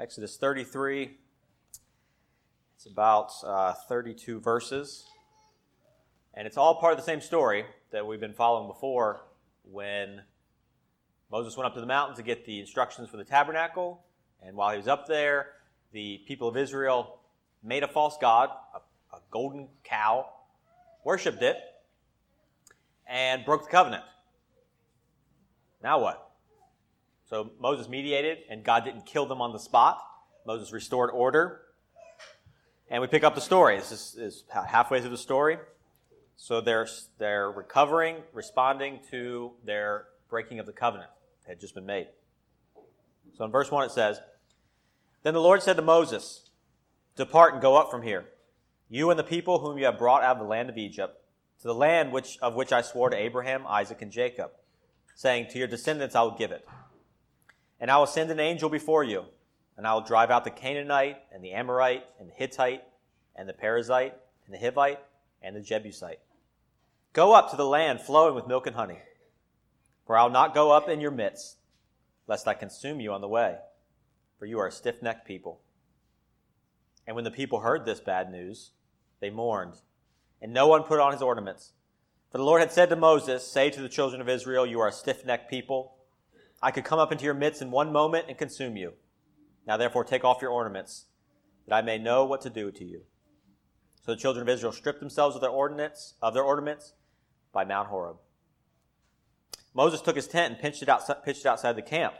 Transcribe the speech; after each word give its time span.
Exodus 0.00 0.36
33. 0.36 1.10
It's 2.76 2.86
about 2.86 3.32
uh, 3.44 3.72
32 3.88 4.38
verses. 4.38 5.04
And 6.34 6.46
it's 6.46 6.56
all 6.56 6.76
part 6.76 6.92
of 6.92 6.98
the 7.00 7.04
same 7.04 7.20
story 7.20 7.64
that 7.90 8.06
we've 8.06 8.20
been 8.20 8.32
following 8.32 8.68
before 8.68 9.22
when 9.64 10.22
Moses 11.32 11.56
went 11.56 11.66
up 11.66 11.74
to 11.74 11.80
the 11.80 11.86
mountain 11.86 12.14
to 12.14 12.22
get 12.22 12.44
the 12.44 12.60
instructions 12.60 13.08
for 13.08 13.16
the 13.16 13.24
tabernacle. 13.24 14.04
And 14.40 14.56
while 14.56 14.70
he 14.70 14.76
was 14.76 14.86
up 14.86 15.08
there, 15.08 15.48
the 15.90 16.20
people 16.28 16.46
of 16.46 16.56
Israel 16.56 17.18
made 17.64 17.82
a 17.82 17.88
false 17.88 18.16
god, 18.20 18.50
a, 18.72 19.16
a 19.16 19.20
golden 19.32 19.66
cow, 19.82 20.26
worshiped 21.04 21.42
it, 21.42 21.56
and 23.04 23.44
broke 23.44 23.64
the 23.64 23.70
covenant. 23.70 24.04
Now 25.82 25.98
what? 25.98 26.27
So 27.28 27.50
Moses 27.60 27.88
mediated, 27.88 28.38
and 28.48 28.64
God 28.64 28.84
didn't 28.84 29.04
kill 29.04 29.26
them 29.26 29.40
on 29.40 29.52
the 29.52 29.58
spot. 29.58 30.00
Moses 30.46 30.72
restored 30.72 31.10
order. 31.12 31.60
And 32.90 33.02
we 33.02 33.06
pick 33.06 33.22
up 33.22 33.34
the 33.34 33.40
story. 33.40 33.76
This 33.76 33.92
is, 33.92 34.16
is 34.18 34.44
halfway 34.48 35.00
through 35.00 35.10
the 35.10 35.18
story. 35.18 35.58
So 36.36 36.60
they're, 36.60 36.86
they're 37.18 37.50
recovering, 37.50 38.16
responding 38.32 39.00
to 39.10 39.52
their 39.64 40.06
breaking 40.30 40.58
of 40.58 40.66
the 40.66 40.72
covenant 40.72 41.10
that 41.42 41.50
had 41.50 41.60
just 41.60 41.74
been 41.74 41.84
made. 41.84 42.08
So 43.36 43.44
in 43.44 43.50
verse 43.50 43.70
1 43.70 43.84
it 43.84 43.90
says, 43.90 44.20
Then 45.22 45.34
the 45.34 45.40
Lord 45.40 45.62
said 45.62 45.76
to 45.76 45.82
Moses, 45.82 46.48
Depart 47.16 47.52
and 47.52 47.60
go 47.60 47.76
up 47.76 47.90
from 47.90 48.02
here, 48.02 48.26
you 48.88 49.10
and 49.10 49.18
the 49.18 49.24
people 49.24 49.58
whom 49.58 49.76
you 49.76 49.84
have 49.84 49.98
brought 49.98 50.22
out 50.22 50.36
of 50.36 50.42
the 50.42 50.48
land 50.48 50.70
of 50.70 50.78
Egypt, 50.78 51.20
to 51.60 51.66
the 51.66 51.74
land 51.74 52.12
which, 52.12 52.38
of 52.40 52.54
which 52.54 52.72
I 52.72 52.80
swore 52.80 53.10
to 53.10 53.16
Abraham, 53.16 53.66
Isaac, 53.66 54.00
and 54.00 54.12
Jacob, 54.12 54.52
saying, 55.14 55.48
To 55.50 55.58
your 55.58 55.68
descendants 55.68 56.14
I 56.14 56.22
will 56.22 56.36
give 56.36 56.52
it. 56.52 56.66
And 57.80 57.90
I 57.90 57.98
will 57.98 58.06
send 58.06 58.30
an 58.30 58.40
angel 58.40 58.68
before 58.68 59.04
you, 59.04 59.24
and 59.76 59.86
I 59.86 59.94
will 59.94 60.00
drive 60.00 60.30
out 60.30 60.44
the 60.44 60.50
Canaanite, 60.50 61.18
and 61.32 61.42
the 61.42 61.52
Amorite, 61.52 62.04
and 62.18 62.28
the 62.28 62.34
Hittite, 62.34 62.82
and 63.36 63.48
the 63.48 63.52
Perizzite, 63.52 64.14
and 64.46 64.54
the 64.54 64.58
Hivite, 64.58 64.98
and 65.42 65.54
the 65.54 65.60
Jebusite. 65.60 66.20
Go 67.12 67.32
up 67.34 67.50
to 67.50 67.56
the 67.56 67.64
land 67.64 68.00
flowing 68.00 68.34
with 68.34 68.48
milk 68.48 68.66
and 68.66 68.76
honey, 68.76 68.98
for 70.06 70.16
I 70.16 70.22
will 70.24 70.30
not 70.30 70.54
go 70.54 70.72
up 70.72 70.88
in 70.88 71.00
your 71.00 71.10
midst, 71.10 71.58
lest 72.26 72.48
I 72.48 72.54
consume 72.54 73.00
you 73.00 73.12
on 73.12 73.20
the 73.20 73.28
way, 73.28 73.56
for 74.38 74.46
you 74.46 74.58
are 74.58 74.66
a 74.66 74.72
stiff 74.72 75.02
necked 75.02 75.26
people. 75.26 75.60
And 77.06 77.14
when 77.14 77.24
the 77.24 77.30
people 77.30 77.60
heard 77.60 77.84
this 77.84 78.00
bad 78.00 78.30
news, 78.30 78.72
they 79.20 79.30
mourned, 79.30 79.76
and 80.42 80.52
no 80.52 80.66
one 80.66 80.82
put 80.82 81.00
on 81.00 81.12
his 81.12 81.22
ornaments. 81.22 81.72
For 82.30 82.38
the 82.38 82.44
Lord 82.44 82.60
had 82.60 82.72
said 82.72 82.90
to 82.90 82.96
Moses, 82.96 83.46
Say 83.46 83.70
to 83.70 83.80
the 83.80 83.88
children 83.88 84.20
of 84.20 84.28
Israel, 84.28 84.66
You 84.66 84.80
are 84.80 84.88
a 84.88 84.92
stiff 84.92 85.24
necked 85.24 85.48
people. 85.48 85.94
I 86.62 86.70
could 86.70 86.84
come 86.84 86.98
up 86.98 87.12
into 87.12 87.24
your 87.24 87.34
midst 87.34 87.62
in 87.62 87.70
one 87.70 87.92
moment 87.92 88.26
and 88.28 88.36
consume 88.36 88.76
you. 88.76 88.94
Now 89.66 89.76
therefore 89.76 90.04
take 90.04 90.24
off 90.24 90.42
your 90.42 90.50
ornaments, 90.50 91.04
that 91.66 91.74
I 91.74 91.82
may 91.82 91.98
know 91.98 92.24
what 92.24 92.40
to 92.42 92.50
do 92.50 92.70
to 92.72 92.84
you. 92.84 93.02
So 94.04 94.12
the 94.14 94.20
children 94.20 94.42
of 94.42 94.48
Israel 94.48 94.72
stripped 94.72 95.00
themselves 95.00 95.36
of 95.36 95.42
their 95.42 95.50
ornaments, 95.50 96.14
of 96.22 96.34
their 96.34 96.42
ornaments 96.42 96.94
by 97.52 97.64
Mount 97.64 97.88
Horeb. 97.88 98.16
Moses 99.74 100.00
took 100.00 100.16
his 100.16 100.26
tent 100.26 100.54
and 100.54 100.62
pitched 100.62 100.82
it, 100.82 100.88
outside, 100.88 101.22
pitched 101.22 101.40
it 101.40 101.46
outside 101.46 101.76
the 101.76 101.82
camp, 101.82 102.14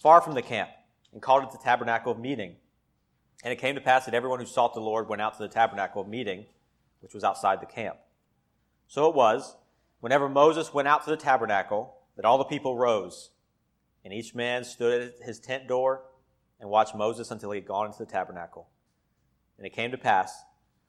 far 0.00 0.20
from 0.20 0.34
the 0.34 0.42
camp, 0.42 0.70
and 1.12 1.20
called 1.20 1.42
it 1.42 1.50
the 1.50 1.58
tabernacle 1.58 2.12
of 2.12 2.18
meeting. 2.18 2.56
And 3.42 3.52
it 3.52 3.58
came 3.58 3.74
to 3.74 3.80
pass 3.80 4.06
that 4.06 4.14
everyone 4.14 4.40
who 4.40 4.46
sought 4.46 4.72
the 4.72 4.80
Lord 4.80 5.08
went 5.08 5.20
out 5.20 5.36
to 5.36 5.42
the 5.42 5.48
tabernacle 5.48 6.00
of 6.00 6.08
meeting, 6.08 6.46
which 7.00 7.12
was 7.12 7.24
outside 7.24 7.60
the 7.60 7.66
camp. 7.66 7.96
So 8.88 9.08
it 9.08 9.14
was, 9.14 9.56
whenever 10.00 10.28
Moses 10.28 10.72
went 10.72 10.88
out 10.88 11.04
to 11.04 11.10
the 11.10 11.16
tabernacle, 11.16 11.98
that 12.16 12.24
all 12.24 12.38
the 12.38 12.44
people 12.44 12.78
rose 12.78 13.30
and 14.04 14.12
each 14.12 14.34
man 14.34 14.64
stood 14.64 15.02
at 15.02 15.26
his 15.26 15.40
tent 15.40 15.66
door 15.66 16.02
and 16.60 16.68
watched 16.68 16.94
Moses 16.94 17.30
until 17.30 17.50
he 17.50 17.60
had 17.60 17.68
gone 17.68 17.86
into 17.86 17.98
the 17.98 18.06
tabernacle. 18.10 18.68
And 19.56 19.66
it 19.66 19.72
came 19.72 19.90
to 19.90 19.98
pass, 19.98 20.44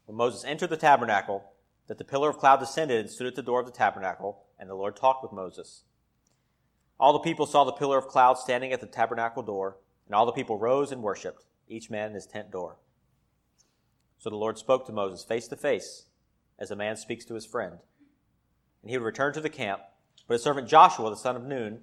when 0.05 0.17
Moses 0.17 0.44
entered 0.44 0.69
the 0.69 0.77
tabernacle, 0.77 1.43
that 1.88 1.97
the 1.97 2.03
pillar 2.03 2.30
of 2.30 2.38
cloud 2.38 2.59
descended 2.59 2.99
and 2.99 3.09
stood 3.09 3.27
at 3.27 3.36
the 3.36 3.42
door 3.42 3.59
of 3.59 3.65
the 3.65 3.71
tabernacle, 3.71 4.43
and 4.59 4.70
the 4.70 4.75
Lord 4.75 4.95
talked 4.95 5.23
with 5.23 5.31
Moses. 5.31 5.83
All 6.99 7.14
the 7.14 7.20
people 7.20 7.45
saw 7.45 7.64
the 7.64 7.71
pillar 7.71 7.98
of 7.98 8.08
cloud 8.08 8.37
standing 8.37 8.71
at 8.71 8.81
the 8.81 8.87
tabernacle 8.87 9.43
door, 9.43 9.77
and 10.05 10.15
all 10.15 10.25
the 10.25 10.31
people 10.31 10.58
rose 10.58 10.92
and 10.92 11.04
worshipped, 11.04 11.45
each 11.67 11.89
man 11.89 12.09
in 12.09 12.15
his 12.15 12.25
tent 12.25 12.52
door. 12.52 12.77
So 14.17 14.30
the 14.30 14.36
Lord 14.36 14.58
spoke 14.58 14.86
to 14.87 14.93
Moses 14.93 15.23
face 15.23 15.48
to 15.49 15.55
face, 15.55 16.05
as 16.58 16.71
a 16.71 16.75
man 16.75 16.95
speaks 16.95 17.25
to 17.25 17.36
his 17.36 17.45
friend. 17.45 17.80
And 18.81 18.89
he 18.89 18.98
would 18.98 19.05
return 19.05 19.33
to 19.33 19.42
the 19.42 19.49
camp, 19.49 19.81
but 20.27 20.36
his 20.36 20.43
servant 20.43 20.67
Joshua, 20.67 21.09
the 21.09 21.15
son 21.15 21.36
of 21.36 21.43
Nun, 21.43 21.81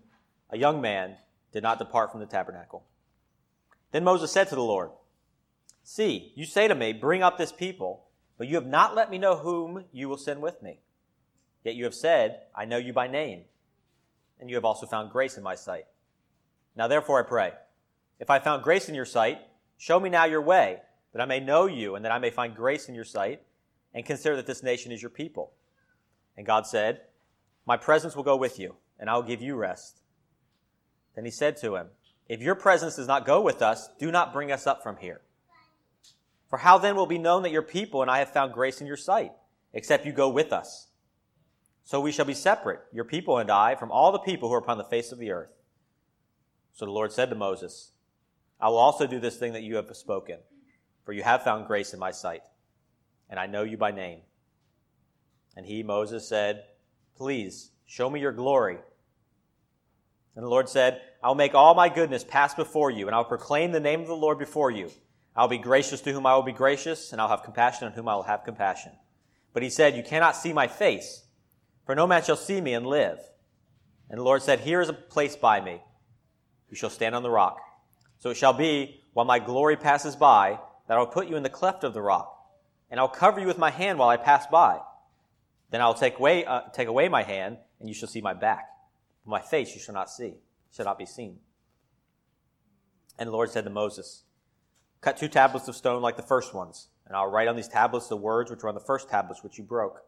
a 0.53 0.59
young 0.59 0.81
man, 0.81 1.17
did 1.53 1.63
not 1.63 1.79
depart 1.79 2.13
from 2.13 2.21
the 2.21 2.27
tabernacle. 2.27 2.85
Then 3.91 4.05
Moses 4.05 4.31
said 4.31 4.49
to 4.49 4.55
the 4.55 4.63
Lord, 4.63 4.91
See, 5.83 6.33
you 6.37 6.45
say 6.45 6.69
to 6.69 6.75
me, 6.75 6.93
Bring 6.93 7.23
up 7.23 7.39
this 7.39 7.53
people, 7.53 8.05
but 8.39 8.47
you 8.47 8.55
have 8.55 8.67
not 8.67 8.95
let 8.95 9.11
me 9.11 9.19
know 9.19 9.37
whom 9.37 9.87
you 9.93 10.09
will 10.09 10.17
send 10.17 10.41
with 10.41 10.63
me. 10.63 10.81
Yet 11.65 11.75
you 11.75 11.85
have 11.85 11.95
said, 11.95 12.41
I 12.55 12.65
know 12.65 12.77
you 12.77 12.93
by 12.93 13.09
name, 13.09 13.45
and 14.39 14.49
you 14.49 14.57
have 14.57 14.65
also 14.65 14.87
found 14.87 15.11
grace 15.11 15.37
in 15.37 15.43
my 15.43 15.55
sight. 15.55 15.87
Now 16.77 16.87
therefore 16.87 17.19
I 17.19 17.29
pray, 17.29 17.53
if 18.19 18.31
I 18.31 18.39
found 18.39 18.63
grace 18.63 18.89
in 18.89 18.95
your 18.95 19.05
sight, 19.05 19.41
show 19.79 19.99
me 19.99 20.09
now 20.09 20.25
your 20.25 20.43
way, 20.43 20.81
that 21.13 21.23
I 21.23 21.27
may 21.27 21.41
know 21.41 21.67
you, 21.67 21.95
and 21.95 22.05
that 22.05 22.13
I 22.13 22.19
may 22.19 22.31
find 22.31 22.55
grace 22.55 22.89
in 22.89 22.95
your 22.95 23.05
sight, 23.05 23.43
and 23.95 24.07
consider 24.07 24.37
that 24.37 24.47
this 24.47 24.63
nation 24.63 24.93
is 24.93 25.03
your 25.03 25.11
people. 25.11 25.53
And 26.37 26.47
God 26.47 26.67
said, 26.67 27.03
My 27.67 27.77
presence 27.77 28.17
will 28.17 28.23
go 28.23 28.37
with 28.37 28.59
you, 28.59 28.77
and 28.99 29.11
I 29.11 29.15
will 29.15 29.23
give 29.23 29.43
you 29.43 29.57
rest. 29.57 30.02
Then 31.15 31.25
he 31.25 31.31
said 31.31 31.57
to 31.59 31.77
him, 31.77 31.89
If 32.29 32.41
your 32.41 32.55
presence 32.55 32.97
does 32.97 33.07
not 33.07 33.27
go 33.27 33.41
with 33.41 33.63
us, 33.63 33.89
do 33.99 34.11
not 34.11 34.33
bring 34.33 34.51
us 34.51 34.67
up 34.67 34.83
from 34.83 34.97
here. 34.97 35.21
For 36.49 36.59
how 36.59 36.79
then 36.79 36.97
will 36.97 37.07
be 37.07 37.19
known 37.19 37.43
that 37.43 37.53
your 37.53 37.63
people 37.63 38.03
and 38.03 38.11
I 38.11 38.19
have 38.19 38.33
found 38.33 38.53
grace 38.53 38.81
in 38.81 38.87
your 38.87 38.97
sight, 38.97 39.33
except 39.73 40.05
you 40.05 40.13
go 40.13 40.29
with 40.29 40.53
us? 40.53 40.89
So 41.85 42.01
we 42.01 42.13
shall 42.13 42.25
be 42.25 42.35
separate, 42.35 42.81
your 42.93 43.05
people 43.05 43.39
and 43.39 43.51
I, 43.51 43.75
from 43.75 43.91
all 43.91 44.13
the 44.13 44.19
people 44.19 44.49
who 44.49 44.55
are 44.55 44.59
upon 44.59 44.79
the 44.79 44.85
face 44.85 45.13
of 45.13 45.19
the 45.19 45.31
earth. 45.31 45.51
So 46.75 46.85
the 46.85 46.93
Lord 46.93 47.13
said 47.13 47.31
to 47.31 47.37
Moses, 47.37 47.93
I 48.61 48.69
will 48.69 48.79
also 48.79 49.07
do 49.07 49.19
this 49.19 49.37
thing 49.37 49.55
that 49.55 49.63
you 49.63 49.77
have 49.77 49.95
spoken, 49.97 50.39
for 51.05 51.13
you 51.13 51.23
have 51.23 51.43
found 51.43 51.67
grace 51.67 51.93
in 51.93 51.99
my 51.99 52.13
sight, 52.13 52.43
and 53.29 53.41
I 53.41 53.47
know 53.47 53.63
you 53.63 53.77
by 53.77 53.91
name. 53.91 54.21
And 55.57 55.67
he, 55.67 55.83
Moses, 55.83 56.27
said, 56.27 56.65
Please, 57.17 57.73
show 57.85 58.09
me 58.09 58.21
your 58.21 58.33
glory. 58.33 58.79
And 60.35 60.45
the 60.45 60.49
Lord 60.49 60.69
said, 60.69 61.01
I 61.23 61.29
will 61.29 61.35
make 61.35 61.55
all 61.55 61.75
my 61.75 61.89
goodness 61.89 62.25
pass 62.25 62.55
before 62.55 62.91
you, 62.91 63.07
and 63.07 63.15
I 63.15 63.19
will 63.19 63.25
proclaim 63.25 63.73
the 63.73 63.81
name 63.81 64.01
of 64.01 64.09
the 64.09 64.15
Lord 64.15 64.39
before 64.39 64.71
you. 64.71 64.91
I 65.37 65.43
will 65.43 65.49
be 65.49 65.59
gracious 65.59 66.01
to 66.03 66.13
whom 66.13 66.27
I 66.27 66.35
will 66.35 66.43
be 66.43 66.53
gracious, 66.53 67.13
and 67.13 67.21
I'll 67.21 67.29
have 67.29 67.43
compassion 67.43 67.87
on 67.87 67.93
whom 67.93 68.09
I 68.09 68.15
will 68.15 68.23
have 68.23 68.45
compassion. 68.45 68.93
But 69.53 69.63
he 69.63 69.71
said, 69.71 69.97
You 69.97 70.03
cannot 70.03 70.37
see 70.37 70.53
my 70.53 70.67
face, 70.67 71.25
for 71.85 71.95
no 71.95 72.07
man 72.07 72.23
shall 72.23 72.37
see 72.37 72.61
me 72.61 72.75
and 72.75 72.87
live. 72.87 73.19
And 74.09 74.19
the 74.19 74.25
Lord 74.25 74.43
said, 74.43 74.61
Here 74.61 74.81
is 74.81 74.89
a 74.89 74.95
place 74.95 75.37
by 75.37 75.61
me. 75.61 75.81
You 76.69 76.77
shall 76.77 76.91
stand 76.91 77.15
on 77.15 77.23
the 77.23 77.31
rock. 77.31 77.59
So 78.19 78.31
it 78.31 78.37
shall 78.37 78.53
be, 78.53 79.03
while 79.13 79.27
my 79.27 79.39
glory 79.39 79.77
passes 79.77 80.17
by, 80.17 80.59
that 80.89 80.97
I 80.97 80.99
will 80.99 81.07
put 81.07 81.29
you 81.29 81.37
in 81.37 81.43
the 81.43 81.51
cleft 81.51 81.85
of 81.85 81.95
the 81.95 82.03
rock, 82.03 82.35
and 82.91 82.99
I'll 82.99 83.09
cover 83.09 83.41
you 83.41 83.47
with 83.47 83.59
my 83.59 83.71
hand 83.71 83.99
while 83.99 84.09
I 84.09 84.17
pass 84.17 84.47
by. 84.47 84.81
Then 85.71 85.81
I 85.81 85.87
will 85.87 85.95
take 85.95 86.19
away, 86.19 86.45
uh, 86.45 86.63
take 86.73 86.89
away 86.89 87.09
my 87.09 87.23
hand, 87.23 87.59
and 87.81 87.89
you 87.89 87.95
shall 87.95 88.09
see 88.09 88.21
my 88.21 88.35
back. 88.35 88.69
My 89.25 89.41
face 89.41 89.75
you 89.75 89.81
shall 89.81 89.95
not 89.95 90.11
see, 90.11 90.35
shall 90.75 90.85
not 90.85 90.99
be 90.99 91.07
seen. 91.07 91.39
And 93.19 93.29
the 93.29 93.33
Lord 93.33 93.51
said 93.51 93.65
to 93.65 93.71
Moses, 93.71 94.25
Cut 95.01 95.17
two 95.17 95.29
tablets 95.29 95.69
of 95.69 95.77
stone 95.77 96.03
like 96.03 96.17
the 96.17 96.23
first 96.23 96.55
ones, 96.55 96.89
and 97.07 97.17
I'll 97.17 97.31
write 97.31 97.49
on 97.49 97.57
these 97.57 97.69
tablets 97.69 98.09
the 98.09 98.17
words 98.17 98.51
which 98.51 98.63
were 98.63 98.69
on 98.69 98.75
the 98.75 98.81
first 98.81 99.09
tablets 99.09 99.43
which 99.43 99.59
you 99.59 99.65
broke. 99.65 100.01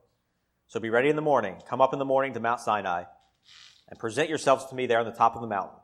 So 0.67 0.81
be 0.81 0.91
ready 0.91 1.09
in 1.09 1.17
the 1.17 1.23
morning. 1.23 1.57
Come 1.69 1.81
up 1.81 1.93
in 1.93 1.99
the 1.99 2.05
morning 2.05 2.33
to 2.35 2.41
Mount 2.41 2.61
Sinai, 2.61 3.05
and 3.89 3.99
present 3.99 4.29
yourselves 4.29 4.65
to 4.67 4.75
me 4.75 4.87
there 4.87 5.01
on 5.01 5.05
the 5.07 5.13
top 5.13 5.35
of 5.35 5.43
the 5.43 5.47
mountain. 5.47 5.79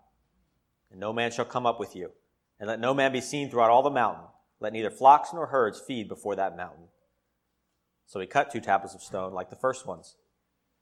And 0.91 0.99
no 0.99 1.13
man 1.13 1.31
shall 1.31 1.45
come 1.45 1.67
up 1.67 1.79
with 1.79 1.95
you, 1.95 2.13
and 2.59 2.69
let 2.69 2.81
no 2.81 2.95
man 2.95 3.13
be 3.13 3.21
seen 3.21 3.51
throughout 3.51 3.71
all 3.71 3.83
the 3.83 3.91
mountain. 3.91 4.25
Let 4.59 4.73
neither 4.73 4.91
flocks 4.91 5.33
nor 5.33 5.47
herds 5.47 5.81
feed 5.81 6.09
before 6.09 6.37
that 6.37 6.57
mountain. 6.57 6.89
So 8.07 8.19
he 8.19 8.27
cut 8.27 8.51
two 8.51 8.61
tablets 8.61 8.95
of 8.95 9.03
stone 9.03 9.33
like 9.33 9.51
the 9.51 9.57
first 9.57 9.87
ones. 9.87 10.17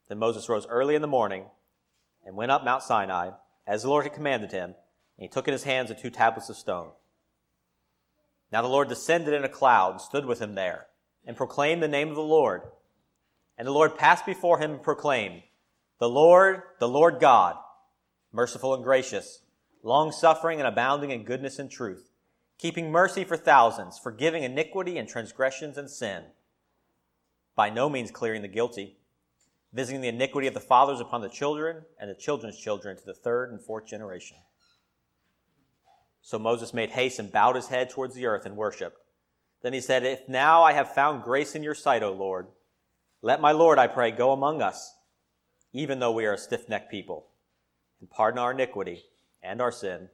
Then 0.08 0.18
Moses 0.18 0.48
rose 0.48 0.66
early 0.66 0.94
in 0.94 1.02
the 1.02 1.08
morning 1.08 1.44
and 2.28 2.36
went 2.36 2.52
up 2.52 2.62
Mount 2.62 2.82
Sinai, 2.82 3.30
as 3.66 3.82
the 3.82 3.88
Lord 3.88 4.04
had 4.04 4.12
commanded 4.12 4.52
him, 4.52 4.64
and 4.64 4.74
he 5.16 5.28
took 5.28 5.48
in 5.48 5.52
his 5.52 5.64
hands 5.64 5.88
the 5.88 5.94
two 5.94 6.10
tablets 6.10 6.50
of 6.50 6.56
stone. 6.56 6.90
Now 8.52 8.60
the 8.60 8.68
Lord 8.68 8.90
descended 8.90 9.32
in 9.32 9.44
a 9.44 9.48
cloud 9.48 9.92
and 9.92 10.00
stood 10.00 10.26
with 10.26 10.38
him 10.38 10.54
there, 10.54 10.88
and 11.26 11.38
proclaimed 11.38 11.82
the 11.82 11.88
name 11.88 12.10
of 12.10 12.16
the 12.16 12.20
Lord. 12.20 12.64
And 13.56 13.66
the 13.66 13.72
Lord 13.72 13.96
passed 13.96 14.26
before 14.26 14.58
him 14.58 14.72
and 14.72 14.82
proclaimed, 14.82 15.42
The 16.00 16.08
Lord, 16.10 16.60
the 16.78 16.88
Lord 16.88 17.18
God, 17.18 17.56
merciful 18.30 18.74
and 18.74 18.84
gracious, 18.84 19.40
long 19.82 20.12
suffering 20.12 20.58
and 20.58 20.68
abounding 20.68 21.10
in 21.10 21.24
goodness 21.24 21.58
and 21.58 21.70
truth, 21.70 22.10
keeping 22.58 22.90
mercy 22.90 23.24
for 23.24 23.38
thousands, 23.38 23.98
forgiving 23.98 24.42
iniquity 24.42 24.98
and 24.98 25.08
transgressions 25.08 25.78
and 25.78 25.88
sin, 25.88 26.24
by 27.56 27.70
no 27.70 27.88
means 27.88 28.10
clearing 28.10 28.42
the 28.42 28.48
guilty 28.48 28.97
visiting 29.72 30.00
the 30.00 30.08
iniquity 30.08 30.46
of 30.46 30.54
the 30.54 30.60
fathers 30.60 31.00
upon 31.00 31.20
the 31.20 31.28
children 31.28 31.82
and 32.00 32.10
the 32.10 32.14
children's 32.14 32.58
children 32.58 32.96
to 32.96 33.04
the 33.04 33.14
third 33.14 33.50
and 33.50 33.62
fourth 33.62 33.86
generation. 33.86 34.36
So 36.22 36.38
Moses 36.38 36.74
made 36.74 36.90
haste 36.90 37.18
and 37.18 37.32
bowed 37.32 37.56
his 37.56 37.68
head 37.68 37.90
towards 37.90 38.14
the 38.14 38.26
earth 38.26 38.46
and 38.46 38.56
worshiped. 38.56 38.98
Then 39.62 39.72
he 39.72 39.80
said, 39.80 40.04
If 40.04 40.28
now 40.28 40.62
I 40.62 40.72
have 40.72 40.94
found 40.94 41.22
grace 41.22 41.54
in 41.54 41.62
your 41.62 41.74
sight, 41.74 42.02
O 42.02 42.12
Lord, 42.12 42.48
let 43.22 43.40
my 43.40 43.52
Lord, 43.52 43.78
I 43.78 43.86
pray, 43.86 44.10
go 44.10 44.32
among 44.32 44.62
us, 44.62 44.94
even 45.72 45.98
though 45.98 46.12
we 46.12 46.26
are 46.26 46.34
a 46.34 46.38
stiff 46.38 46.68
necked 46.68 46.90
people, 46.90 47.26
and 48.00 48.08
pardon 48.08 48.38
our 48.38 48.52
iniquity 48.52 49.02
and 49.42 49.60
our 49.60 49.72
sin, 49.72 50.08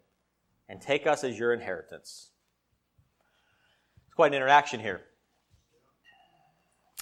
and 0.69 0.81
take 0.81 1.07
us 1.07 1.25
as 1.25 1.39
your 1.39 1.53
inheritance. 1.53 2.31
It's 4.07 4.15
quite 4.15 4.33
an 4.33 4.37
interaction 4.37 4.81
here. 4.81 5.03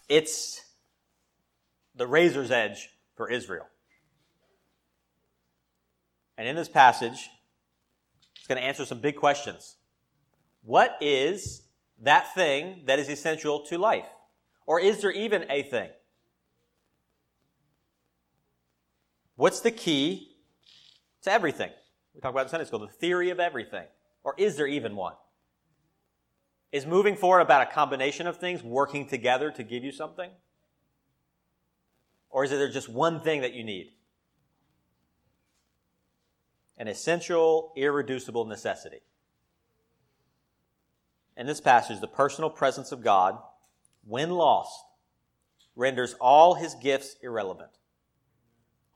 It's 0.08 0.60
the 1.94 2.06
razor's 2.06 2.50
edge 2.50 2.88
for 3.16 3.30
Israel. 3.30 3.66
And 6.36 6.48
in 6.48 6.56
this 6.56 6.68
passage, 6.68 7.28
it's 8.36 8.46
going 8.46 8.60
to 8.60 8.66
answer 8.66 8.84
some 8.84 9.00
big 9.00 9.16
questions. 9.16 9.76
What 10.62 10.96
is 11.00 11.62
that 12.00 12.34
thing 12.34 12.82
that 12.86 12.98
is 12.98 13.08
essential 13.08 13.64
to 13.66 13.78
life? 13.78 14.06
Or 14.66 14.80
is 14.80 15.00
there 15.00 15.10
even 15.10 15.44
a 15.50 15.62
thing? 15.62 15.90
What's 19.36 19.60
the 19.60 19.70
key 19.70 20.36
to 21.22 21.32
everything? 21.32 21.70
We 22.14 22.20
talk 22.20 22.30
about 22.30 22.46
in 22.46 22.48
Sunday 22.48 22.66
school, 22.66 22.80
the 22.80 22.88
theory 22.88 23.30
of 23.30 23.40
everything. 23.40 23.86
Or 24.24 24.34
is 24.38 24.56
there 24.56 24.66
even 24.66 24.94
one? 24.96 25.14
Is 26.70 26.86
moving 26.86 27.16
forward 27.16 27.40
about 27.40 27.68
a 27.68 27.72
combination 27.72 28.26
of 28.26 28.38
things 28.38 28.62
working 28.62 29.06
together 29.06 29.50
to 29.50 29.62
give 29.62 29.84
you 29.84 29.92
something? 29.92 30.30
Or 32.32 32.44
is 32.44 32.50
there 32.50 32.68
just 32.70 32.88
one 32.88 33.20
thing 33.20 33.42
that 33.42 33.52
you 33.52 33.62
need? 33.62 33.92
An 36.78 36.88
essential, 36.88 37.72
irreducible 37.76 38.46
necessity. 38.46 39.00
In 41.36 41.46
this 41.46 41.60
passage, 41.60 42.00
the 42.00 42.08
personal 42.08 42.50
presence 42.50 42.90
of 42.90 43.04
God, 43.04 43.38
when 44.04 44.30
lost, 44.30 44.82
renders 45.76 46.14
all 46.14 46.54
his 46.54 46.74
gifts 46.74 47.16
irrelevant. 47.22 47.70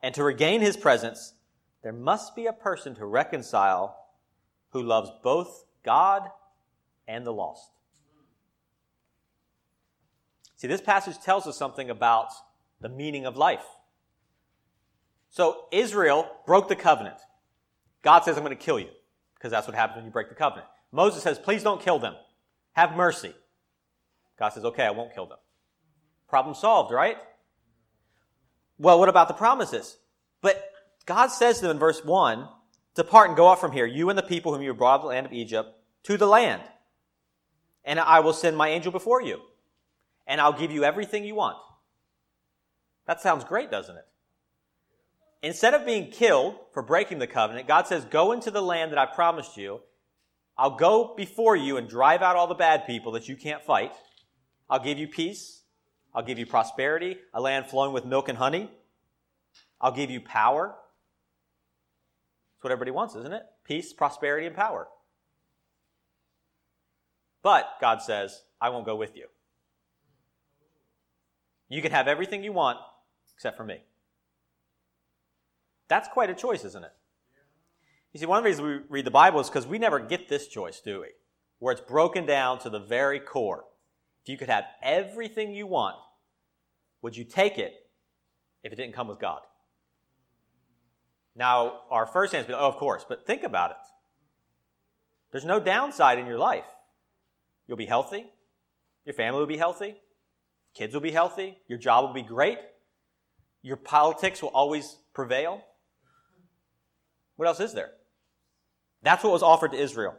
And 0.02 0.14
to 0.14 0.24
regain 0.24 0.62
his 0.62 0.76
presence, 0.76 1.34
there 1.82 1.92
must 1.92 2.34
be 2.34 2.46
a 2.46 2.52
person 2.52 2.94
to 2.96 3.06
reconcile 3.06 3.96
who 4.70 4.82
loves 4.82 5.10
both 5.22 5.64
God 5.84 6.30
and 7.06 7.26
the 7.26 7.32
lost. 7.32 7.70
See, 10.56 10.66
this 10.66 10.80
passage 10.80 11.18
tells 11.20 11.46
us 11.46 11.56
something 11.56 11.90
about 11.90 12.30
the 12.80 12.88
meaning 12.88 13.26
of 13.26 13.36
life. 13.36 13.64
So 15.30 15.64
Israel 15.72 16.30
broke 16.46 16.68
the 16.68 16.76
covenant. 16.76 17.16
God 18.02 18.24
says, 18.24 18.36
I'm 18.36 18.44
going 18.44 18.56
to 18.56 18.64
kill 18.64 18.78
you, 18.78 18.88
because 19.34 19.50
that's 19.50 19.66
what 19.66 19.76
happens 19.76 19.96
when 19.96 20.04
you 20.04 20.10
break 20.10 20.28
the 20.28 20.34
covenant. 20.34 20.66
Moses 20.92 21.22
says, 21.22 21.38
please 21.38 21.62
don't 21.62 21.80
kill 21.80 21.98
them. 21.98 22.14
Have 22.72 22.96
mercy. 22.96 23.34
God 24.38 24.50
says, 24.50 24.64
okay, 24.64 24.84
I 24.84 24.90
won't 24.90 25.14
kill 25.14 25.26
them. 25.26 25.38
Problem 26.28 26.54
solved, 26.54 26.92
right? 26.92 27.16
Well, 28.78 28.98
what 28.98 29.08
about 29.08 29.28
the 29.28 29.34
promises? 29.34 29.96
But 30.42 30.62
God 31.06 31.28
says 31.28 31.56
to 31.56 31.62
them 31.62 31.72
in 31.72 31.78
verse 31.78 32.04
1, 32.04 32.48
Depart 32.94 33.28
and 33.28 33.36
go 33.36 33.50
out 33.50 33.60
from 33.60 33.72
here, 33.72 33.86
you 33.86 34.08
and 34.08 34.18
the 34.18 34.22
people 34.22 34.52
whom 34.52 34.62
you 34.62 34.72
brought 34.72 34.94
out 34.94 34.96
of 34.96 35.02
the 35.02 35.08
land 35.08 35.26
of 35.26 35.32
Egypt, 35.32 35.68
to 36.04 36.16
the 36.16 36.26
land. 36.26 36.62
And 37.84 38.00
I 38.00 38.20
will 38.20 38.32
send 38.32 38.56
my 38.56 38.70
angel 38.70 38.90
before 38.90 39.20
you. 39.20 39.40
And 40.26 40.40
I'll 40.40 40.58
give 40.58 40.72
you 40.72 40.82
everything 40.82 41.24
you 41.24 41.34
want. 41.34 41.58
That 43.06 43.20
sounds 43.20 43.44
great, 43.44 43.70
doesn't 43.70 43.96
it? 43.96 44.06
Instead 45.42 45.74
of 45.74 45.86
being 45.86 46.10
killed 46.10 46.56
for 46.72 46.82
breaking 46.82 47.18
the 47.18 47.26
covenant, 47.26 47.68
God 47.68 47.86
says, 47.86 48.04
Go 48.04 48.32
into 48.32 48.50
the 48.50 48.62
land 48.62 48.92
that 48.92 48.98
I 48.98 49.06
promised 49.06 49.56
you. 49.56 49.80
I'll 50.58 50.76
go 50.76 51.14
before 51.14 51.54
you 51.54 51.76
and 51.76 51.88
drive 51.88 52.22
out 52.22 52.36
all 52.36 52.46
the 52.46 52.54
bad 52.54 52.86
people 52.86 53.12
that 53.12 53.28
you 53.28 53.36
can't 53.36 53.62
fight. 53.62 53.92
I'll 54.68 54.82
give 54.82 54.98
you 54.98 55.06
peace. 55.06 55.62
I'll 56.14 56.24
give 56.24 56.38
you 56.38 56.46
prosperity, 56.46 57.18
a 57.34 57.40
land 57.42 57.66
flowing 57.66 57.92
with 57.92 58.06
milk 58.06 58.30
and 58.30 58.38
honey. 58.38 58.70
I'll 59.80 59.92
give 59.92 60.10
you 60.10 60.20
power. 60.20 60.68
That's 62.54 62.64
what 62.64 62.72
everybody 62.72 62.90
wants, 62.90 63.14
isn't 63.16 63.34
it? 63.34 63.42
Peace, 63.64 63.92
prosperity, 63.92 64.46
and 64.46 64.56
power. 64.56 64.88
But, 67.42 67.68
God 67.82 68.00
says, 68.00 68.42
I 68.62 68.70
won't 68.70 68.86
go 68.86 68.96
with 68.96 69.14
you. 69.14 69.26
You 71.68 71.82
can 71.82 71.92
have 71.92 72.08
everything 72.08 72.42
you 72.42 72.54
want 72.54 72.78
except 73.36 73.56
for 73.56 73.64
me. 73.64 73.82
That's 75.88 76.08
quite 76.08 76.30
a 76.30 76.34
choice, 76.34 76.64
isn't 76.64 76.84
it? 76.84 76.92
You 78.12 78.20
see, 78.20 78.26
one 78.26 78.38
of 78.38 78.44
the 78.44 78.50
reasons 78.50 78.66
we 78.66 78.80
read 78.88 79.04
the 79.04 79.10
Bible 79.10 79.40
is 79.40 79.48
because 79.48 79.66
we 79.66 79.78
never 79.78 80.00
get 80.00 80.28
this 80.28 80.48
choice, 80.48 80.80
do 80.80 81.02
we? 81.02 81.08
Where 81.58 81.72
it's 81.72 81.82
broken 81.82 82.26
down 82.26 82.58
to 82.60 82.70
the 82.70 82.80
very 82.80 83.20
core. 83.20 83.64
If 84.22 84.30
you 84.30 84.38
could 84.38 84.48
have 84.48 84.64
everything 84.82 85.52
you 85.52 85.66
want, 85.66 85.96
would 87.02 87.16
you 87.16 87.24
take 87.24 87.58
it 87.58 87.74
if 88.64 88.72
it 88.72 88.76
didn't 88.76 88.94
come 88.94 89.08
with 89.08 89.20
God? 89.20 89.40
Now, 91.36 91.80
our 91.90 92.06
first 92.06 92.34
answer 92.34 92.52
is, 92.52 92.56
oh, 92.58 92.66
of 92.66 92.76
course, 92.76 93.04
but 93.06 93.26
think 93.26 93.42
about 93.42 93.70
it. 93.70 93.76
There's 95.30 95.44
no 95.44 95.60
downside 95.60 96.18
in 96.18 96.26
your 96.26 96.38
life. 96.38 96.64
You'll 97.68 97.76
be 97.76 97.86
healthy. 97.86 98.24
Your 99.04 99.12
family 99.12 99.40
will 99.40 99.46
be 99.46 99.58
healthy. 99.58 99.96
Kids 100.74 100.94
will 100.94 101.02
be 101.02 101.10
healthy. 101.10 101.58
Your 101.68 101.78
job 101.78 102.04
will 102.04 102.14
be 102.14 102.22
great. 102.22 102.58
Your 103.62 103.76
politics 103.76 104.42
will 104.42 104.50
always 104.50 104.96
prevail. 105.12 105.64
What 107.36 107.48
else 107.48 107.60
is 107.60 107.72
there? 107.72 107.90
That's 109.02 109.22
what 109.22 109.32
was 109.32 109.42
offered 109.42 109.72
to 109.72 109.78
Israel. 109.78 110.14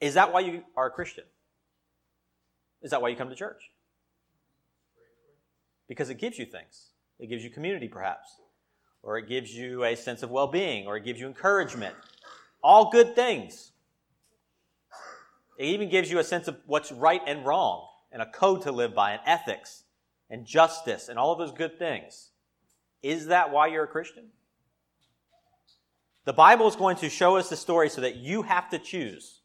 Is 0.00 0.14
that 0.14 0.32
why 0.32 0.40
you 0.40 0.62
are 0.76 0.86
a 0.86 0.90
Christian? 0.90 1.24
Is 2.82 2.90
that 2.90 3.00
why 3.00 3.08
you 3.08 3.16
come 3.16 3.30
to 3.30 3.34
church? 3.34 3.70
Because 5.88 6.10
it 6.10 6.18
gives 6.18 6.38
you 6.38 6.44
things. 6.44 6.90
It 7.18 7.28
gives 7.28 7.44
you 7.44 7.50
community, 7.50 7.88
perhaps. 7.88 8.28
Or 9.02 9.18
it 9.18 9.28
gives 9.28 9.54
you 9.54 9.84
a 9.84 9.96
sense 9.96 10.22
of 10.22 10.30
well 10.30 10.46
being, 10.46 10.86
or 10.86 10.96
it 10.96 11.04
gives 11.04 11.20
you 11.20 11.26
encouragement. 11.26 11.94
All 12.62 12.90
good 12.90 13.14
things. 13.14 13.72
It 15.58 15.66
even 15.66 15.88
gives 15.88 16.10
you 16.10 16.18
a 16.18 16.24
sense 16.24 16.48
of 16.48 16.58
what's 16.66 16.90
right 16.90 17.20
and 17.26 17.46
wrong, 17.46 17.86
and 18.10 18.20
a 18.20 18.26
code 18.26 18.62
to 18.62 18.72
live 18.72 18.94
by, 18.94 19.12
and 19.12 19.20
ethics, 19.24 19.83
and 20.30 20.46
justice, 20.46 21.08
and 21.08 21.18
all 21.18 21.32
of 21.32 21.38
those 21.38 21.56
good 21.56 21.78
things. 21.78 22.30
Is 23.02 23.26
that 23.26 23.50
why 23.50 23.66
you're 23.66 23.84
a 23.84 23.88
Christian? 23.88 24.24
The 26.24 26.32
Bible 26.32 26.66
is 26.68 26.76
going 26.76 26.96
to 26.96 27.10
show 27.10 27.36
us 27.36 27.50
the 27.50 27.56
story 27.56 27.90
so 27.90 28.00
that 28.00 28.16
you 28.16 28.42
have 28.42 28.70
to 28.70 28.78
choose 28.78 29.40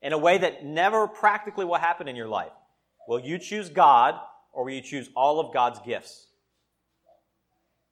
in 0.00 0.12
a 0.12 0.18
way 0.18 0.38
that 0.38 0.64
never 0.64 1.08
practically 1.08 1.64
will 1.64 1.74
happen 1.74 2.06
in 2.06 2.14
your 2.14 2.28
life. 2.28 2.52
Will 3.08 3.18
you 3.18 3.38
choose 3.38 3.68
God 3.68 4.14
or 4.52 4.64
will 4.64 4.72
you 4.72 4.80
choose 4.80 5.10
all 5.16 5.40
of 5.40 5.52
God's 5.52 5.80
gifts? 5.80 6.28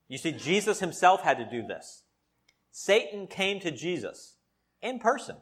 You 0.09 0.19
see, 0.19 0.33
Jesus 0.33 0.79
himself 0.79 1.23
had 1.23 1.39
to 1.39 1.45
do 1.45 1.67
this. 1.67 2.03
Satan 2.71 3.27
came 3.27 3.61
to 3.61 3.71
Jesus 3.71 4.37
in 4.81 4.99
person 4.99 5.37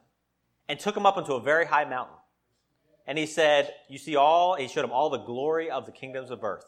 and 0.68 0.78
took 0.78 0.96
him 0.96 1.06
up 1.06 1.18
into 1.18 1.34
a 1.34 1.40
very 1.40 1.66
high 1.66 1.84
mountain. 1.84 2.16
And 3.06 3.18
he 3.18 3.26
said, 3.26 3.74
You 3.88 3.98
see 3.98 4.16
all, 4.16 4.54
he 4.54 4.68
showed 4.68 4.84
him 4.84 4.92
all 4.92 5.10
the 5.10 5.18
glory 5.18 5.70
of 5.70 5.86
the 5.86 5.92
kingdoms 5.92 6.30
of 6.30 6.44
earth. 6.44 6.64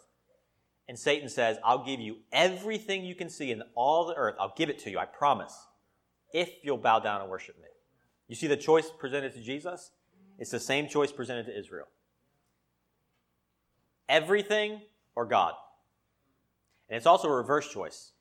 And 0.88 0.98
Satan 0.98 1.28
says, 1.28 1.58
I'll 1.64 1.84
give 1.84 2.00
you 2.00 2.16
everything 2.32 3.04
you 3.04 3.14
can 3.14 3.30
see 3.30 3.50
in 3.50 3.62
all 3.74 4.06
the 4.06 4.14
earth. 4.14 4.34
I'll 4.40 4.54
give 4.56 4.68
it 4.68 4.78
to 4.80 4.90
you, 4.90 4.98
I 4.98 5.04
promise, 5.04 5.54
if 6.32 6.50
you'll 6.62 6.78
bow 6.78 6.98
down 6.98 7.20
and 7.20 7.30
worship 7.30 7.56
me. 7.58 7.68
You 8.28 8.34
see 8.34 8.46
the 8.46 8.56
choice 8.56 8.90
presented 8.98 9.34
to 9.34 9.40
Jesus? 9.40 9.92
It's 10.38 10.50
the 10.50 10.60
same 10.60 10.88
choice 10.88 11.12
presented 11.12 11.46
to 11.46 11.58
Israel. 11.58 11.86
Everything 14.08 14.80
or 15.14 15.24
God. 15.24 15.54
And 16.88 16.96
it's 16.96 17.06
also 17.06 17.28
a 17.28 17.36
reverse 17.36 17.70
choice. 17.72 18.12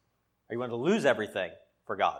Are 0.49 0.53
you 0.53 0.59
going 0.59 0.69
to 0.69 0.75
lose 0.75 1.05
everything 1.05 1.51
for 1.85 1.95
God? 1.95 2.19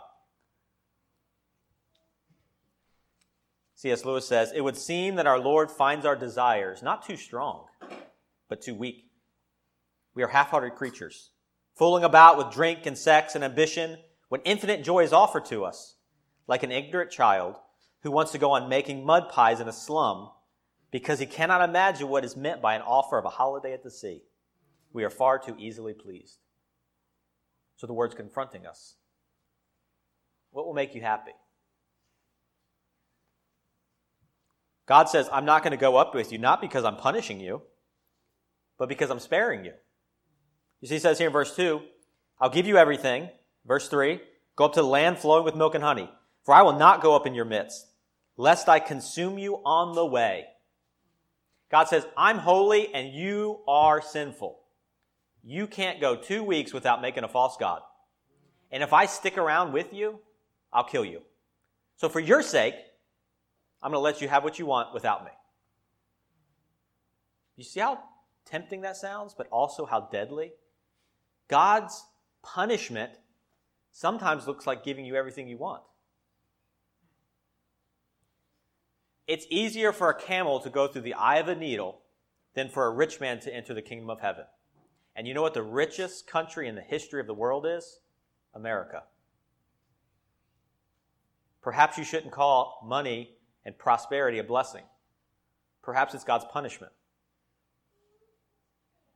C.S. 3.82 4.04
Lewis 4.04 4.28
says, 4.28 4.52
It 4.54 4.60
would 4.60 4.76
seem 4.76 5.16
that 5.16 5.26
our 5.26 5.40
Lord 5.40 5.68
finds 5.68 6.06
our 6.06 6.14
desires 6.14 6.84
not 6.84 7.04
too 7.04 7.16
strong, 7.16 7.64
but 8.48 8.62
too 8.62 8.76
weak. 8.76 9.10
We 10.14 10.22
are 10.22 10.28
half 10.28 10.50
hearted 10.50 10.76
creatures, 10.76 11.30
fooling 11.74 12.04
about 12.04 12.38
with 12.38 12.52
drink 12.54 12.86
and 12.86 12.96
sex 12.96 13.34
and 13.34 13.42
ambition 13.42 13.98
when 14.28 14.40
infinite 14.42 14.84
joy 14.84 15.02
is 15.02 15.12
offered 15.12 15.46
to 15.46 15.64
us, 15.64 15.96
like 16.46 16.62
an 16.62 16.70
ignorant 16.70 17.10
child 17.10 17.56
who 18.04 18.12
wants 18.12 18.30
to 18.30 18.38
go 18.38 18.52
on 18.52 18.68
making 18.68 19.04
mud 19.04 19.28
pies 19.28 19.58
in 19.58 19.66
a 19.66 19.72
slum 19.72 20.30
because 20.92 21.18
he 21.18 21.26
cannot 21.26 21.68
imagine 21.68 22.06
what 22.06 22.24
is 22.24 22.36
meant 22.36 22.62
by 22.62 22.76
an 22.76 22.82
offer 22.82 23.18
of 23.18 23.24
a 23.24 23.30
holiday 23.30 23.72
at 23.72 23.82
the 23.82 23.90
sea. 23.90 24.22
We 24.92 25.02
are 25.02 25.10
far 25.10 25.40
too 25.40 25.56
easily 25.58 25.92
pleased. 25.92 26.38
So 27.74 27.88
the 27.88 27.94
word's 27.94 28.14
confronting 28.14 28.64
us. 28.64 28.94
What 30.52 30.66
will 30.66 30.74
make 30.74 30.94
you 30.94 31.00
happy? 31.00 31.32
God 34.92 35.08
says, 35.08 35.26
I'm 35.32 35.46
not 35.46 35.62
going 35.62 35.70
to 35.70 35.78
go 35.78 35.96
up 35.96 36.14
with 36.14 36.32
you, 36.32 36.36
not 36.38 36.60
because 36.60 36.84
I'm 36.84 36.96
punishing 36.96 37.40
you, 37.40 37.62
but 38.78 38.90
because 38.90 39.08
I'm 39.08 39.20
sparing 39.20 39.64
you. 39.64 39.72
You 40.82 40.88
see, 40.88 40.96
he 40.96 41.00
says 41.00 41.16
here 41.16 41.28
in 41.28 41.32
verse 41.32 41.56
2, 41.56 41.80
I'll 42.38 42.50
give 42.50 42.66
you 42.66 42.76
everything. 42.76 43.30
Verse 43.64 43.88
3, 43.88 44.20
go 44.54 44.66
up 44.66 44.74
to 44.74 44.82
the 44.82 44.86
land 44.86 45.16
flowing 45.16 45.46
with 45.46 45.56
milk 45.56 45.74
and 45.74 45.82
honey. 45.82 46.10
For 46.44 46.54
I 46.54 46.60
will 46.60 46.78
not 46.78 47.00
go 47.00 47.16
up 47.16 47.26
in 47.26 47.34
your 47.34 47.46
midst, 47.46 47.86
lest 48.36 48.68
I 48.68 48.80
consume 48.80 49.38
you 49.38 49.62
on 49.64 49.94
the 49.94 50.04
way. 50.04 50.44
God 51.70 51.88
says, 51.88 52.04
I'm 52.14 52.36
holy 52.36 52.92
and 52.92 53.14
you 53.14 53.60
are 53.66 54.02
sinful. 54.02 54.58
You 55.42 55.68
can't 55.68 56.02
go 56.02 56.16
two 56.16 56.44
weeks 56.44 56.74
without 56.74 57.00
making 57.00 57.24
a 57.24 57.28
false 57.28 57.56
God. 57.58 57.80
And 58.70 58.82
if 58.82 58.92
I 58.92 59.06
stick 59.06 59.38
around 59.38 59.72
with 59.72 59.94
you, 59.94 60.18
I'll 60.70 60.84
kill 60.84 61.06
you. 61.06 61.22
So 61.96 62.10
for 62.10 62.20
your 62.20 62.42
sake, 62.42 62.74
I'm 63.82 63.90
going 63.90 63.98
to 63.98 64.04
let 64.04 64.20
you 64.20 64.28
have 64.28 64.44
what 64.44 64.58
you 64.58 64.66
want 64.66 64.94
without 64.94 65.24
me. 65.24 65.30
You 67.56 67.64
see 67.64 67.80
how 67.80 67.98
tempting 68.44 68.82
that 68.82 68.96
sounds, 68.96 69.34
but 69.34 69.48
also 69.48 69.86
how 69.86 70.08
deadly? 70.12 70.52
God's 71.48 72.04
punishment 72.42 73.12
sometimes 73.90 74.46
looks 74.46 74.66
like 74.66 74.84
giving 74.84 75.04
you 75.04 75.16
everything 75.16 75.48
you 75.48 75.58
want. 75.58 75.82
It's 79.26 79.46
easier 79.50 79.92
for 79.92 80.08
a 80.10 80.20
camel 80.20 80.60
to 80.60 80.70
go 80.70 80.88
through 80.88 81.02
the 81.02 81.14
eye 81.14 81.36
of 81.36 81.48
a 81.48 81.54
needle 81.54 82.00
than 82.54 82.68
for 82.68 82.86
a 82.86 82.90
rich 82.90 83.20
man 83.20 83.40
to 83.40 83.54
enter 83.54 83.74
the 83.74 83.82
kingdom 83.82 84.10
of 84.10 84.20
heaven. 84.20 84.44
And 85.14 85.26
you 85.26 85.34
know 85.34 85.42
what 85.42 85.54
the 85.54 85.62
richest 85.62 86.26
country 86.26 86.68
in 86.68 86.74
the 86.74 86.82
history 86.82 87.20
of 87.20 87.26
the 87.26 87.34
world 87.34 87.66
is? 87.66 88.00
America. 88.54 89.04
Perhaps 91.62 91.96
you 91.96 92.04
shouldn't 92.04 92.32
call 92.32 92.84
money 92.84 93.36
and 93.64 93.78
prosperity 93.78 94.38
a 94.38 94.44
blessing. 94.44 94.84
Perhaps 95.82 96.14
it's 96.14 96.24
God's 96.24 96.44
punishment 96.50 96.92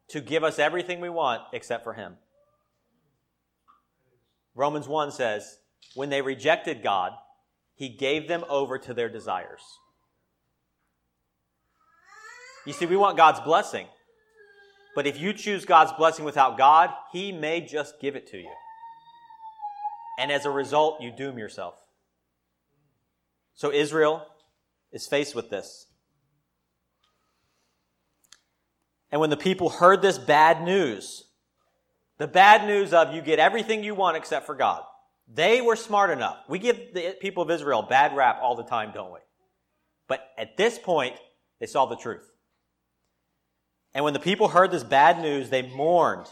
to 0.09 0.21
give 0.21 0.45
us 0.45 0.59
everything 0.59 1.01
we 1.01 1.09
want 1.09 1.43
except 1.53 1.85
for 1.85 1.95
Him. 1.95 2.17
Romans 4.55 4.89
1 4.89 5.11
says, 5.11 5.59
when 5.95 6.11
they 6.11 6.23
rejected 6.23 6.83
God, 6.83 7.13
He 7.75 7.89
gave 7.89 8.29
them 8.29 8.45
over 8.49 8.79
to 8.79 8.95
their 8.95 9.09
desires. 9.09 9.63
You 12.65 12.73
see, 12.73 12.87
we 12.87 12.97
want 12.97 13.17
God's 13.17 13.41
blessing. 13.41 13.87
But 14.95 15.07
if 15.07 15.21
you 15.21 15.33
choose 15.33 15.65
God's 15.65 15.93
blessing 15.93 16.25
without 16.25 16.57
God, 16.57 16.91
He 17.13 17.31
may 17.33 17.61
just 17.61 18.01
give 18.01 18.17
it 18.17 18.27
to 18.29 18.39
you. 18.39 18.53
And 20.19 20.33
as 20.33 20.47
a 20.47 20.51
result, 20.51 21.03
you 21.03 21.11
doom 21.11 21.39
yourself. 21.39 21.75
So 23.55 23.71
Israel 23.71 24.27
is 24.93 25.07
faced 25.07 25.35
with 25.35 25.51
this. 25.51 25.87
And 29.11 29.21
when 29.21 29.31
the 29.31 29.37
people 29.37 29.69
heard 29.69 30.03
this 30.03 30.19
bad 30.19 30.63
news, 30.63 31.25
the 32.19 32.27
bad 32.27 32.67
news 32.67 32.93
of 32.93 33.15
you 33.15 33.23
get 33.23 33.39
everything 33.39 33.85
you 33.85 33.95
want 33.95 34.17
except 34.17 34.47
for 34.47 34.55
God, 34.55 34.83
they 35.33 35.61
were 35.61 35.77
smart 35.77 36.11
enough. 36.11 36.39
We 36.49 36.59
give 36.59 36.95
the 36.95 37.17
people 37.21 37.43
of 37.43 37.51
Israel 37.51 37.83
bad 37.83 38.17
rap 38.17 38.39
all 38.41 38.55
the 38.55 38.65
time, 38.65 38.93
don't 38.93 39.13
we? 39.13 39.21
But 40.09 40.21
at 40.39 40.57
this 40.57 40.79
point, 40.79 41.17
they 41.61 41.67
saw 41.67 41.87
the 41.87 41.97
truth. 41.97 42.31
And 43.95 44.05
when 44.05 44.13
the 44.13 44.21
people 44.21 44.49
heard 44.49 44.71
this 44.71 44.85
bad 44.85 45.21
news, 45.21 45.51
they 45.51 45.63
mourned, 45.63 46.27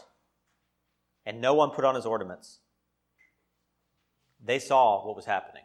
and 1.24 1.40
no 1.40 1.54
one 1.54 1.70
put 1.70 1.84
on 1.84 1.94
his 1.94 2.06
ornaments. 2.06 2.60
They 4.44 4.58
saw 4.58 5.04
what 5.06 5.16
was 5.16 5.24
happening. 5.24 5.62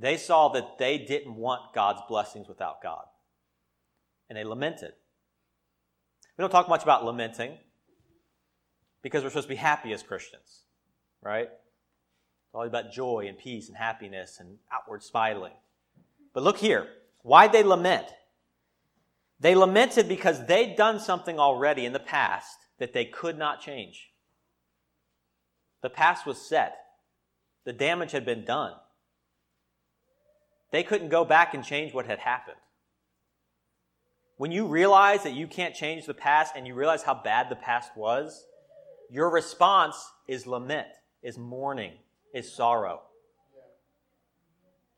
They 0.00 0.16
saw 0.16 0.48
that 0.50 0.78
they 0.78 0.96
didn't 0.96 1.34
want 1.34 1.74
God's 1.74 2.02
blessings 2.08 2.48
without 2.48 2.80
God. 2.80 3.04
And 4.28 4.38
they 4.38 4.44
lamented. 4.44 4.92
We 6.36 6.42
don't 6.42 6.50
talk 6.50 6.68
much 6.68 6.84
about 6.84 7.04
lamenting 7.04 7.58
because 9.02 9.24
we're 9.24 9.30
supposed 9.30 9.48
to 9.48 9.54
be 9.54 9.56
happy 9.56 9.92
as 9.92 10.04
Christians, 10.04 10.62
right? 11.20 11.48
It's 11.48 12.54
all 12.54 12.64
about 12.64 12.92
joy 12.92 13.26
and 13.28 13.36
peace 13.36 13.66
and 13.68 13.76
happiness 13.76 14.38
and 14.38 14.58
outward 14.72 15.02
smiling. 15.02 15.54
But 16.32 16.44
look 16.44 16.58
here. 16.58 16.86
Why'd 17.22 17.52
they 17.52 17.64
lament? 17.64 18.06
They 19.40 19.56
lamented 19.56 20.08
because 20.08 20.46
they'd 20.46 20.76
done 20.76 21.00
something 21.00 21.40
already 21.40 21.84
in 21.84 21.92
the 21.92 21.98
past 21.98 22.56
that 22.78 22.92
they 22.92 23.04
could 23.04 23.36
not 23.36 23.60
change. 23.60 24.10
The 25.82 25.90
past 25.90 26.24
was 26.24 26.40
set. 26.40 26.76
The 27.64 27.72
damage 27.72 28.12
had 28.12 28.24
been 28.24 28.44
done. 28.44 28.74
They 30.70 30.82
couldn't 30.82 31.08
go 31.08 31.24
back 31.24 31.54
and 31.54 31.64
change 31.64 31.94
what 31.94 32.06
had 32.06 32.18
happened. 32.18 32.56
When 34.36 34.52
you 34.52 34.66
realize 34.66 35.24
that 35.24 35.34
you 35.34 35.46
can't 35.46 35.74
change 35.74 36.06
the 36.06 36.14
past 36.14 36.54
and 36.56 36.66
you 36.66 36.74
realize 36.74 37.02
how 37.02 37.14
bad 37.14 37.48
the 37.48 37.56
past 37.56 37.90
was, 37.96 38.46
your 39.10 39.30
response 39.30 39.96
is 40.28 40.46
lament, 40.46 40.88
is 41.22 41.36
mourning, 41.38 41.92
is 42.32 42.54
sorrow. 42.54 43.02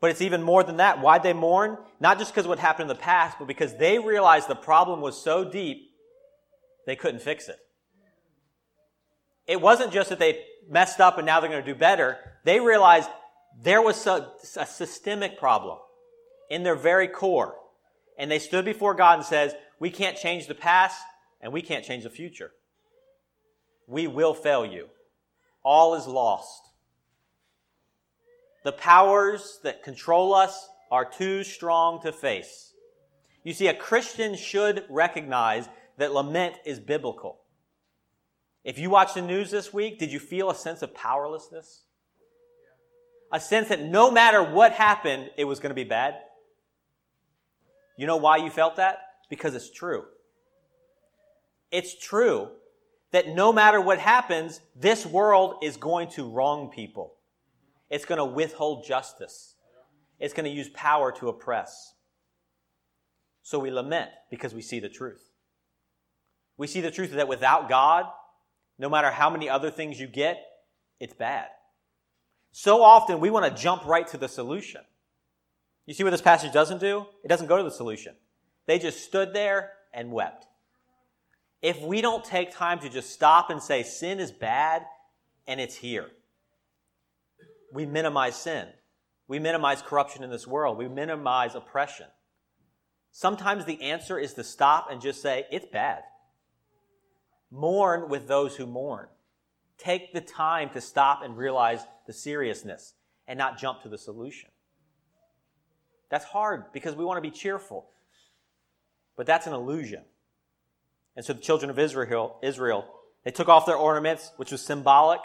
But 0.00 0.10
it's 0.10 0.22
even 0.22 0.42
more 0.42 0.62
than 0.62 0.78
that. 0.78 1.00
Why'd 1.00 1.22
they 1.22 1.32
mourn? 1.32 1.78
Not 2.00 2.18
just 2.18 2.32
because 2.32 2.46
what 2.46 2.58
happened 2.58 2.90
in 2.90 2.96
the 2.96 3.02
past, 3.02 3.38
but 3.38 3.46
because 3.46 3.76
they 3.76 3.98
realized 3.98 4.48
the 4.48 4.54
problem 4.54 5.00
was 5.00 5.22
so 5.22 5.44
deep, 5.44 5.90
they 6.86 6.96
couldn't 6.96 7.20
fix 7.20 7.48
it. 7.48 7.58
It 9.46 9.60
wasn't 9.60 9.92
just 9.92 10.08
that 10.10 10.18
they 10.18 10.44
messed 10.68 11.00
up 11.00 11.18
and 11.18 11.26
now 11.26 11.40
they're 11.40 11.50
going 11.50 11.64
to 11.64 11.72
do 11.72 11.78
better. 11.78 12.18
They 12.44 12.60
realized 12.60 13.08
there 13.62 13.82
was 13.82 14.06
a, 14.06 14.30
a 14.56 14.66
systemic 14.66 15.38
problem 15.38 15.78
in 16.48 16.62
their 16.62 16.76
very 16.76 17.08
core. 17.08 17.56
And 18.18 18.30
they 18.30 18.38
stood 18.38 18.64
before 18.64 18.94
God 18.94 19.18
and 19.18 19.26
says, 19.26 19.54
we 19.78 19.90
can't 19.90 20.16
change 20.16 20.46
the 20.46 20.54
past 20.54 21.00
and 21.40 21.52
we 21.52 21.62
can't 21.62 21.84
change 21.84 22.04
the 22.04 22.10
future. 22.10 22.52
We 23.86 24.06
will 24.06 24.34
fail 24.34 24.64
you. 24.64 24.88
All 25.62 25.94
is 25.94 26.06
lost. 26.06 26.62
The 28.64 28.72
powers 28.72 29.58
that 29.62 29.82
control 29.82 30.34
us 30.34 30.68
are 30.90 31.04
too 31.04 31.44
strong 31.44 32.00
to 32.02 32.12
face. 32.12 32.74
You 33.42 33.54
see, 33.54 33.68
a 33.68 33.74
Christian 33.74 34.36
should 34.36 34.84
recognize 34.90 35.68
that 35.96 36.12
lament 36.12 36.56
is 36.66 36.78
biblical. 36.78 37.40
If 38.64 38.78
you 38.78 38.90
watch 38.90 39.14
the 39.14 39.22
news 39.22 39.50
this 39.50 39.72
week, 39.72 39.98
did 39.98 40.12
you 40.12 40.18
feel 40.18 40.50
a 40.50 40.54
sense 40.54 40.82
of 40.82 40.94
powerlessness? 40.94 41.84
A 43.32 43.40
sense 43.40 43.68
that 43.68 43.80
no 43.80 44.10
matter 44.10 44.42
what 44.42 44.72
happened, 44.72 45.30
it 45.36 45.44
was 45.44 45.60
going 45.60 45.70
to 45.70 45.74
be 45.74 45.84
bad? 45.84 46.14
You 47.96 48.06
know 48.06 48.16
why 48.16 48.38
you 48.38 48.50
felt 48.50 48.76
that? 48.76 48.98
Because 49.28 49.54
it's 49.54 49.70
true. 49.70 50.04
It's 51.70 51.96
true 51.96 52.48
that 53.12 53.28
no 53.28 53.52
matter 53.52 53.80
what 53.80 53.98
happens, 53.98 54.60
this 54.74 55.04
world 55.06 55.56
is 55.62 55.76
going 55.76 56.08
to 56.10 56.28
wrong 56.28 56.70
people. 56.70 57.14
It's 57.88 58.04
going 58.04 58.18
to 58.18 58.24
withhold 58.24 58.84
justice. 58.84 59.54
It's 60.18 60.34
going 60.34 60.44
to 60.44 60.56
use 60.56 60.68
power 60.70 61.12
to 61.12 61.28
oppress. 61.28 61.94
So 63.42 63.58
we 63.58 63.70
lament 63.70 64.10
because 64.30 64.54
we 64.54 64.62
see 64.62 64.80
the 64.80 64.88
truth. 64.88 65.30
We 66.56 66.66
see 66.66 66.80
the 66.80 66.90
truth 66.90 67.12
that 67.12 67.28
without 67.28 67.68
God, 67.68 68.06
no 68.78 68.88
matter 68.88 69.10
how 69.10 69.30
many 69.30 69.48
other 69.48 69.70
things 69.70 69.98
you 69.98 70.06
get, 70.06 70.38
it's 71.00 71.14
bad. 71.14 71.48
So 72.52 72.82
often 72.82 73.20
we 73.20 73.30
want 73.30 73.44
to 73.54 73.62
jump 73.62 73.84
right 73.84 74.06
to 74.08 74.16
the 74.16 74.28
solution. 74.28 74.82
You 75.86 75.94
see 75.94 76.04
what 76.04 76.10
this 76.10 76.22
passage 76.22 76.52
doesn't 76.52 76.80
do? 76.80 77.06
It 77.24 77.28
doesn't 77.28 77.46
go 77.46 77.56
to 77.56 77.62
the 77.62 77.70
solution. 77.70 78.14
They 78.66 78.78
just 78.78 79.04
stood 79.04 79.32
there 79.32 79.72
and 79.92 80.12
wept. 80.12 80.46
If 81.62 81.80
we 81.82 82.00
don't 82.00 82.24
take 82.24 82.52
time 82.52 82.78
to 82.80 82.88
just 82.88 83.10
stop 83.10 83.50
and 83.50 83.62
say 83.62 83.82
sin 83.82 84.20
is 84.20 84.32
bad 84.32 84.84
and 85.46 85.60
it's 85.60 85.76
here, 85.76 86.08
we 87.72 87.86
minimize 87.86 88.36
sin. 88.36 88.68
We 89.28 89.38
minimize 89.38 89.82
corruption 89.82 90.24
in 90.24 90.30
this 90.30 90.46
world. 90.46 90.76
We 90.76 90.88
minimize 90.88 91.54
oppression. 91.54 92.06
Sometimes 93.12 93.64
the 93.64 93.80
answer 93.82 94.18
is 94.18 94.34
to 94.34 94.44
stop 94.44 94.88
and 94.90 95.00
just 95.00 95.22
say, 95.22 95.46
it's 95.50 95.66
bad. 95.66 96.02
Mourn 97.50 98.08
with 98.08 98.28
those 98.28 98.56
who 98.56 98.66
mourn. 98.66 99.06
Take 99.82 100.12
the 100.12 100.20
time 100.20 100.70
to 100.70 100.80
stop 100.80 101.22
and 101.22 101.36
realize 101.36 101.80
the 102.06 102.12
seriousness 102.12 102.94
and 103.26 103.38
not 103.38 103.58
jump 103.58 103.82
to 103.82 103.88
the 103.88 103.96
solution. 103.96 104.50
That's 106.10 106.24
hard 106.24 106.72
because 106.72 106.94
we 106.94 107.04
want 107.04 107.16
to 107.16 107.22
be 107.22 107.30
cheerful. 107.30 107.88
But 109.16 109.26
that's 109.26 109.46
an 109.46 109.54
illusion. 109.54 110.02
And 111.16 111.24
so 111.24 111.32
the 111.32 111.40
children 111.40 111.70
of 111.70 111.78
Israel, 111.78 112.38
Israel, 112.42 112.86
they 113.24 113.30
took 113.30 113.48
off 113.48 113.66
their 113.66 113.76
ornaments, 113.76 114.32
which 114.36 114.50
was 114.50 114.60
symbolic, 114.60 115.20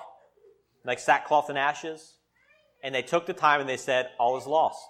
like 0.84 1.00
sackcloth 1.00 1.50
and 1.50 1.58
ashes. 1.58 2.14
And 2.84 2.94
they 2.94 3.02
took 3.02 3.26
the 3.26 3.34
time 3.34 3.60
and 3.60 3.70
they 3.70 3.78
said, 3.78 4.10
All 4.20 4.38
is 4.38 4.46
lost. 4.46 4.88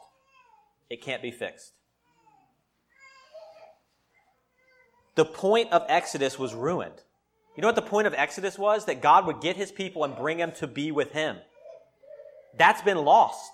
It 0.90 1.02
can't 1.02 1.22
be 1.22 1.32
fixed. 1.32 1.72
The 5.16 5.26
point 5.26 5.72
of 5.72 5.86
Exodus 5.88 6.38
was 6.38 6.54
ruined. 6.54 7.02
You 7.56 7.62
know 7.62 7.68
what 7.68 7.76
the 7.76 7.82
point 7.82 8.08
of 8.08 8.14
Exodus 8.14 8.58
was? 8.58 8.86
That 8.86 9.02
God 9.02 9.26
would 9.26 9.42
get 9.42 9.56
his 9.56 9.72
people 9.72 10.04
and 10.04 10.16
bring 10.16 10.38
them 10.38 10.52
to 10.54 10.68
be 10.68 10.92
with 10.92 11.12
him. 11.12 11.38
That's 12.58 12.82
been 12.82 12.98
lost. 12.98 13.52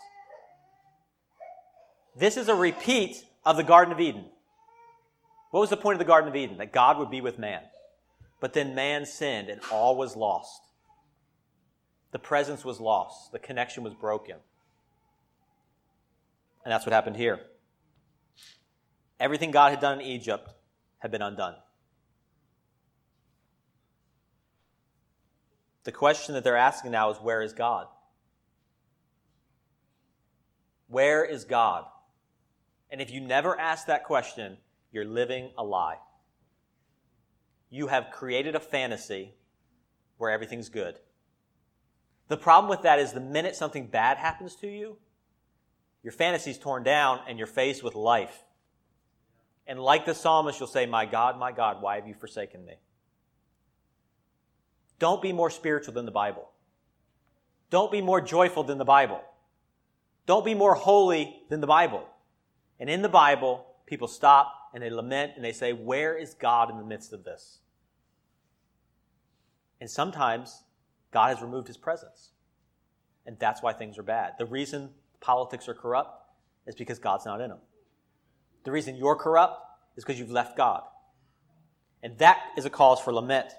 This 2.15 2.37
is 2.37 2.49
a 2.49 2.55
repeat 2.55 3.23
of 3.45 3.57
the 3.57 3.63
Garden 3.63 3.93
of 3.93 3.99
Eden. 3.99 4.25
What 5.51 5.61
was 5.61 5.69
the 5.69 5.77
point 5.77 5.95
of 5.95 5.99
the 5.99 6.05
Garden 6.05 6.29
of 6.29 6.35
Eden? 6.35 6.57
That 6.57 6.73
God 6.73 6.97
would 6.97 7.11
be 7.11 7.21
with 7.21 7.37
man. 7.37 7.61
But 8.39 8.53
then 8.53 8.73
man 8.73 9.05
sinned 9.05 9.49
and 9.49 9.61
all 9.71 9.95
was 9.95 10.15
lost. 10.15 10.61
The 12.11 12.19
presence 12.19 12.65
was 12.65 12.79
lost. 12.79 13.31
The 13.31 13.39
connection 13.39 13.83
was 13.83 13.93
broken. 13.93 14.35
And 16.63 16.71
that's 16.71 16.85
what 16.85 16.93
happened 16.93 17.15
here. 17.15 17.39
Everything 19.19 19.51
God 19.51 19.69
had 19.69 19.79
done 19.79 20.01
in 20.01 20.07
Egypt 20.07 20.49
had 20.99 21.11
been 21.11 21.21
undone. 21.21 21.55
The 25.83 25.91
question 25.91 26.35
that 26.35 26.43
they're 26.43 26.57
asking 26.57 26.91
now 26.91 27.09
is 27.09 27.17
where 27.17 27.41
is 27.41 27.53
God? 27.53 27.87
Where 30.87 31.23
is 31.23 31.45
God? 31.45 31.85
And 32.89 33.01
if 33.01 33.11
you 33.11 33.21
never 33.21 33.57
ask 33.59 33.87
that 33.87 34.03
question, 34.03 34.57
you're 34.91 35.05
living 35.05 35.51
a 35.57 35.63
lie. 35.63 35.97
You 37.69 37.87
have 37.87 38.11
created 38.11 38.55
a 38.55 38.59
fantasy 38.59 39.33
where 40.17 40.29
everything's 40.29 40.69
good. 40.69 40.99
The 42.27 42.37
problem 42.37 42.69
with 42.69 42.83
that 42.83 42.99
is 42.99 43.13
the 43.13 43.21
minute 43.21 43.55
something 43.55 43.87
bad 43.87 44.17
happens 44.17 44.55
to 44.57 44.67
you, 44.67 44.97
your 46.03 46.13
fantasy's 46.13 46.57
torn 46.57 46.83
down 46.83 47.19
and 47.27 47.37
you're 47.37 47.47
faced 47.47 47.83
with 47.83 47.95
life. 47.95 48.43
And 49.67 49.79
like 49.79 50.05
the 50.05 50.15
psalmist, 50.15 50.59
you'll 50.59 50.67
say, 50.67 50.85
My 50.85 51.05
God, 51.05 51.37
my 51.37 51.51
God, 51.51 51.81
why 51.81 51.95
have 51.95 52.07
you 52.07 52.13
forsaken 52.13 52.65
me? 52.65 52.75
Don't 55.01 55.19
be 55.19 55.33
more 55.33 55.49
spiritual 55.49 55.95
than 55.95 56.05
the 56.05 56.11
Bible. 56.11 56.47
Don't 57.71 57.91
be 57.91 58.01
more 58.01 58.21
joyful 58.21 58.63
than 58.63 58.77
the 58.77 58.85
Bible. 58.85 59.19
Don't 60.27 60.45
be 60.45 60.53
more 60.53 60.75
holy 60.75 61.41
than 61.49 61.59
the 61.59 61.65
Bible. 61.65 62.07
And 62.79 62.87
in 62.87 63.01
the 63.01 63.09
Bible, 63.09 63.65
people 63.87 64.07
stop 64.07 64.53
and 64.75 64.83
they 64.83 64.91
lament 64.91 65.31
and 65.35 65.43
they 65.43 65.53
say, 65.53 65.73
Where 65.73 66.15
is 66.15 66.35
God 66.35 66.69
in 66.69 66.77
the 66.77 66.83
midst 66.83 67.13
of 67.13 67.23
this? 67.23 67.61
And 69.79 69.89
sometimes 69.89 70.65
God 71.09 71.29
has 71.29 71.41
removed 71.41 71.67
his 71.67 71.77
presence. 71.77 72.33
And 73.25 73.39
that's 73.39 73.63
why 73.63 73.73
things 73.73 73.97
are 73.97 74.03
bad. 74.03 74.33
The 74.37 74.45
reason 74.45 74.91
politics 75.19 75.67
are 75.67 75.73
corrupt 75.73 76.27
is 76.67 76.75
because 76.75 76.99
God's 76.99 77.25
not 77.25 77.41
in 77.41 77.49
them. 77.49 77.61
The 78.65 78.71
reason 78.71 78.97
you're 78.97 79.15
corrupt 79.15 79.63
is 79.97 80.03
because 80.05 80.19
you've 80.19 80.29
left 80.29 80.55
God. 80.55 80.83
And 82.03 82.19
that 82.19 82.37
is 82.55 82.65
a 82.65 82.69
cause 82.69 82.99
for 82.99 83.11
lament. 83.11 83.51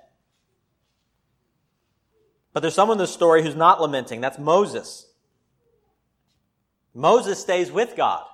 But 2.52 2.60
there's 2.60 2.74
someone 2.74 2.96
in 2.96 3.02
this 3.02 3.12
story 3.12 3.42
who's 3.42 3.56
not 3.56 3.80
lamenting. 3.80 4.20
That's 4.20 4.38
Moses. 4.38 5.06
Moses 6.94 7.40
stays 7.40 7.70
with 7.70 7.96
God. 7.96 8.24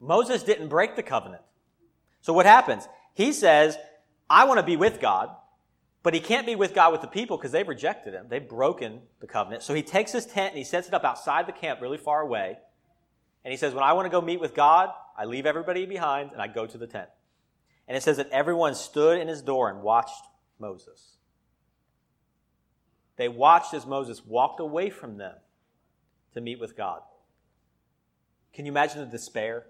Moses 0.00 0.42
didn't 0.42 0.68
break 0.68 0.96
the 0.96 1.02
covenant. 1.02 1.42
So 2.22 2.32
what 2.32 2.46
happens? 2.46 2.88
He 3.14 3.32
says, 3.32 3.76
I 4.28 4.44
want 4.44 4.58
to 4.58 4.66
be 4.66 4.76
with 4.76 5.00
God, 5.00 5.30
but 6.02 6.14
he 6.14 6.20
can't 6.20 6.46
be 6.46 6.54
with 6.54 6.74
God 6.74 6.92
with 6.92 7.02
the 7.02 7.06
people 7.06 7.36
because 7.36 7.52
they've 7.52 7.68
rejected 7.68 8.14
him. 8.14 8.26
They've 8.28 8.46
broken 8.48 9.02
the 9.20 9.26
covenant. 9.26 9.62
So 9.62 9.74
he 9.74 9.82
takes 9.82 10.12
his 10.12 10.24
tent 10.24 10.50
and 10.50 10.58
he 10.58 10.64
sets 10.64 10.88
it 10.88 10.94
up 10.94 11.04
outside 11.04 11.46
the 11.46 11.52
camp 11.52 11.80
really 11.80 11.98
far 11.98 12.22
away. 12.22 12.56
And 13.44 13.52
he 13.52 13.58
says, 13.58 13.74
When 13.74 13.84
I 13.84 13.92
want 13.92 14.06
to 14.06 14.10
go 14.10 14.20
meet 14.20 14.40
with 14.40 14.54
God, 14.54 14.88
I 15.16 15.26
leave 15.26 15.46
everybody 15.46 15.84
behind 15.84 16.32
and 16.32 16.40
I 16.40 16.48
go 16.48 16.66
to 16.66 16.78
the 16.78 16.86
tent. 16.86 17.08
And 17.86 17.96
it 17.96 18.02
says 18.02 18.16
that 18.16 18.30
everyone 18.30 18.74
stood 18.74 19.20
in 19.20 19.28
his 19.28 19.42
door 19.42 19.68
and 19.68 19.82
watched 19.82 20.24
Moses. 20.58 21.16
They 23.16 23.28
watched 23.28 23.74
as 23.74 23.86
Moses 23.86 24.24
walked 24.24 24.60
away 24.60 24.90
from 24.90 25.18
them 25.18 25.34
to 26.34 26.40
meet 26.40 26.58
with 26.58 26.76
God. 26.76 27.00
Can 28.52 28.66
you 28.66 28.72
imagine 28.72 29.00
the 29.00 29.06
despair 29.06 29.66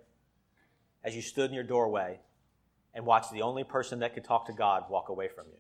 as 1.05 1.15
you 1.15 1.23
stood 1.23 1.51
in 1.51 1.55
your 1.55 1.65
doorway 1.65 2.21
and 2.95 3.07
watched 3.07 3.33
the 3.33 3.43
only 3.43 3.65
person 3.65 4.01
that 4.01 4.15
could 4.15 4.25
talk 4.25 4.47
to 4.47 4.53
God 4.53 4.85
walk 4.91 5.09
away 5.09 5.29
from 5.29 5.47
you 5.49 5.59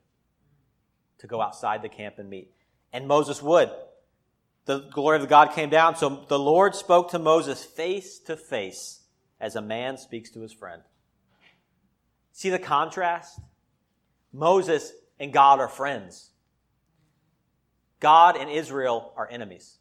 to 1.18 1.26
go 1.26 1.40
outside 1.40 1.82
the 1.82 1.88
camp 1.88 2.18
and 2.18 2.28
meet? 2.28 2.52
And 2.92 3.08
Moses 3.08 3.42
would. 3.42 3.70
The 4.64 4.80
glory 4.92 5.20
of 5.20 5.28
God 5.28 5.52
came 5.52 5.70
down, 5.70 5.96
so 5.96 6.24
the 6.28 6.38
Lord 6.38 6.74
spoke 6.74 7.10
to 7.10 7.18
Moses 7.18 7.64
face 7.64 8.20
to 8.20 8.36
face 8.36 9.00
as 9.40 9.56
a 9.56 9.62
man 9.62 9.96
speaks 9.98 10.30
to 10.30 10.40
his 10.40 10.52
friend. 10.52 10.82
See 12.32 12.48
the 12.48 12.60
contrast? 12.60 13.40
Moses 14.32 14.92
and 15.18 15.32
God 15.32 15.58
are 15.58 15.68
friends. 15.68 16.31
God 18.02 18.36
and 18.36 18.50
Israel 18.50 19.12
are 19.16 19.28
enemies. 19.30 19.78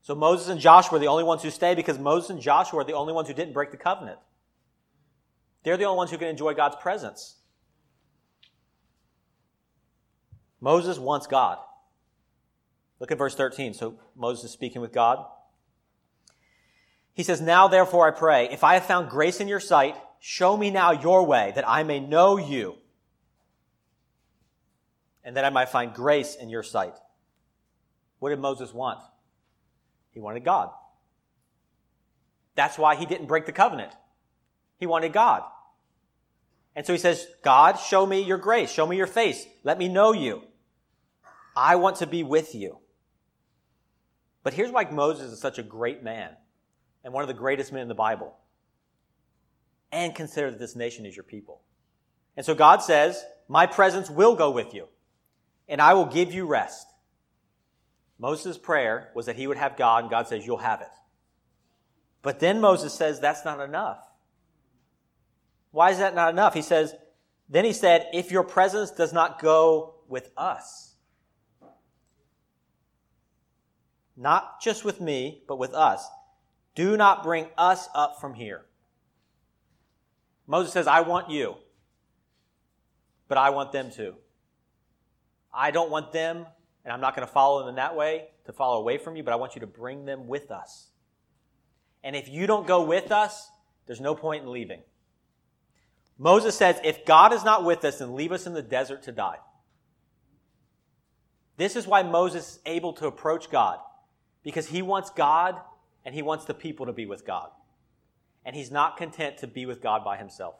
So 0.00 0.14
Moses 0.14 0.48
and 0.48 0.58
Joshua 0.58 0.96
are 0.96 1.00
the 1.00 1.06
only 1.06 1.22
ones 1.22 1.42
who 1.42 1.50
stay 1.50 1.74
because 1.74 1.98
Moses 1.98 2.30
and 2.30 2.40
Joshua 2.40 2.80
are 2.80 2.84
the 2.84 2.94
only 2.94 3.12
ones 3.12 3.28
who 3.28 3.34
didn't 3.34 3.52
break 3.52 3.70
the 3.70 3.76
covenant. 3.76 4.18
They're 5.62 5.76
the 5.76 5.84
only 5.84 5.98
ones 5.98 6.10
who 6.10 6.16
can 6.16 6.28
enjoy 6.28 6.54
God's 6.54 6.76
presence. 6.76 7.36
Moses 10.60 10.98
wants 10.98 11.26
God. 11.26 11.58
Look 13.00 13.12
at 13.12 13.18
verse 13.18 13.34
13. 13.34 13.74
So 13.74 13.98
Moses 14.16 14.46
is 14.46 14.50
speaking 14.52 14.80
with 14.80 14.92
God. 14.92 15.26
He 17.12 17.22
says, 17.22 17.42
Now 17.42 17.68
therefore 17.68 18.08
I 18.08 18.12
pray, 18.12 18.48
if 18.50 18.64
I 18.64 18.74
have 18.74 18.86
found 18.86 19.10
grace 19.10 19.40
in 19.40 19.48
your 19.48 19.60
sight, 19.60 19.96
show 20.20 20.56
me 20.56 20.70
now 20.70 20.92
your 20.92 21.26
way, 21.26 21.52
that 21.54 21.68
I 21.68 21.82
may 21.82 22.00
know 22.00 22.38
you, 22.38 22.76
and 25.26 25.36
that 25.36 25.44
I 25.44 25.50
might 25.50 25.68
find 25.68 25.92
grace 25.92 26.36
in 26.36 26.48
your 26.48 26.62
sight. 26.62 26.94
What 28.20 28.30
did 28.30 28.38
Moses 28.38 28.72
want? 28.72 29.00
He 30.12 30.20
wanted 30.20 30.44
God. 30.44 30.70
That's 32.54 32.78
why 32.78 32.94
he 32.94 33.04
didn't 33.04 33.26
break 33.26 33.44
the 33.44 33.52
covenant. 33.52 33.92
He 34.78 34.86
wanted 34.86 35.12
God. 35.12 35.42
And 36.76 36.86
so 36.86 36.92
he 36.92 36.98
says, 36.98 37.26
God, 37.42 37.74
show 37.74 38.06
me 38.06 38.22
your 38.22 38.38
grace. 38.38 38.70
Show 38.70 38.86
me 38.86 38.96
your 38.96 39.06
face. 39.06 39.46
Let 39.64 39.78
me 39.78 39.88
know 39.88 40.12
you. 40.12 40.42
I 41.56 41.76
want 41.76 41.96
to 41.96 42.06
be 42.06 42.22
with 42.22 42.54
you. 42.54 42.78
But 44.42 44.54
here's 44.54 44.70
why 44.70 44.84
Moses 44.84 45.32
is 45.32 45.40
such 45.40 45.58
a 45.58 45.62
great 45.62 46.04
man 46.04 46.30
and 47.02 47.12
one 47.12 47.24
of 47.24 47.28
the 47.28 47.34
greatest 47.34 47.72
men 47.72 47.82
in 47.82 47.88
the 47.88 47.94
Bible. 47.94 48.36
And 49.90 50.14
consider 50.14 50.50
that 50.50 50.60
this 50.60 50.76
nation 50.76 51.04
is 51.04 51.16
your 51.16 51.24
people. 51.24 51.62
And 52.36 52.46
so 52.46 52.54
God 52.54 52.82
says, 52.82 53.24
My 53.48 53.66
presence 53.66 54.08
will 54.08 54.36
go 54.36 54.50
with 54.50 54.72
you, 54.72 54.88
and 55.68 55.80
I 55.80 55.94
will 55.94 56.06
give 56.06 56.32
you 56.32 56.46
rest. 56.46 56.86
Moses' 58.18 58.56
prayer 58.56 59.10
was 59.14 59.26
that 59.26 59.36
he 59.36 59.46
would 59.46 59.56
have 59.56 59.76
God, 59.76 60.04
and 60.04 60.10
God 60.10 60.28
says, 60.28 60.46
You'll 60.46 60.56
have 60.58 60.80
it. 60.80 60.88
But 62.22 62.40
then 62.40 62.60
Moses 62.60 62.92
says, 62.92 63.20
That's 63.20 63.44
not 63.44 63.60
enough. 63.60 63.98
Why 65.70 65.90
is 65.90 65.98
that 65.98 66.14
not 66.14 66.30
enough? 66.30 66.54
He 66.54 66.62
says, 66.62 66.94
Then 67.48 67.64
he 67.64 67.72
said, 67.72 68.08
If 68.12 68.30
your 68.30 68.44
presence 68.44 68.90
does 68.90 69.12
not 69.12 69.40
go 69.40 69.96
with 70.08 70.30
us, 70.36 70.94
not 74.16 74.62
just 74.62 74.84
with 74.84 75.00
me, 75.00 75.42
but 75.46 75.58
with 75.58 75.74
us, 75.74 76.08
do 76.74 76.96
not 76.96 77.22
bring 77.22 77.48
us 77.58 77.88
up 77.94 78.20
from 78.20 78.34
here. 78.34 78.64
Moses 80.46 80.72
says, 80.72 80.86
I 80.86 81.00
want 81.00 81.30
you, 81.30 81.56
but 83.28 83.36
I 83.36 83.50
want 83.50 83.72
them 83.72 83.90
too. 83.90 84.14
I 85.56 85.70
don't 85.70 85.90
want 85.90 86.12
them 86.12 86.46
and 86.84 86.92
I'm 86.92 87.00
not 87.00 87.16
going 87.16 87.26
to 87.26 87.32
follow 87.32 87.60
them 87.60 87.70
in 87.70 87.74
that 87.76 87.96
way 87.96 88.28
to 88.44 88.52
follow 88.52 88.78
away 88.78 88.98
from 88.98 89.16
you, 89.16 89.24
but 89.24 89.32
I 89.32 89.36
want 89.36 89.56
you 89.56 89.60
to 89.60 89.66
bring 89.66 90.04
them 90.04 90.28
with 90.28 90.50
us. 90.50 90.90
And 92.04 92.14
if 92.14 92.28
you 92.28 92.46
don't 92.46 92.66
go 92.66 92.84
with 92.84 93.10
us, 93.10 93.50
there's 93.86 94.00
no 94.00 94.14
point 94.14 94.44
in 94.44 94.52
leaving. 94.52 94.82
Moses 96.18 96.56
says, 96.56 96.78
if 96.84 97.04
God 97.04 97.32
is 97.32 97.44
not 97.44 97.64
with 97.64 97.84
us, 97.84 97.98
then 97.98 98.14
leave 98.14 98.32
us 98.32 98.46
in 98.46 98.54
the 98.54 98.62
desert 98.62 99.02
to 99.02 99.12
die. 99.12 99.38
This 101.56 101.74
is 101.74 101.86
why 101.86 102.02
Moses 102.02 102.52
is 102.52 102.58
able 102.66 102.92
to 102.94 103.06
approach 103.06 103.50
God, 103.50 103.78
because 104.44 104.68
he 104.68 104.82
wants 104.82 105.10
God 105.10 105.56
and 106.04 106.14
he 106.14 106.22
wants 106.22 106.44
the 106.44 106.54
people 106.54 106.86
to 106.86 106.92
be 106.92 107.06
with 107.06 107.26
God. 107.26 107.50
And 108.44 108.54
he's 108.54 108.70
not 108.70 108.96
content 108.96 109.38
to 109.38 109.46
be 109.48 109.66
with 109.66 109.82
God 109.82 110.04
by 110.04 110.16
himself. 110.16 110.54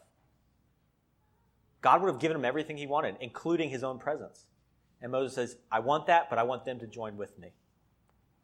God 1.83 2.03
would 2.03 2.11
have 2.11 2.21
given 2.21 2.37
him 2.37 2.45
everything 2.45 2.77
he 2.77 2.87
wanted, 2.87 3.17
including 3.21 3.71
his 3.71 3.85
own 3.85 3.99
presence. 3.99 4.47
And 5.01 5.13
Moses 5.13 5.35
says, 5.35 5.57
I 5.71 5.81
want 5.81 6.07
that, 6.07 6.31
but 6.31 6.39
I 6.39 6.45
want 6.45 6.65
them 6.65 6.81
to 6.81 6.87
join 6.87 7.17
with 7.17 7.39
me. 7.39 7.53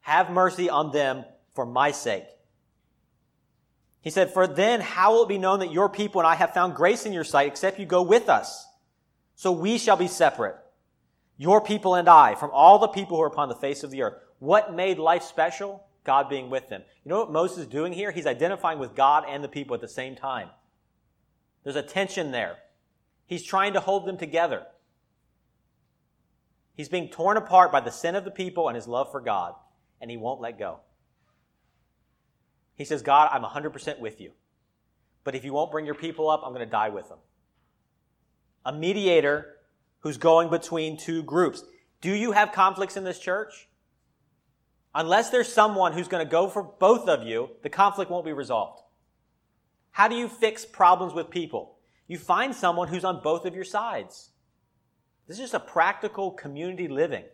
Have 0.01 0.31
mercy 0.31 0.69
on 0.69 0.93
them 0.93 1.25
for 1.55 1.65
my 1.65 1.93
sake. 1.93 2.27
He 4.01 4.11
said, 4.11 4.33
For 4.33 4.47
then 4.47 4.81
how 4.81 5.15
will 5.15 5.25
it 5.25 5.29
be 5.29 5.39
known 5.39 5.61
that 5.61 5.73
your 5.73 5.89
people 5.89 6.21
and 6.21 6.29
I 6.29 6.35
have 6.35 6.53
found 6.53 6.75
grace 6.75 7.07
in 7.07 7.13
your 7.13 7.25
sight, 7.25 7.47
except 7.47 7.79
you 7.79 7.87
go 7.87 8.03
with 8.03 8.29
us? 8.29 8.67
So 9.37 9.53
we 9.53 9.79
shall 9.79 9.97
be 9.97 10.09
separate, 10.09 10.57
your 11.37 11.61
people 11.61 11.95
and 11.95 12.09
I, 12.09 12.35
from 12.35 12.51
all 12.53 12.79
the 12.79 12.89
people 12.89 13.17
who 13.17 13.23
are 13.23 13.29
upon 13.29 13.49
the 13.49 13.55
face 13.55 13.83
of 13.83 13.91
the 13.91 14.03
earth. 14.03 14.15
What 14.39 14.75
made 14.75 14.99
life 14.99 15.23
special? 15.23 15.85
God 16.05 16.29
being 16.29 16.51
with 16.51 16.69
them. 16.69 16.83
You 17.05 17.11
know 17.11 17.21
what 17.21 17.33
Moses 17.33 17.59
is 17.59 17.67
doing 17.67 17.93
here? 17.93 18.11
He's 18.11 18.27
identifying 18.27 18.81
with 18.81 18.97
God 18.97 19.25
and 19.29 19.43
the 19.43 19.49
people 19.49 19.75
at 19.75 19.81
the 19.81 19.89
same 19.89 20.17
time. 20.17 20.49
There's 21.63 21.77
a 21.77 21.83
tension 21.83 22.33
there. 22.33 22.57
He's 23.27 23.45
trying 23.45 23.75
to 23.75 23.81
hold 23.81 24.05
them 24.05 24.19
together. 24.19 24.67
He's 26.75 26.89
being 26.89 27.09
torn 27.09 27.37
apart 27.37 27.71
by 27.71 27.81
the 27.81 27.91
sin 27.91 28.15
of 28.15 28.25
the 28.25 28.31
people 28.31 28.69
and 28.69 28.77
his 28.77 28.89
love 28.89 29.11
for 29.11 29.21
God, 29.21 29.55
and 30.01 30.11
he 30.11 30.17
won't 30.17 30.41
let 30.41 30.59
go. 30.59 30.81
He 32.75 32.85
says, 32.85 33.03
God, 33.03 33.29
I'm 33.33 33.43
100% 33.43 34.01
with 34.01 34.21
you. 34.21 34.33
But 35.25 35.35
if 35.35 35.45
you 35.45 35.53
won't 35.53 35.71
bring 35.71 35.87
your 35.87 35.95
people 35.95 36.29
up, 36.31 36.43
I'm 36.45 36.53
going 36.53 36.65
to 36.65 36.71
die 36.71 36.89
with 36.89 37.09
them. 37.09 37.19
A 38.65 38.73
mediator 38.73 39.57
who's 40.01 40.17
going 40.17 40.51
between 40.51 40.97
two 40.97 41.23
groups. 41.23 41.63
Do 42.01 42.13
you 42.13 42.33
have 42.33 42.53
conflicts 42.53 42.97
in 42.97 43.05
this 43.05 43.19
church? 43.19 43.69
Unless 44.95 45.31
there's 45.31 45.53
someone 45.53 45.93
who's 45.93 46.09
going 46.09 46.25
to 46.25 46.31
go 46.31 46.49
for 46.49 46.63
both 46.63 47.09
of 47.09 47.27
you, 47.27 47.51
the 47.63 47.71
conflict 47.71 48.11
won't 48.11 48.25
be 48.25 48.33
resolved. 48.33 48.83
How 49.93 50.09
do 50.09 50.17
you 50.17 50.29
fix 50.29 50.65
problems 50.65 51.15
with 51.15 51.31
people? 51.31 51.77
You 52.09 52.19
find 52.19 52.55
someone 52.55 52.89
who's 52.89 53.05
on 53.05 53.23
both 53.23 53.47
of 53.47 53.55
your 53.55 53.65
sides. 53.65 54.31
This 55.27 55.39
is 55.39 55.45
just 55.51 55.55
a 55.55 55.61
practical 55.61 56.31
community 56.31 56.89
living. 56.89 57.25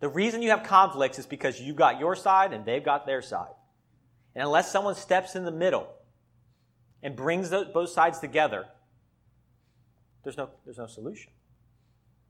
The 0.00 0.08
reason 0.08 0.42
you 0.42 0.50
have 0.50 0.64
conflicts 0.64 1.18
is 1.18 1.26
because 1.26 1.60
you've 1.60 1.76
got 1.76 2.00
your 2.00 2.16
side 2.16 2.52
and 2.52 2.64
they've 2.64 2.84
got 2.84 3.06
their 3.06 3.22
side. 3.22 3.54
And 4.34 4.42
unless 4.42 4.70
someone 4.70 4.94
steps 4.94 5.36
in 5.36 5.44
the 5.44 5.52
middle 5.52 5.86
and 7.02 7.14
brings 7.14 7.50
those, 7.50 7.68
both 7.68 7.90
sides 7.90 8.18
together, 8.18 8.66
there's 10.24 10.36
no, 10.36 10.50
there's 10.64 10.78
no 10.78 10.86
solution. 10.86 11.32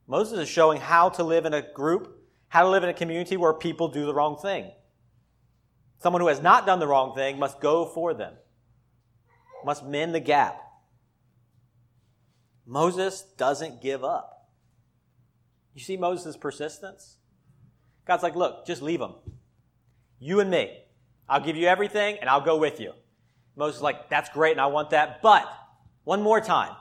Moses 0.07 0.39
is 0.39 0.49
showing 0.49 0.81
how 0.81 1.09
to 1.09 1.23
live 1.23 1.45
in 1.45 1.53
a 1.53 1.61
group, 1.61 2.15
how 2.49 2.63
to 2.63 2.69
live 2.69 2.83
in 2.83 2.89
a 2.89 2.93
community 2.93 3.37
where 3.37 3.53
people 3.53 3.87
do 3.87 4.05
the 4.05 4.13
wrong 4.13 4.37
thing. 4.37 4.71
Someone 5.99 6.21
who 6.21 6.27
has 6.27 6.41
not 6.41 6.65
done 6.65 6.79
the 6.79 6.87
wrong 6.87 7.15
thing 7.15 7.39
must 7.39 7.61
go 7.61 7.85
for 7.85 8.13
them, 8.13 8.33
must 9.63 9.85
mend 9.85 10.13
the 10.13 10.19
gap. 10.19 10.61
Moses 12.65 13.21
doesn't 13.37 13.81
give 13.81 14.03
up. 14.03 14.49
You 15.73 15.81
see 15.81 15.97
Moses' 15.97 16.37
persistence? 16.37 17.17
God's 18.05 18.23
like, 18.23 18.35
look, 18.35 18.65
just 18.65 18.81
leave 18.81 18.99
them. 18.99 19.15
You 20.19 20.39
and 20.39 20.49
me. 20.49 20.77
I'll 21.27 21.41
give 21.41 21.55
you 21.55 21.67
everything 21.67 22.17
and 22.19 22.29
I'll 22.29 22.41
go 22.41 22.57
with 22.57 22.79
you. 22.79 22.93
Moses 23.55 23.77
is 23.77 23.81
like, 23.81 24.09
that's 24.09 24.29
great 24.29 24.51
and 24.51 24.61
I 24.61 24.67
want 24.67 24.91
that. 24.91 25.21
But 25.21 25.51
one 26.03 26.21
more 26.21 26.41
time. 26.41 26.75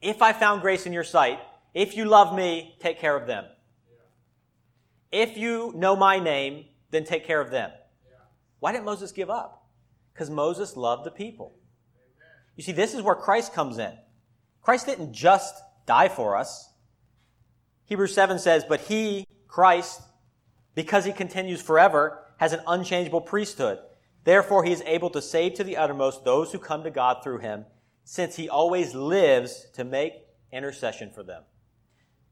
If 0.00 0.22
I 0.22 0.32
found 0.32 0.62
grace 0.62 0.86
in 0.86 0.92
your 0.92 1.04
sight, 1.04 1.38
if 1.74 1.96
you 1.96 2.04
love 2.04 2.34
me, 2.34 2.76
take 2.80 2.98
care 2.98 3.16
of 3.16 3.26
them. 3.26 3.44
If 5.10 5.36
you 5.36 5.72
know 5.76 5.94
my 5.94 6.18
name, 6.18 6.66
then 6.90 7.04
take 7.04 7.26
care 7.26 7.40
of 7.40 7.50
them. 7.50 7.70
Why 8.60 8.72
didn't 8.72 8.84
Moses 8.84 9.12
give 9.12 9.30
up? 9.30 9.66
Because 10.12 10.30
Moses 10.30 10.76
loved 10.76 11.04
the 11.04 11.10
people. 11.10 11.54
You 12.56 12.62
see, 12.62 12.72
this 12.72 12.94
is 12.94 13.02
where 13.02 13.14
Christ 13.14 13.52
comes 13.52 13.78
in. 13.78 13.92
Christ 14.62 14.86
didn't 14.86 15.12
just 15.12 15.54
die 15.86 16.08
for 16.08 16.36
us. 16.36 16.70
Hebrews 17.84 18.14
7 18.14 18.38
says, 18.38 18.64
But 18.66 18.80
he, 18.82 19.26
Christ, 19.48 20.00
because 20.74 21.04
he 21.04 21.12
continues 21.12 21.60
forever, 21.60 22.24
has 22.38 22.52
an 22.52 22.60
unchangeable 22.66 23.20
priesthood. 23.20 23.78
Therefore, 24.24 24.64
he 24.64 24.72
is 24.72 24.82
able 24.86 25.10
to 25.10 25.20
save 25.20 25.54
to 25.54 25.64
the 25.64 25.76
uttermost 25.76 26.24
those 26.24 26.52
who 26.52 26.58
come 26.58 26.84
to 26.84 26.90
God 26.90 27.22
through 27.22 27.38
him, 27.38 27.66
since 28.04 28.36
he 28.36 28.48
always 28.48 28.94
lives 28.94 29.66
to 29.74 29.84
make 29.84 30.14
intercession 30.52 31.10
for 31.10 31.22
them. 31.22 31.42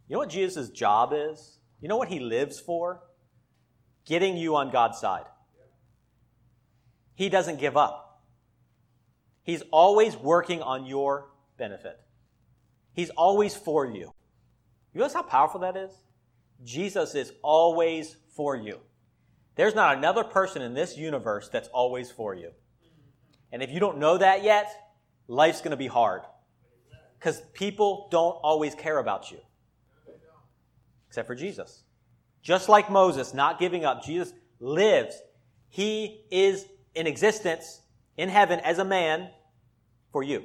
You 0.09 0.15
know 0.15 0.21
what 0.21 0.31
Jesus' 0.31 0.71
job 0.71 1.13
is? 1.15 1.59
You 1.81 1.89
know 1.89 1.97
what 1.97 2.09
he 2.09 2.21
lives 2.21 2.61
for? 2.61 3.03
Getting 4.07 4.37
you 4.37 4.57
on 4.57 4.71
God's 4.71 4.99
side. 4.99 5.25
He 7.15 7.29
doesn't 7.29 7.61
give 7.61 7.77
up. 7.77 8.23
He's 9.43 9.63
always 9.71 10.17
working 10.17 10.63
on 10.63 10.87
your 10.87 11.31
benefit. 11.59 12.01
He's 12.93 13.11
always 13.11 13.55
for 13.55 13.87
you. 13.87 14.13
You 14.93 14.99
realize 14.99 15.15
how 15.15 15.23
powerful 15.23 15.61
that 15.61 15.77
is? 15.77 15.91
Jesus 16.65 17.15
is 17.15 17.33
always 17.43 18.17
for 18.35 18.57
you. 18.57 18.81
There's 19.55 19.75
not 19.75 19.97
another 19.97 20.25
person 20.25 20.63
in 20.63 20.75
this 20.75 20.97
universe 20.97 21.49
that's 21.49 21.69
always 21.69 22.11
for 22.11 22.35
you. 22.35 22.51
And 23.53 23.63
if 23.63 23.71
you 23.71 23.81
don't 23.81 23.99
know 23.99 24.19
that 24.19 24.43
yet, 24.43 24.71
life's 25.29 25.61
going 25.61 25.73
to 25.73 25.77
be 25.77 25.87
hard. 25.87 26.23
Because 27.19 27.43
people 27.53 28.09
don't 28.11 28.37
always 28.43 28.75
care 28.75 28.99
about 28.99 29.31
you. 29.31 29.39
Except 31.09 31.27
for 31.27 31.35
Jesus. 31.35 31.83
Just 32.43 32.69
like 32.69 32.91
Moses, 32.91 33.35
not 33.35 33.59
giving 33.59 33.85
up, 33.85 34.03
Jesus 34.03 34.33
lives. 34.61 35.21
He 35.69 36.25
is 36.31 36.67
in 36.95 37.07
existence 37.07 37.81
in 38.17 38.29
heaven 38.29 38.61
as 38.61 38.79
a 38.79 38.85
man 38.85 39.31
for 40.13 40.23
you. 40.23 40.45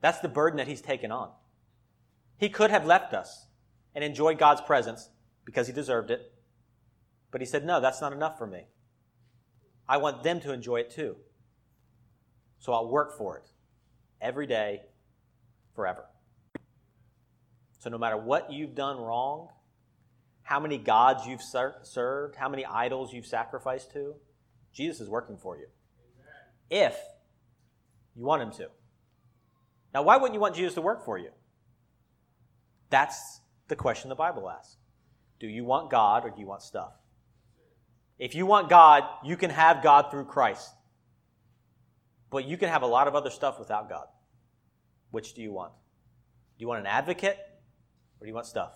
That's 0.00 0.20
the 0.20 0.28
burden 0.28 0.56
that 0.58 0.68
he's 0.68 0.80
taken 0.80 1.12
on. 1.12 1.30
He 2.38 2.48
could 2.48 2.70
have 2.70 2.86
left 2.86 3.12
us 3.12 3.46
and 3.94 4.02
enjoyed 4.02 4.38
God's 4.38 4.62
presence 4.62 5.10
because 5.44 5.66
he 5.66 5.72
deserved 5.72 6.10
it. 6.10 6.32
But 7.30 7.40
he 7.40 7.46
said, 7.46 7.64
No, 7.64 7.80
that's 7.80 8.00
not 8.00 8.12
enough 8.12 8.38
for 8.38 8.46
me. 8.46 8.64
I 9.88 9.98
want 9.98 10.22
them 10.22 10.40
to 10.40 10.52
enjoy 10.52 10.76
it 10.76 10.90
too. 10.90 11.16
So 12.58 12.72
I'll 12.72 12.88
work 12.88 13.16
for 13.16 13.38
it 13.38 13.48
every 14.20 14.46
day, 14.46 14.82
forever. 15.74 16.06
So 17.78 17.90
no 17.90 17.98
matter 17.98 18.16
what 18.16 18.52
you've 18.52 18.74
done 18.74 18.98
wrong, 18.98 19.48
how 20.42 20.60
many 20.60 20.78
gods 20.78 21.26
you've 21.26 21.42
ser- 21.42 21.76
served, 21.82 22.36
how 22.36 22.48
many 22.48 22.64
idols 22.64 23.12
you've 23.12 23.26
sacrificed 23.26 23.92
to, 23.92 24.14
Jesus 24.72 25.00
is 25.00 25.08
working 25.08 25.36
for 25.36 25.56
you. 25.56 25.66
Amen. 26.70 26.88
If 26.88 26.98
you 28.14 28.24
want 28.24 28.42
him 28.42 28.50
to. 28.52 28.68
Now, 29.92 30.02
why 30.02 30.16
wouldn't 30.16 30.34
you 30.34 30.40
want 30.40 30.54
Jesus 30.54 30.74
to 30.74 30.82
work 30.82 31.04
for 31.04 31.18
you? 31.18 31.30
That's 32.90 33.40
the 33.68 33.76
question 33.76 34.08
the 34.08 34.14
Bible 34.14 34.48
asks. 34.48 34.76
Do 35.38 35.46
you 35.46 35.64
want 35.64 35.90
God 35.90 36.24
or 36.24 36.30
do 36.30 36.40
you 36.40 36.46
want 36.46 36.62
stuff? 36.62 36.92
If 38.18 38.34
you 38.34 38.44
want 38.44 38.68
God, 38.68 39.04
you 39.24 39.36
can 39.36 39.50
have 39.50 39.82
God 39.82 40.10
through 40.10 40.26
Christ. 40.26 40.70
But 42.30 42.44
you 42.44 42.56
can 42.56 42.68
have 42.68 42.82
a 42.82 42.86
lot 42.86 43.08
of 43.08 43.14
other 43.14 43.30
stuff 43.30 43.58
without 43.58 43.88
God. 43.88 44.06
Which 45.10 45.34
do 45.34 45.42
you 45.42 45.52
want? 45.52 45.72
Do 45.72 46.62
you 46.62 46.68
want 46.68 46.80
an 46.80 46.86
advocate 46.86 47.38
or 48.20 48.26
do 48.26 48.28
you 48.28 48.34
want 48.34 48.46
stuff? 48.46 48.74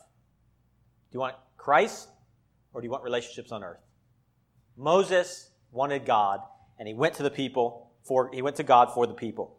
Do 1.11 1.17
you 1.17 1.21
want 1.21 1.37
Christ 1.57 2.09
or 2.73 2.81
do 2.81 2.87
you 2.87 2.91
want 2.91 3.05
relationships 3.05 3.53
on 3.53 3.63
earth? 3.63 3.81
Moses 4.77 5.51
wanted 5.71 6.07
God 6.07 6.41
and 6.79 6.89
he 6.89 6.95
went 6.95 7.15
to 7.15 7.23
the 7.23 7.31
people 7.31 7.93
for 8.03 8.31
he 8.33 8.43
went 8.43 8.57
to 8.57 8.63
God 8.63 8.93
for 8.93 9.07
the 9.07 9.15
people. 9.15 9.59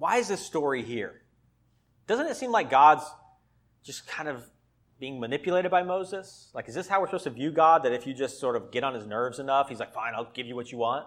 Why 0.00 0.16
is 0.16 0.28
this 0.28 0.40
story 0.40 0.82
here? 0.82 1.20
Doesn't 2.06 2.26
it 2.26 2.34
seem 2.34 2.50
like 2.50 2.70
God's 2.70 3.04
just 3.84 4.06
kind 4.06 4.30
of 4.30 4.42
being 4.98 5.20
manipulated 5.20 5.70
by 5.70 5.82
Moses? 5.82 6.48
Like, 6.54 6.70
is 6.70 6.74
this 6.74 6.88
how 6.88 7.02
we're 7.02 7.06
supposed 7.08 7.24
to 7.24 7.30
view 7.30 7.50
God? 7.50 7.82
That 7.82 7.92
if 7.92 8.06
you 8.06 8.14
just 8.14 8.40
sort 8.40 8.56
of 8.56 8.72
get 8.72 8.82
on 8.82 8.94
his 8.94 9.06
nerves 9.06 9.38
enough, 9.38 9.68
he's 9.68 9.78
like, 9.78 9.92
fine, 9.92 10.14
I'll 10.16 10.32
give 10.32 10.46
you 10.46 10.56
what 10.56 10.72
you 10.72 10.78
want? 10.78 11.06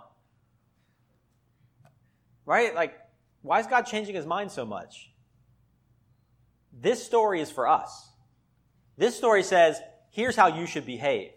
Right? 2.45 2.75
Like, 2.75 2.93
why 3.41 3.59
is 3.59 3.65
God 3.65 3.87
changing 3.87 4.13
his 4.13 4.27
mind 4.27 4.51
so 4.51 4.63
much? 4.63 5.11
This 6.71 7.03
story 7.03 7.41
is 7.41 7.49
for 7.49 7.67
us. 7.67 8.11
This 8.95 9.17
story 9.17 9.41
says, 9.41 9.81
here's 10.11 10.35
how 10.35 10.55
you 10.55 10.67
should 10.67 10.85
behave. 10.85 11.31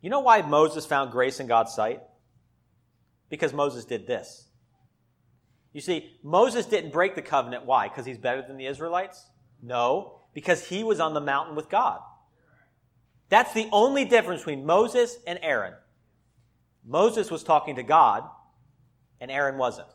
You 0.00 0.08
know 0.08 0.20
why 0.20 0.42
Moses 0.42 0.86
found 0.86 1.10
grace 1.10 1.40
in 1.40 1.48
God's 1.48 1.74
sight? 1.74 2.00
Because 3.28 3.52
Moses 3.52 3.84
did 3.84 4.06
this. 4.06 4.50
You 5.74 5.80
see, 5.80 6.16
Moses 6.22 6.66
didn't 6.66 6.92
break 6.92 7.16
the 7.16 7.22
covenant. 7.22 7.66
Why? 7.66 7.88
Because 7.88 8.06
he's 8.06 8.16
better 8.16 8.40
than 8.40 8.56
the 8.56 8.66
Israelites? 8.66 9.26
No, 9.60 10.20
because 10.32 10.68
he 10.68 10.84
was 10.84 11.00
on 11.00 11.14
the 11.14 11.20
mountain 11.20 11.56
with 11.56 11.68
God. 11.68 12.00
That's 13.28 13.52
the 13.52 13.68
only 13.72 14.04
difference 14.04 14.42
between 14.42 14.64
Moses 14.64 15.18
and 15.26 15.38
Aaron. 15.42 15.74
Moses 16.86 17.30
was 17.30 17.42
talking 17.42 17.74
to 17.76 17.82
God, 17.82 18.22
and 19.20 19.30
Aaron 19.30 19.58
wasn't. 19.58 19.88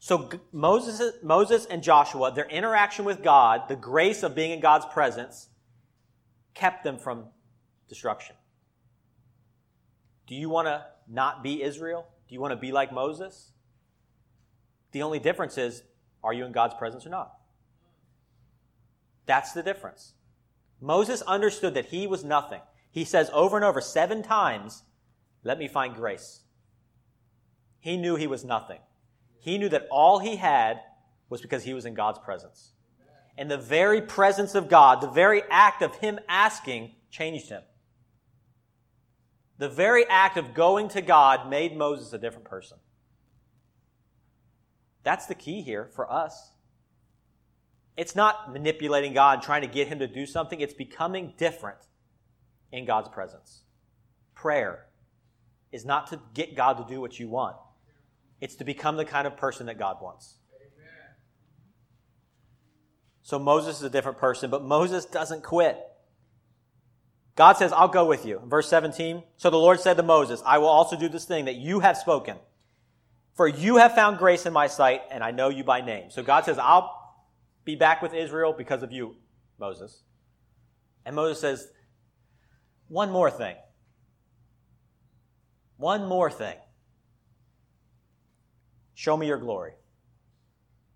So 0.00 0.28
Moses, 0.50 1.12
Moses 1.22 1.66
and 1.66 1.82
Joshua, 1.82 2.32
their 2.32 2.48
interaction 2.48 3.04
with 3.04 3.22
God, 3.22 3.68
the 3.68 3.76
grace 3.76 4.24
of 4.24 4.34
being 4.34 4.50
in 4.50 4.60
God's 4.60 4.86
presence, 4.86 5.48
kept 6.54 6.82
them 6.82 6.98
from 6.98 7.26
destruction. 7.88 8.34
Do 10.26 10.34
you 10.34 10.48
want 10.48 10.66
to 10.66 10.86
not 11.06 11.44
be 11.44 11.62
Israel? 11.62 12.06
Do 12.28 12.34
you 12.34 12.40
want 12.40 12.52
to 12.52 12.56
be 12.56 12.72
like 12.72 12.92
Moses? 12.92 13.52
The 14.92 15.02
only 15.02 15.18
difference 15.18 15.56
is, 15.58 15.82
are 16.22 16.32
you 16.32 16.44
in 16.44 16.52
God's 16.52 16.74
presence 16.74 17.06
or 17.06 17.10
not? 17.10 17.32
That's 19.26 19.52
the 19.52 19.62
difference. 19.62 20.14
Moses 20.80 21.22
understood 21.22 21.74
that 21.74 21.86
he 21.86 22.06
was 22.06 22.24
nothing. 22.24 22.60
He 22.90 23.04
says 23.04 23.30
over 23.32 23.56
and 23.56 23.64
over, 23.64 23.80
seven 23.80 24.22
times, 24.22 24.82
let 25.44 25.58
me 25.58 25.68
find 25.68 25.94
grace. 25.94 26.40
He 27.78 27.96
knew 27.96 28.16
he 28.16 28.26
was 28.26 28.44
nothing. 28.44 28.80
He 29.38 29.56
knew 29.56 29.68
that 29.68 29.86
all 29.90 30.18
he 30.18 30.36
had 30.36 30.80
was 31.28 31.40
because 31.40 31.64
he 31.64 31.74
was 31.74 31.86
in 31.86 31.94
God's 31.94 32.18
presence. 32.18 32.72
And 33.38 33.50
the 33.50 33.56
very 33.56 34.02
presence 34.02 34.54
of 34.54 34.68
God, 34.68 35.00
the 35.00 35.08
very 35.08 35.42
act 35.50 35.80
of 35.80 35.96
him 35.96 36.18
asking, 36.28 36.92
changed 37.10 37.48
him. 37.48 37.62
The 39.58 39.68
very 39.68 40.04
act 40.08 40.36
of 40.36 40.54
going 40.54 40.88
to 40.88 41.00
God 41.00 41.48
made 41.48 41.76
Moses 41.76 42.12
a 42.12 42.18
different 42.18 42.46
person. 42.46 42.78
That's 45.02 45.26
the 45.26 45.34
key 45.34 45.62
here 45.62 45.90
for 45.94 46.10
us. 46.10 46.52
It's 47.96 48.14
not 48.14 48.52
manipulating 48.52 49.12
God, 49.12 49.42
trying 49.42 49.62
to 49.62 49.68
get 49.68 49.88
Him 49.88 49.98
to 49.98 50.06
do 50.06 50.26
something. 50.26 50.60
It's 50.60 50.74
becoming 50.74 51.34
different 51.36 51.78
in 52.72 52.84
God's 52.84 53.08
presence. 53.08 53.62
Prayer 54.34 54.86
is 55.72 55.84
not 55.84 56.08
to 56.08 56.20
get 56.34 56.56
God 56.56 56.78
to 56.78 56.84
do 56.92 57.00
what 57.00 57.18
you 57.18 57.28
want, 57.28 57.56
it's 58.40 58.54
to 58.56 58.64
become 58.64 58.96
the 58.96 59.04
kind 59.04 59.26
of 59.26 59.36
person 59.36 59.66
that 59.66 59.78
God 59.78 59.98
wants. 60.00 60.36
So 63.22 63.38
Moses 63.38 63.76
is 63.76 63.82
a 63.82 63.90
different 63.90 64.18
person, 64.18 64.50
but 64.50 64.64
Moses 64.64 65.04
doesn't 65.04 65.44
quit. 65.44 65.78
God 67.36 67.56
says, 67.56 67.72
I'll 67.72 67.86
go 67.86 68.04
with 68.04 68.26
you. 68.26 68.42
Verse 68.46 68.68
17. 68.68 69.22
So 69.36 69.50
the 69.50 69.56
Lord 69.56 69.78
said 69.78 69.96
to 69.98 70.02
Moses, 70.02 70.42
I 70.44 70.58
will 70.58 70.68
also 70.68 70.98
do 70.98 71.08
this 71.08 71.26
thing 71.26 71.44
that 71.44 71.54
you 71.54 71.80
have 71.80 71.96
spoken. 71.96 72.38
For 73.34 73.48
you 73.48 73.76
have 73.76 73.94
found 73.94 74.18
grace 74.18 74.46
in 74.46 74.52
my 74.52 74.66
sight, 74.66 75.02
and 75.10 75.24
I 75.24 75.30
know 75.30 75.48
you 75.48 75.64
by 75.64 75.80
name. 75.80 76.10
So 76.10 76.22
God 76.22 76.44
says, 76.44 76.58
I'll 76.58 77.14
be 77.64 77.76
back 77.76 78.02
with 78.02 78.12
Israel 78.12 78.52
because 78.56 78.82
of 78.82 78.92
you, 78.92 79.16
Moses. 79.58 80.02
And 81.06 81.16
Moses 81.16 81.40
says, 81.40 81.68
one 82.88 83.12
more 83.12 83.30
thing. 83.30 83.54
One 85.76 86.06
more 86.06 86.30
thing. 86.30 86.56
Show 88.94 89.16
me 89.16 89.28
your 89.28 89.38
glory. 89.38 89.72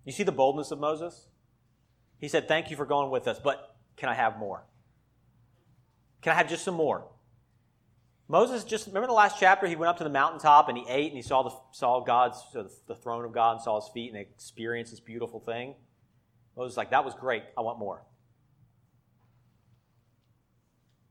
You 0.05 0.13
see 0.13 0.25
the 0.25 0.33
boldness 0.33 0.73
of 0.73 0.81
Moses? 0.81 1.29
He 2.19 2.29
said, 2.29 2.49
Thank 2.49 2.71
you 2.71 2.77
for 2.77 2.85
going 2.85 3.11
with 3.11 3.29
us, 3.29 3.39
but 3.39 3.77
can 3.97 4.09
I 4.09 4.15
have 4.15 4.39
more? 4.39 4.67
Can 6.21 6.33
I 6.33 6.37
have 6.37 6.49
just 6.49 6.65
some 6.65 6.75
more? 6.75 7.07
Moses 8.27 8.65
just 8.65 8.87
remember 8.87 9.07
the 9.07 9.13
last 9.13 9.39
chapter. 9.39 9.67
He 9.67 9.77
went 9.77 9.91
up 9.91 9.99
to 9.99 10.05
the 10.05 10.11
mountaintop 10.11 10.69
and 10.69 10.79
he 10.79 10.85
ate 10.89 11.09
and 11.09 11.17
he 11.17 11.23
saw 11.23 11.43
the 11.43 11.51
saw 11.73 12.01
God's 12.01 12.43
the 12.87 12.95
throne 12.95 13.25
of 13.25 13.33
God 13.33 13.53
and 13.53 13.61
saw 13.61 13.81
His 13.81 13.91
feet 13.93 14.11
and 14.11 14.19
experienced 14.19 14.93
this 14.93 15.01
beautiful 15.01 15.41
thing. 15.41 15.75
Moses 16.57 16.77
like 16.77 16.91
that 16.91 17.05
was 17.05 17.15
great. 17.15 17.43
I 17.57 17.61
want 17.61 17.79
more. 17.79 18.03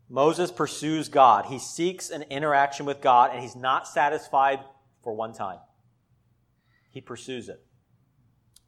Moses 0.09 0.51
pursues 0.51 1.09
God. 1.09 1.45
He 1.45 1.59
seeks 1.59 2.09
an 2.09 2.23
interaction 2.23 2.85
with 2.85 3.01
God 3.01 3.31
and 3.31 3.41
he's 3.41 3.55
not 3.55 3.87
satisfied 3.87 4.59
for 5.03 5.13
one 5.13 5.33
time. 5.33 5.59
He 6.89 7.01
pursues 7.01 7.49
it. 7.49 7.63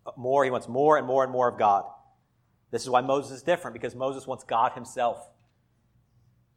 Uh, 0.05 0.11
more, 0.17 0.43
he 0.43 0.51
wants 0.51 0.67
more 0.67 0.97
and 0.97 1.05
more 1.05 1.23
and 1.23 1.31
more 1.31 1.47
of 1.47 1.57
God. 1.57 1.85
This 2.71 2.81
is 2.81 2.89
why 2.89 3.01
Moses 3.01 3.37
is 3.37 3.43
different 3.43 3.73
because 3.73 3.95
Moses 3.95 4.27
wants 4.27 4.43
God 4.43 4.73
himself. 4.73 5.29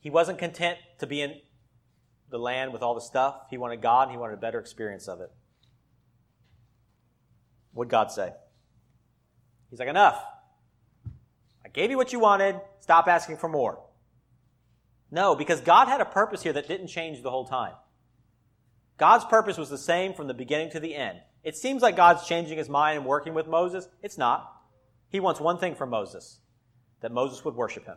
He 0.01 0.11
wasn't 0.11 0.38
content 0.38 0.79
to 0.98 1.07
be 1.07 1.20
in 1.20 1.35
the 2.31 2.38
land 2.38 2.73
with 2.73 2.83
all 2.83 2.95
the 2.95 3.01
stuff. 3.01 3.37
He 3.51 3.59
wanted 3.59 3.81
God 3.81 4.05
and 4.05 4.12
he 4.12 4.19
wanted 4.19 4.35
a 4.35 4.38
better 4.38 4.59
experience 4.59 5.09
of 5.09 5.21
it. 5.21 5.31
What'd 7.73 7.91
God 7.91 8.11
say? 8.11 8.33
He's 9.71 9.79
like, 9.79 9.88
enough. 9.88 10.23
I 11.64 11.69
gave 11.69 11.91
you 11.91 11.97
what 11.97 12.12
you 12.12 12.19
wanted. 12.19 12.61
Stop 12.81 13.09
asking 13.09 13.37
for 13.37 13.49
more. 13.49 13.81
No, 15.11 15.35
because 15.35 15.61
God 15.61 15.88
had 15.88 16.01
a 16.01 16.07
purpose 16.07 16.43
here 16.43 16.53
that 16.53 16.69
didn't 16.69 16.88
change 16.88 17.23
the 17.23 17.31
whole 17.31 17.47
time. 17.47 17.75
God's 18.99 19.25
purpose 19.25 19.57
was 19.57 19.71
the 19.71 19.79
same 19.79 20.12
from 20.12 20.27
the 20.27 20.35
beginning 20.35 20.71
to 20.71 20.81
the 20.81 20.95
end. 20.95 21.21
It 21.45 21.57
seems 21.57 21.83
like 21.83 21.97
God's 21.97 22.27
changing 22.27 22.59
his 22.59 22.69
mind 22.69 22.99
and 22.99 23.07
working 23.07 23.33
with 23.33 23.47
Moses. 23.47 23.88
It's 24.03 24.19
not. 24.19 24.53
He 25.09 25.21
wants 25.21 25.41
one 25.41 25.59
thing 25.59 25.75
from 25.75 25.91
Moses 25.91 26.41
that 27.01 27.12
Moses 27.12 27.45
would 27.45 27.55
worship 27.55 27.87
him. 27.87 27.97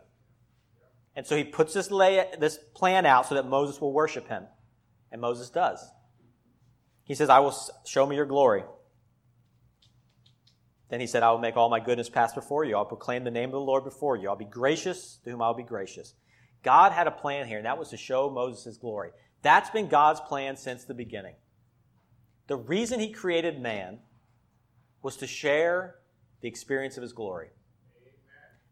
And 1.14 1.26
so 1.26 1.36
he 1.36 1.44
puts 1.44 1.74
this, 1.74 1.90
lay, 1.90 2.26
this 2.38 2.58
plan 2.74 3.04
out 3.04 3.26
so 3.26 3.34
that 3.34 3.46
Moses 3.46 3.80
will 3.80 3.92
worship 3.92 4.28
him. 4.28 4.44
And 5.10 5.20
Moses 5.20 5.50
does. 5.50 5.84
He 7.04 7.14
says, 7.14 7.28
I 7.28 7.40
will 7.40 7.54
show 7.84 8.06
me 8.06 8.16
your 8.16 8.26
glory. 8.26 8.64
Then 10.88 11.00
he 11.00 11.06
said, 11.06 11.22
I 11.22 11.30
will 11.30 11.38
make 11.38 11.56
all 11.56 11.70
my 11.70 11.80
goodness 11.80 12.08
pass 12.08 12.34
before 12.34 12.64
you. 12.64 12.76
I'll 12.76 12.84
proclaim 12.84 13.24
the 13.24 13.30
name 13.30 13.48
of 13.48 13.52
the 13.52 13.60
Lord 13.60 13.84
before 13.84 14.16
you. 14.16 14.28
I'll 14.28 14.36
be 14.36 14.44
gracious 14.44 15.18
to 15.24 15.30
whom 15.30 15.42
I'll 15.42 15.54
be 15.54 15.62
gracious. 15.62 16.14
God 16.62 16.92
had 16.92 17.06
a 17.06 17.10
plan 17.10 17.48
here, 17.48 17.56
and 17.56 17.66
that 17.66 17.78
was 17.78 17.90
to 17.90 17.96
show 17.96 18.30
Moses 18.30 18.64
his 18.64 18.78
glory. 18.78 19.10
That's 19.42 19.70
been 19.70 19.88
God's 19.88 20.20
plan 20.20 20.56
since 20.56 20.84
the 20.84 20.94
beginning. 20.94 21.34
The 22.46 22.56
reason 22.56 23.00
he 23.00 23.10
created 23.10 23.60
man 23.60 23.98
was 25.02 25.16
to 25.16 25.26
share 25.26 25.96
the 26.40 26.48
experience 26.48 26.96
of 26.96 27.02
his 27.02 27.12
glory. 27.12 27.48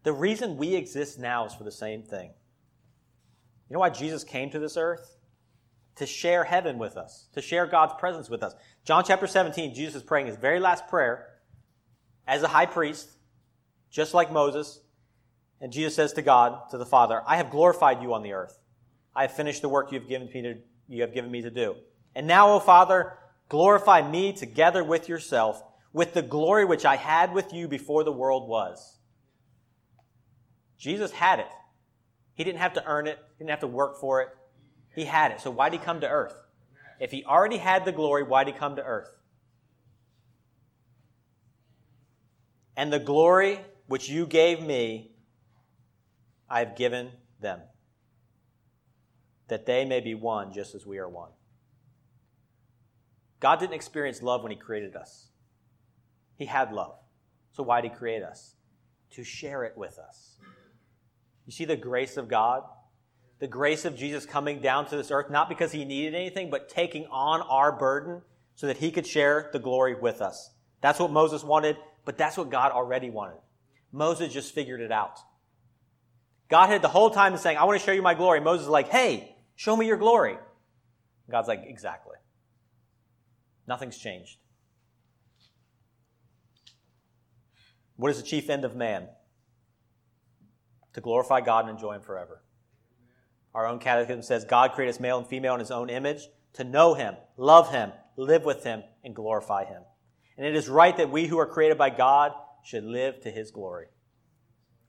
The 0.02 0.12
reason 0.12 0.56
we 0.56 0.74
exist 0.74 1.18
now 1.18 1.46
is 1.46 1.54
for 1.54 1.64
the 1.64 1.72
same 1.72 2.02
thing. 2.02 2.30
You 3.68 3.74
know 3.74 3.80
why 3.80 3.90
Jesus 3.90 4.24
came 4.24 4.50
to 4.50 4.58
this 4.58 4.76
earth? 4.76 5.16
To 5.96 6.06
share 6.06 6.44
heaven 6.44 6.78
with 6.78 6.96
us, 6.96 7.28
to 7.34 7.42
share 7.42 7.66
God's 7.66 7.92
presence 7.98 8.30
with 8.30 8.42
us. 8.42 8.54
John 8.84 9.04
chapter 9.04 9.26
17, 9.26 9.74
Jesus 9.74 9.96
is 9.96 10.02
praying 10.02 10.26
his 10.26 10.36
very 10.36 10.58
last 10.58 10.88
prayer 10.88 11.26
as 12.26 12.42
a 12.42 12.48
high 12.48 12.66
priest, 12.66 13.10
just 13.90 14.14
like 14.14 14.32
Moses. 14.32 14.80
And 15.60 15.72
Jesus 15.72 15.94
says 15.94 16.14
to 16.14 16.22
God, 16.22 16.70
to 16.70 16.78
the 16.78 16.86
Father, 16.86 17.22
I 17.26 17.36
have 17.36 17.50
glorified 17.50 18.02
you 18.02 18.14
on 18.14 18.22
the 18.22 18.32
earth. 18.32 18.58
I 19.14 19.22
have 19.22 19.32
finished 19.32 19.60
the 19.60 19.68
work 19.68 19.92
you 19.92 19.98
have 19.98 20.08
given 20.08 20.28
me 20.32 20.42
to, 20.42 20.54
you 20.88 21.02
have 21.02 21.12
given 21.12 21.30
me 21.30 21.42
to 21.42 21.50
do. 21.50 21.74
And 22.14 22.26
now, 22.26 22.54
O 22.54 22.60
Father, 22.60 23.18
glorify 23.48 24.08
me 24.08 24.32
together 24.32 24.82
with 24.82 25.08
yourself, 25.08 25.62
with 25.92 26.14
the 26.14 26.22
glory 26.22 26.64
which 26.64 26.86
I 26.86 26.96
had 26.96 27.34
with 27.34 27.52
you 27.52 27.68
before 27.68 28.04
the 28.04 28.12
world 28.12 28.48
was. 28.48 28.99
Jesus 30.80 31.12
had 31.12 31.38
it. 31.38 31.46
He 32.34 32.42
didn't 32.42 32.58
have 32.58 32.72
to 32.72 32.84
earn 32.86 33.06
it, 33.06 33.18
he 33.36 33.44
didn't 33.44 33.50
have 33.50 33.60
to 33.60 33.66
work 33.66 34.00
for 34.00 34.22
it. 34.22 34.30
He 34.94 35.04
had 35.04 35.30
it. 35.30 35.40
So 35.40 35.50
why 35.50 35.68
did 35.68 35.78
he 35.78 35.84
come 35.84 36.00
to 36.00 36.08
earth? 36.08 36.34
If 36.98 37.12
he 37.12 37.22
already 37.24 37.58
had 37.58 37.84
the 37.84 37.92
glory, 37.92 38.22
why 38.24 38.44
did 38.44 38.54
he 38.54 38.58
come 38.58 38.76
to 38.76 38.82
earth? 38.82 39.14
And 42.76 42.92
the 42.92 42.98
glory 42.98 43.60
which 43.86 44.08
you 44.08 44.26
gave 44.26 44.62
me, 44.62 45.12
I 46.48 46.60
have 46.60 46.76
given 46.76 47.10
them, 47.40 47.60
that 49.48 49.66
they 49.66 49.84
may 49.84 50.00
be 50.00 50.14
one 50.14 50.52
just 50.52 50.74
as 50.74 50.86
we 50.86 50.98
are 50.98 51.08
one. 51.08 51.30
God 53.38 53.60
didn't 53.60 53.74
experience 53.74 54.22
love 54.22 54.42
when 54.42 54.50
he 54.50 54.56
created 54.56 54.96
us. 54.96 55.28
He 56.36 56.46
had 56.46 56.72
love. 56.72 56.96
So 57.52 57.62
why 57.62 57.80
did 57.80 57.90
he 57.90 57.96
create 57.96 58.22
us? 58.22 58.54
To 59.12 59.24
share 59.24 59.64
it 59.64 59.76
with 59.76 59.98
us. 59.98 60.36
You 61.50 61.52
see 61.52 61.64
the 61.64 61.74
grace 61.74 62.16
of 62.16 62.28
God? 62.28 62.62
The 63.40 63.48
grace 63.48 63.84
of 63.84 63.96
Jesus 63.96 64.24
coming 64.24 64.60
down 64.60 64.86
to 64.86 64.96
this 64.96 65.10
earth, 65.10 65.30
not 65.30 65.48
because 65.48 65.72
he 65.72 65.84
needed 65.84 66.14
anything, 66.14 66.48
but 66.48 66.68
taking 66.68 67.06
on 67.06 67.40
our 67.42 67.72
burden 67.72 68.22
so 68.54 68.68
that 68.68 68.76
he 68.76 68.92
could 68.92 69.04
share 69.04 69.50
the 69.52 69.58
glory 69.58 69.96
with 69.96 70.22
us. 70.22 70.52
That's 70.80 71.00
what 71.00 71.10
Moses 71.10 71.42
wanted, 71.42 71.76
but 72.04 72.16
that's 72.16 72.36
what 72.36 72.50
God 72.50 72.70
already 72.70 73.10
wanted. 73.10 73.38
Moses 73.90 74.32
just 74.32 74.54
figured 74.54 74.80
it 74.80 74.92
out. 74.92 75.18
God 76.48 76.68
had 76.68 76.82
the 76.82 76.88
whole 76.88 77.10
time 77.10 77.36
saying, 77.36 77.56
I 77.56 77.64
want 77.64 77.80
to 77.80 77.84
show 77.84 77.90
you 77.90 78.00
my 78.00 78.14
glory. 78.14 78.40
Moses 78.40 78.66
is 78.66 78.70
like, 78.70 78.88
hey, 78.88 79.34
show 79.56 79.76
me 79.76 79.88
your 79.88 79.96
glory. 79.96 80.38
God's 81.28 81.48
like, 81.48 81.64
exactly. 81.66 82.14
Nothing's 83.66 83.98
changed. 83.98 84.36
What 87.96 88.12
is 88.12 88.22
the 88.22 88.28
chief 88.28 88.48
end 88.48 88.64
of 88.64 88.76
man? 88.76 89.08
To 90.94 91.00
glorify 91.00 91.40
God 91.40 91.66
and 91.66 91.70
enjoy 91.70 91.94
Him 91.94 92.02
forever. 92.02 92.42
Our 93.54 93.66
own 93.66 93.78
catechism 93.78 94.22
says 94.22 94.44
God 94.44 94.72
created 94.72 94.94
us 94.94 95.00
male 95.00 95.18
and 95.18 95.26
female 95.26 95.54
in 95.54 95.60
His 95.60 95.70
own 95.70 95.90
image 95.90 96.28
to 96.54 96.64
know 96.64 96.94
Him, 96.94 97.14
love 97.36 97.70
Him, 97.70 97.92
live 98.16 98.44
with 98.44 98.64
Him, 98.64 98.82
and 99.04 99.14
glorify 99.14 99.64
Him. 99.64 99.82
And 100.36 100.46
it 100.46 100.54
is 100.54 100.68
right 100.68 100.96
that 100.96 101.10
we 101.10 101.26
who 101.26 101.38
are 101.38 101.46
created 101.46 101.78
by 101.78 101.90
God 101.90 102.32
should 102.62 102.84
live 102.84 103.20
to 103.22 103.30
His 103.30 103.50
glory. 103.50 103.86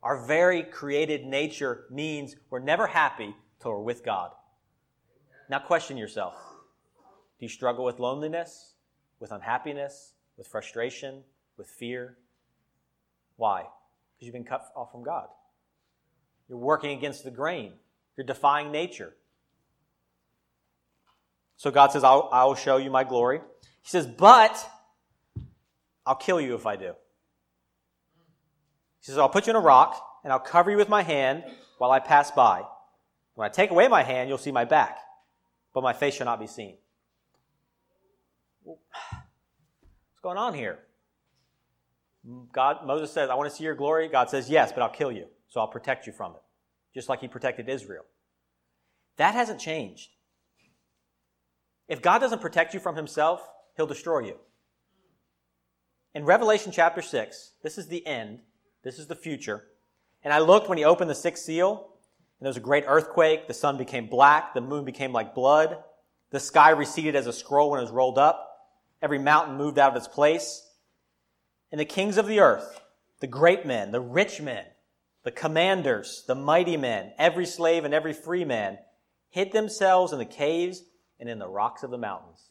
Our 0.03 0.25
very 0.25 0.63
created 0.63 1.25
nature 1.25 1.85
means 1.91 2.35
we're 2.49 2.59
never 2.59 2.87
happy 2.87 3.35
till 3.61 3.71
we're 3.71 3.81
with 3.81 4.03
God. 4.03 4.31
Now 5.49 5.59
question 5.59 5.97
yourself. 5.97 6.35
Do 7.39 7.45
you 7.45 7.49
struggle 7.49 7.85
with 7.85 7.99
loneliness, 7.99 8.73
with 9.19 9.31
unhappiness, 9.31 10.13
with 10.37 10.47
frustration, 10.47 11.23
with 11.57 11.67
fear? 11.67 12.17
Why? 13.35 13.61
Because 14.15 14.25
you've 14.25 14.33
been 14.33 14.43
cut 14.43 14.65
off 14.75 14.91
from 14.91 15.03
God. 15.03 15.27
You're 16.51 16.59
working 16.59 16.91
against 16.91 17.23
the 17.23 17.31
grain. 17.31 17.71
You're 18.17 18.25
defying 18.25 18.73
nature. 18.73 19.15
So 21.55 21.71
God 21.71 21.93
says, 21.93 22.03
I'll, 22.03 22.27
I 22.29 22.43
will 22.43 22.55
show 22.55 22.75
you 22.75 22.91
my 22.91 23.05
glory. 23.05 23.39
He 23.81 23.89
says, 23.89 24.05
but 24.05 24.69
I'll 26.05 26.15
kill 26.15 26.41
you 26.41 26.55
if 26.55 26.65
I 26.65 26.75
do. 26.75 26.91
He 28.99 29.05
says, 29.05 29.17
I'll 29.17 29.29
put 29.29 29.47
you 29.47 29.51
in 29.51 29.55
a 29.55 29.61
rock 29.61 30.05
and 30.25 30.33
I'll 30.33 30.39
cover 30.39 30.69
you 30.69 30.75
with 30.75 30.89
my 30.89 31.03
hand 31.03 31.45
while 31.77 31.89
I 31.89 31.99
pass 31.99 32.31
by. 32.31 32.63
When 33.35 33.45
I 33.45 33.49
take 33.49 33.71
away 33.71 33.87
my 33.87 34.03
hand, 34.03 34.27
you'll 34.27 34.37
see 34.37 34.51
my 34.51 34.65
back, 34.65 34.97
but 35.73 35.83
my 35.83 35.93
face 35.93 36.15
shall 36.15 36.25
not 36.25 36.41
be 36.41 36.47
seen. 36.47 36.75
What's 38.65 38.81
going 40.21 40.37
on 40.37 40.53
here? 40.53 40.79
God, 42.51 42.85
Moses 42.85 43.09
says, 43.09 43.29
I 43.29 43.35
want 43.35 43.49
to 43.49 43.55
see 43.55 43.63
your 43.63 43.75
glory. 43.75 44.09
God 44.09 44.29
says, 44.29 44.49
yes, 44.49 44.73
but 44.73 44.81
I'll 44.81 44.89
kill 44.89 45.13
you 45.13 45.27
so 45.51 45.59
I'll 45.59 45.67
protect 45.67 46.07
you 46.07 46.13
from 46.13 46.31
it, 46.31 46.41
just 46.93 47.09
like 47.09 47.19
he 47.19 47.27
protected 47.27 47.67
Israel. 47.67 48.05
That 49.17 49.35
hasn't 49.35 49.59
changed. 49.59 50.09
If 51.89 52.01
God 52.01 52.19
doesn't 52.19 52.39
protect 52.39 52.73
you 52.73 52.79
from 52.79 52.95
himself, 52.95 53.45
he'll 53.75 53.85
destroy 53.85 54.19
you. 54.19 54.37
In 56.15 56.23
Revelation 56.23 56.71
chapter 56.71 57.01
6, 57.01 57.51
this 57.63 57.77
is 57.77 57.89
the 57.89 58.05
end, 58.07 58.39
this 58.83 58.97
is 58.97 59.07
the 59.07 59.15
future. 59.15 59.65
And 60.23 60.33
I 60.33 60.39
looked 60.39 60.69
when 60.69 60.77
he 60.77 60.85
opened 60.85 61.09
the 61.09 61.15
sixth 61.15 61.43
seal, 61.43 61.89
and 62.39 62.45
there 62.45 62.49
was 62.49 62.57
a 62.57 62.61
great 62.61 62.85
earthquake. 62.87 63.49
The 63.49 63.53
sun 63.53 63.77
became 63.77 64.07
black, 64.07 64.53
the 64.53 64.61
moon 64.61 64.85
became 64.85 65.11
like 65.11 65.35
blood. 65.35 65.83
The 66.29 66.39
sky 66.39 66.69
receded 66.69 67.13
as 67.13 67.27
a 67.27 67.33
scroll 67.33 67.71
when 67.71 67.79
it 67.79 67.83
was 67.83 67.91
rolled 67.91 68.17
up. 68.17 68.47
Every 69.01 69.19
mountain 69.19 69.57
moved 69.57 69.77
out 69.77 69.91
of 69.91 69.97
its 69.97 70.07
place. 70.07 70.65
And 71.73 71.79
the 71.79 71.85
kings 71.85 72.17
of 72.17 72.27
the 72.27 72.39
earth, 72.39 72.79
the 73.19 73.27
great 73.27 73.65
men, 73.65 73.91
the 73.91 73.99
rich 73.99 74.39
men, 74.39 74.63
the 75.23 75.31
commanders, 75.31 76.23
the 76.27 76.35
mighty 76.35 76.77
men, 76.77 77.13
every 77.17 77.45
slave 77.45 77.85
and 77.85 77.93
every 77.93 78.13
free 78.13 78.45
man 78.45 78.79
hid 79.29 79.51
themselves 79.51 80.11
in 80.11 80.19
the 80.19 80.25
caves 80.25 80.83
and 81.19 81.29
in 81.29 81.39
the 81.39 81.47
rocks 81.47 81.83
of 81.83 81.91
the 81.91 81.97
mountains, 81.97 82.49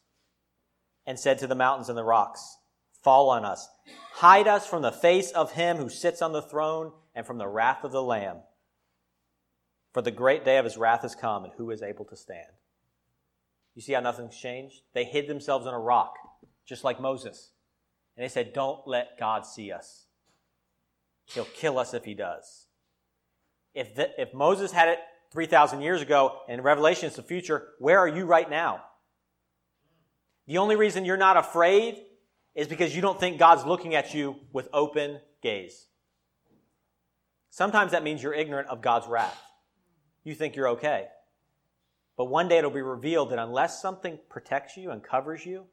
and 1.06 1.18
said 1.18 1.38
to 1.38 1.46
the 1.46 1.54
mountains 1.54 1.88
and 1.88 1.98
the 1.98 2.04
rocks, 2.04 2.56
Fall 3.02 3.30
on 3.30 3.44
us, 3.44 3.68
hide 4.14 4.46
us 4.46 4.66
from 4.66 4.83
the 4.83 4.92
face 4.92 5.30
of 5.33 5.52
him 5.52 5.78
who 5.78 5.88
sits 5.88 6.22
on 6.22 6.33
the 6.33 6.42
throne 6.42 6.92
and 7.14 7.26
from 7.26 7.38
the 7.38 7.48
wrath 7.48 7.83
of 7.83 7.92
the 7.92 8.02
Lamb. 8.02 8.38
For 9.92 10.02
the 10.02 10.11
great 10.11 10.44
day 10.44 10.59
of 10.59 10.64
his 10.64 10.76
wrath 10.76 11.04
is 11.04 11.14
come, 11.14 11.44
and 11.44 11.52
who 11.56 11.70
is 11.70 11.83
able 11.83 12.04
to 12.06 12.16
stand? 12.16 12.46
You 13.74 13.83
see 13.83 13.94
how 13.94 14.00
nothing's 14.00 14.37
changed? 14.37 14.83
They 14.94 15.04
hid 15.04 15.26
themselves 15.26 15.66
in 15.66 15.74
a 15.74 15.78
rock, 15.78 16.14
just 16.66 16.85
like 16.85 17.00
Moses. 17.00 17.52
And 18.16 18.24
they 18.24 18.28
said, 18.28 18.52
Don't 18.52 18.87
let 18.87 19.18
God 19.18 19.46
see 19.46 19.72
us. 19.72 20.06
He'll 21.34 21.44
kill 21.44 21.78
us 21.78 21.94
if 21.94 22.04
he 22.04 22.14
does. 22.14 22.66
If, 23.74 23.94
the, 23.94 24.10
if 24.20 24.34
Moses 24.34 24.72
had 24.72 24.88
it 24.88 24.98
3,000 25.32 25.80
years 25.80 26.02
ago 26.02 26.40
and 26.48 26.64
Revelation 26.64 27.08
is 27.08 27.16
the 27.16 27.22
future, 27.22 27.68
where 27.78 27.98
are 27.98 28.08
you 28.08 28.24
right 28.24 28.50
now? 28.50 28.82
The 30.46 30.58
only 30.58 30.76
reason 30.76 31.04
you're 31.04 31.16
not 31.16 31.36
afraid 31.36 32.02
is 32.54 32.66
because 32.66 32.94
you 32.94 33.00
don't 33.00 33.20
think 33.20 33.38
God's 33.38 33.64
looking 33.64 33.94
at 33.94 34.12
you 34.12 34.36
with 34.52 34.68
open 34.72 35.20
gaze. 35.42 35.86
Sometimes 37.50 37.92
that 37.92 38.02
means 38.02 38.22
you're 38.22 38.34
ignorant 38.34 38.68
of 38.68 38.80
God's 38.80 39.06
wrath. 39.06 39.40
You 40.24 40.34
think 40.34 40.56
you're 40.56 40.70
okay. 40.70 41.06
But 42.16 42.26
one 42.26 42.48
day 42.48 42.58
it'll 42.58 42.70
be 42.70 42.82
revealed 42.82 43.30
that 43.30 43.38
unless 43.38 43.80
something 43.80 44.18
protects 44.28 44.76
you 44.76 44.90
and 44.90 45.02
covers 45.02 45.46
you, 45.46 45.66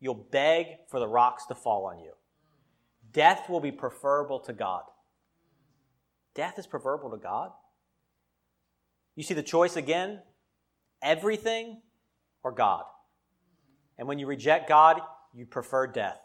you'll 0.00 0.26
beg 0.30 0.66
for 0.88 1.00
the 1.00 1.08
rocks 1.08 1.46
to 1.46 1.54
fall 1.54 1.86
on 1.86 1.98
you. 1.98 2.12
Death 3.12 3.48
will 3.48 3.60
be 3.60 3.72
preferable 3.72 4.40
to 4.40 4.52
God. 4.52 4.82
Death 6.34 6.58
is 6.58 6.66
preferable 6.66 7.10
to 7.10 7.16
God. 7.16 7.50
You 9.14 9.22
see 9.22 9.34
the 9.34 9.42
choice 9.42 9.76
again 9.76 10.20
everything 11.02 11.82
or 12.42 12.52
God. 12.52 12.84
And 13.98 14.06
when 14.06 14.18
you 14.18 14.26
reject 14.26 14.68
God, 14.68 15.00
you 15.34 15.44
prefer 15.46 15.86
death. 15.86 16.20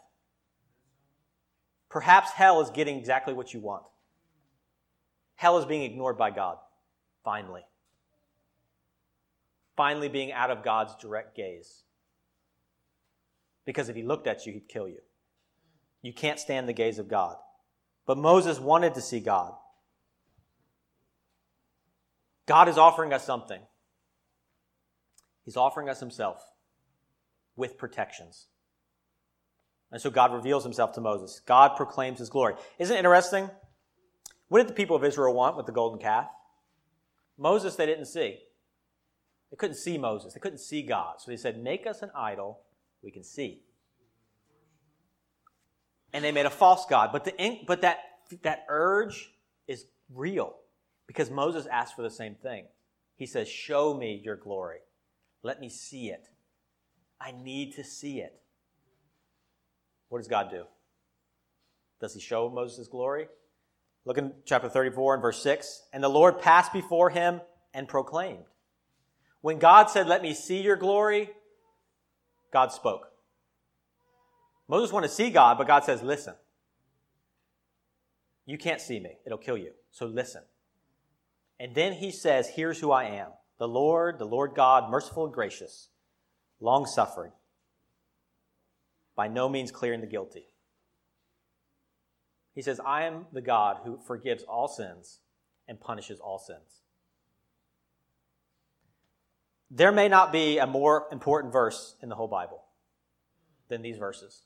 Perhaps 1.90 2.30
hell 2.30 2.60
is 2.60 2.70
getting 2.70 2.96
exactly 2.96 3.34
what 3.34 3.52
you 3.52 3.60
want. 3.60 3.82
Hell 5.34 5.58
is 5.58 5.64
being 5.64 5.82
ignored 5.82 6.16
by 6.16 6.30
God, 6.30 6.58
finally 7.24 7.64
finally 9.78 10.08
being 10.08 10.32
out 10.32 10.50
of 10.50 10.64
God's 10.64 10.96
direct 10.96 11.36
gaze. 11.36 11.84
Because 13.64 13.88
if 13.88 13.94
he 13.94 14.02
looked 14.02 14.26
at 14.26 14.44
you, 14.44 14.52
he'd 14.52 14.68
kill 14.68 14.88
you. 14.88 14.98
You 16.08 16.14
can't 16.14 16.40
stand 16.40 16.66
the 16.66 16.72
gaze 16.72 16.98
of 16.98 17.06
God. 17.06 17.36
But 18.06 18.16
Moses 18.16 18.58
wanted 18.58 18.94
to 18.94 19.02
see 19.02 19.20
God. 19.20 19.52
God 22.46 22.66
is 22.66 22.78
offering 22.78 23.12
us 23.12 23.26
something. 23.26 23.60
He's 25.44 25.58
offering 25.58 25.90
us 25.90 26.00
himself 26.00 26.42
with 27.56 27.76
protections. 27.76 28.46
And 29.92 30.00
so 30.00 30.08
God 30.08 30.32
reveals 30.32 30.64
himself 30.64 30.94
to 30.94 31.02
Moses. 31.02 31.42
God 31.44 31.76
proclaims 31.76 32.20
his 32.20 32.30
glory. 32.30 32.54
Isn't 32.78 32.96
it 32.96 33.00
interesting? 33.00 33.50
What 34.48 34.60
did 34.60 34.68
the 34.68 34.72
people 34.72 34.96
of 34.96 35.04
Israel 35.04 35.34
want 35.34 35.58
with 35.58 35.66
the 35.66 35.72
golden 35.72 36.00
calf? 36.00 36.30
Moses, 37.36 37.76
they 37.76 37.84
didn't 37.84 38.06
see. 38.06 38.38
They 39.50 39.56
couldn't 39.58 39.76
see 39.76 39.98
Moses. 39.98 40.32
They 40.32 40.40
couldn't 40.40 40.60
see 40.60 40.80
God. 40.80 41.16
So 41.20 41.30
they 41.30 41.36
said, 41.36 41.62
Make 41.62 41.86
us 41.86 42.00
an 42.00 42.12
idol 42.16 42.60
we 43.02 43.10
can 43.10 43.24
see. 43.24 43.60
And 46.18 46.24
they 46.24 46.32
made 46.32 46.46
a 46.46 46.50
false 46.50 46.84
God. 46.84 47.10
But, 47.12 47.24
the, 47.24 47.60
but 47.64 47.82
that, 47.82 47.98
that 48.42 48.64
urge 48.68 49.30
is 49.68 49.84
real 50.12 50.56
because 51.06 51.30
Moses 51.30 51.64
asked 51.70 51.94
for 51.94 52.02
the 52.02 52.10
same 52.10 52.34
thing. 52.34 52.64
He 53.14 53.24
says, 53.24 53.48
Show 53.48 53.94
me 53.94 54.20
your 54.24 54.34
glory. 54.34 54.80
Let 55.44 55.60
me 55.60 55.68
see 55.68 56.08
it. 56.08 56.28
I 57.20 57.30
need 57.30 57.76
to 57.76 57.84
see 57.84 58.18
it. 58.18 58.34
What 60.08 60.18
does 60.18 60.26
God 60.26 60.50
do? 60.50 60.64
Does 62.00 62.14
he 62.14 62.20
show 62.20 62.50
Moses' 62.50 62.88
glory? 62.88 63.28
Look 64.04 64.18
in 64.18 64.32
chapter 64.44 64.68
34 64.68 65.14
and 65.14 65.22
verse 65.22 65.40
6. 65.40 65.84
And 65.92 66.02
the 66.02 66.08
Lord 66.08 66.40
passed 66.40 66.72
before 66.72 67.10
him 67.10 67.42
and 67.72 67.86
proclaimed. 67.86 68.46
When 69.40 69.60
God 69.60 69.88
said, 69.88 70.08
Let 70.08 70.22
me 70.22 70.34
see 70.34 70.62
your 70.62 70.74
glory, 70.74 71.30
God 72.52 72.72
spoke. 72.72 73.07
Moses 74.68 74.92
wanted 74.92 75.08
to 75.08 75.14
see 75.14 75.30
God, 75.30 75.58
but 75.58 75.66
God 75.66 75.84
says, 75.84 76.02
Listen. 76.02 76.34
You 78.48 78.56
can't 78.56 78.80
see 78.80 78.98
me. 78.98 79.18
It'll 79.26 79.36
kill 79.36 79.58
you. 79.58 79.72
So 79.90 80.06
listen. 80.06 80.42
And 81.60 81.74
then 81.74 81.92
he 81.92 82.10
says, 82.10 82.48
Here's 82.48 82.80
who 82.80 82.90
I 82.90 83.04
am 83.04 83.28
the 83.58 83.68
Lord, 83.68 84.18
the 84.18 84.24
Lord 84.24 84.54
God, 84.54 84.90
merciful 84.90 85.24
and 85.24 85.34
gracious, 85.34 85.88
long 86.60 86.86
suffering, 86.86 87.32
by 89.16 89.28
no 89.28 89.48
means 89.48 89.70
clearing 89.70 90.00
the 90.00 90.06
guilty. 90.06 90.46
He 92.54 92.62
says, 92.62 92.80
I 92.84 93.02
am 93.02 93.26
the 93.32 93.40
God 93.40 93.78
who 93.84 93.98
forgives 94.06 94.44
all 94.44 94.66
sins 94.66 95.20
and 95.68 95.80
punishes 95.80 96.18
all 96.18 96.38
sins. 96.38 96.82
There 99.70 99.92
may 99.92 100.08
not 100.08 100.32
be 100.32 100.58
a 100.58 100.66
more 100.66 101.06
important 101.12 101.52
verse 101.52 101.96
in 102.02 102.08
the 102.08 102.14
whole 102.14 102.28
Bible 102.28 102.64
than 103.68 103.82
these 103.82 103.98
verses. 103.98 104.42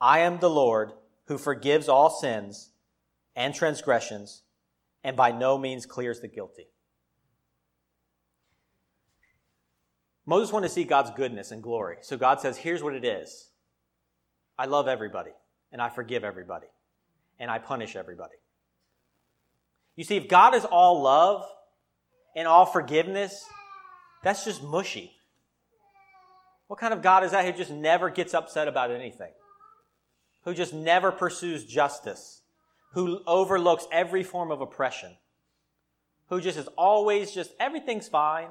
I 0.00 0.20
am 0.20 0.38
the 0.38 0.50
Lord 0.50 0.92
who 1.26 1.38
forgives 1.38 1.88
all 1.88 2.10
sins 2.10 2.70
and 3.36 3.54
transgressions 3.54 4.42
and 5.04 5.16
by 5.16 5.32
no 5.32 5.58
means 5.58 5.86
clears 5.86 6.20
the 6.20 6.28
guilty. 6.28 6.68
Moses 10.26 10.52
wanted 10.52 10.68
to 10.68 10.74
see 10.74 10.84
God's 10.84 11.10
goodness 11.10 11.50
and 11.50 11.62
glory. 11.62 11.96
So 12.02 12.16
God 12.16 12.40
says, 12.40 12.56
here's 12.56 12.82
what 12.82 12.94
it 12.94 13.04
is 13.04 13.50
I 14.58 14.66
love 14.66 14.88
everybody, 14.88 15.32
and 15.72 15.80
I 15.80 15.88
forgive 15.88 16.22
everybody, 16.22 16.66
and 17.38 17.50
I 17.50 17.58
punish 17.58 17.96
everybody. 17.96 18.34
You 19.96 20.04
see, 20.04 20.16
if 20.16 20.28
God 20.28 20.54
is 20.54 20.64
all 20.64 21.02
love, 21.02 21.44
and 22.34 22.46
all 22.46 22.66
forgiveness, 22.66 23.44
that's 24.22 24.44
just 24.44 24.62
mushy. 24.62 25.12
What 26.68 26.78
kind 26.78 26.94
of 26.94 27.02
God 27.02 27.24
is 27.24 27.32
that 27.32 27.44
who 27.44 27.52
just 27.52 27.70
never 27.70 28.10
gets 28.10 28.34
upset 28.34 28.68
about 28.68 28.90
anything? 28.90 29.32
Who 30.44 30.54
just 30.54 30.72
never 30.72 31.12
pursues 31.12 31.64
justice? 31.64 32.42
Who 32.92 33.20
overlooks 33.26 33.86
every 33.92 34.22
form 34.22 34.50
of 34.50 34.60
oppression? 34.60 35.16
Who 36.28 36.40
just 36.40 36.58
is 36.58 36.68
always 36.76 37.32
just, 37.32 37.52
everything's 37.58 38.08
fine? 38.08 38.48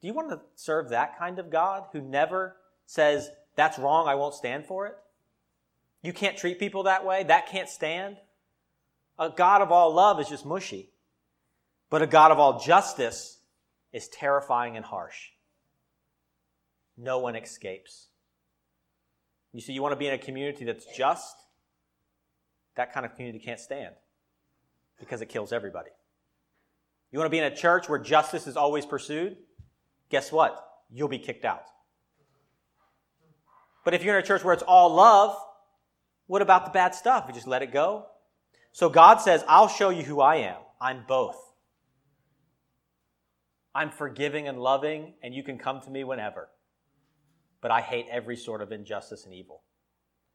Do 0.00 0.06
you 0.06 0.14
want 0.14 0.30
to 0.30 0.40
serve 0.54 0.90
that 0.90 1.18
kind 1.18 1.38
of 1.38 1.50
God 1.50 1.84
who 1.92 2.00
never 2.00 2.56
says, 2.86 3.30
that's 3.56 3.78
wrong, 3.78 4.06
I 4.06 4.14
won't 4.14 4.34
stand 4.34 4.66
for 4.66 4.86
it? 4.86 4.96
You 6.02 6.12
can't 6.12 6.36
treat 6.36 6.60
people 6.60 6.84
that 6.84 7.04
way? 7.04 7.24
That 7.24 7.48
can't 7.48 7.68
stand? 7.68 8.16
A 9.18 9.30
God 9.30 9.62
of 9.62 9.72
all 9.72 9.92
love 9.92 10.20
is 10.20 10.28
just 10.28 10.46
mushy. 10.46 10.90
But 11.90 12.02
a 12.02 12.06
God 12.06 12.30
of 12.30 12.38
all 12.38 12.60
justice 12.60 13.38
is 13.92 14.08
terrifying 14.08 14.76
and 14.76 14.84
harsh. 14.84 15.30
No 16.96 17.18
one 17.18 17.34
escapes. 17.34 18.07
You 19.52 19.60
see, 19.60 19.72
you 19.72 19.82
want 19.82 19.92
to 19.92 19.96
be 19.96 20.06
in 20.06 20.14
a 20.14 20.18
community 20.18 20.64
that's 20.64 20.86
just, 20.96 21.34
that 22.76 22.92
kind 22.92 23.06
of 23.06 23.14
community 23.14 23.38
can't 23.44 23.60
stand 23.60 23.94
because 25.00 25.22
it 25.22 25.28
kills 25.28 25.52
everybody. 25.52 25.90
You 27.10 27.18
want 27.18 27.26
to 27.26 27.30
be 27.30 27.38
in 27.38 27.44
a 27.44 27.54
church 27.54 27.88
where 27.88 27.98
justice 27.98 28.46
is 28.46 28.56
always 28.56 28.84
pursued? 28.84 29.36
Guess 30.10 30.30
what? 30.30 30.62
You'll 30.90 31.08
be 31.08 31.18
kicked 31.18 31.44
out. 31.44 31.64
But 33.84 33.94
if 33.94 34.04
you're 34.04 34.18
in 34.18 34.22
a 34.22 34.26
church 34.26 34.44
where 34.44 34.52
it's 34.52 34.62
all 34.62 34.94
love, 34.94 35.36
what 36.26 36.42
about 36.42 36.66
the 36.66 36.70
bad 36.70 36.94
stuff? 36.94 37.24
You 37.26 37.34
just 37.34 37.46
let 37.46 37.62
it 37.62 37.72
go? 37.72 38.06
So 38.72 38.90
God 38.90 39.16
says, 39.16 39.42
I'll 39.48 39.68
show 39.68 39.88
you 39.88 40.02
who 40.02 40.20
I 40.20 40.36
am. 40.36 40.58
I'm 40.80 41.04
both. 41.08 41.42
I'm 43.74 43.90
forgiving 43.90 44.46
and 44.46 44.58
loving, 44.58 45.14
and 45.22 45.34
you 45.34 45.42
can 45.42 45.58
come 45.58 45.80
to 45.82 45.90
me 45.90 46.04
whenever. 46.04 46.48
But 47.60 47.70
I 47.70 47.80
hate 47.80 48.06
every 48.10 48.36
sort 48.36 48.62
of 48.62 48.72
injustice 48.72 49.24
and 49.24 49.34
evil. 49.34 49.62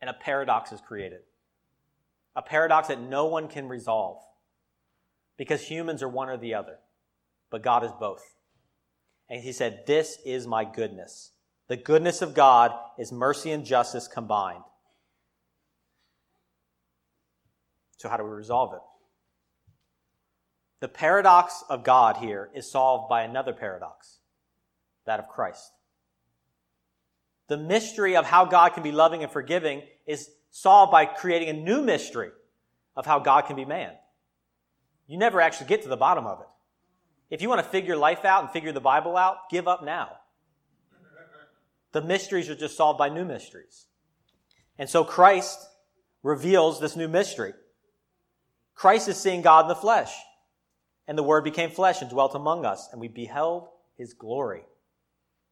And 0.01 0.09
a 0.09 0.13
paradox 0.13 0.71
is 0.71 0.81
created. 0.81 1.21
A 2.35 2.41
paradox 2.41 2.89
that 2.89 2.99
no 2.99 3.25
one 3.25 3.47
can 3.47 3.69
resolve. 3.69 4.21
Because 5.37 5.61
humans 5.61 6.03
are 6.03 6.09
one 6.09 6.29
or 6.29 6.37
the 6.37 6.53
other. 6.53 6.77
But 7.49 7.63
God 7.63 7.83
is 7.83 7.91
both. 7.99 8.35
And 9.29 9.41
he 9.41 9.51
said, 9.51 9.85
This 9.87 10.17
is 10.25 10.45
my 10.45 10.65
goodness. 10.65 11.31
The 11.67 11.77
goodness 11.77 12.21
of 12.21 12.33
God 12.33 12.71
is 12.99 13.11
mercy 13.11 13.51
and 13.51 13.65
justice 13.65 14.07
combined. 14.07 14.63
So, 17.97 18.09
how 18.09 18.17
do 18.17 18.23
we 18.23 18.31
resolve 18.31 18.73
it? 18.73 18.81
The 20.81 20.89
paradox 20.89 21.63
of 21.69 21.85
God 21.85 22.17
here 22.17 22.49
is 22.53 22.69
solved 22.69 23.07
by 23.07 23.23
another 23.23 23.53
paradox, 23.53 24.19
that 25.05 25.19
of 25.19 25.29
Christ. 25.29 25.71
The 27.47 27.57
mystery 27.57 28.15
of 28.15 28.25
how 28.25 28.45
God 28.45 28.69
can 28.69 28.83
be 28.83 28.91
loving 28.91 29.23
and 29.23 29.31
forgiving 29.31 29.83
is 30.05 30.29
solved 30.51 30.91
by 30.91 31.05
creating 31.05 31.49
a 31.49 31.53
new 31.53 31.81
mystery 31.81 32.31
of 32.95 33.05
how 33.05 33.19
God 33.19 33.41
can 33.41 33.55
be 33.55 33.65
man. 33.65 33.91
You 35.07 35.17
never 35.17 35.41
actually 35.41 35.67
get 35.67 35.83
to 35.83 35.89
the 35.89 35.97
bottom 35.97 36.25
of 36.25 36.39
it. 36.39 36.47
If 37.29 37.41
you 37.41 37.49
want 37.49 37.61
to 37.61 37.69
figure 37.69 37.97
life 37.97 38.25
out 38.25 38.43
and 38.43 38.51
figure 38.51 38.71
the 38.71 38.79
Bible 38.79 39.17
out, 39.17 39.49
give 39.49 39.67
up 39.67 39.83
now. 39.83 40.17
The 41.91 42.01
mysteries 42.01 42.49
are 42.49 42.55
just 42.55 42.77
solved 42.77 42.97
by 42.97 43.09
new 43.09 43.25
mysteries. 43.25 43.87
And 44.77 44.89
so 44.89 45.03
Christ 45.03 45.59
reveals 46.23 46.79
this 46.79 46.95
new 46.95 47.07
mystery. 47.07 47.53
Christ 48.75 49.07
is 49.07 49.17
seeing 49.17 49.41
God 49.41 49.65
in 49.65 49.67
the 49.67 49.75
flesh. 49.75 50.13
And 51.07 51.17
the 51.17 51.23
Word 51.23 51.43
became 51.43 51.69
flesh 51.69 52.01
and 52.01 52.09
dwelt 52.09 52.33
among 52.33 52.65
us, 52.65 52.87
and 52.91 53.01
we 53.01 53.09
beheld 53.09 53.67
his 53.97 54.13
glory. 54.13 54.63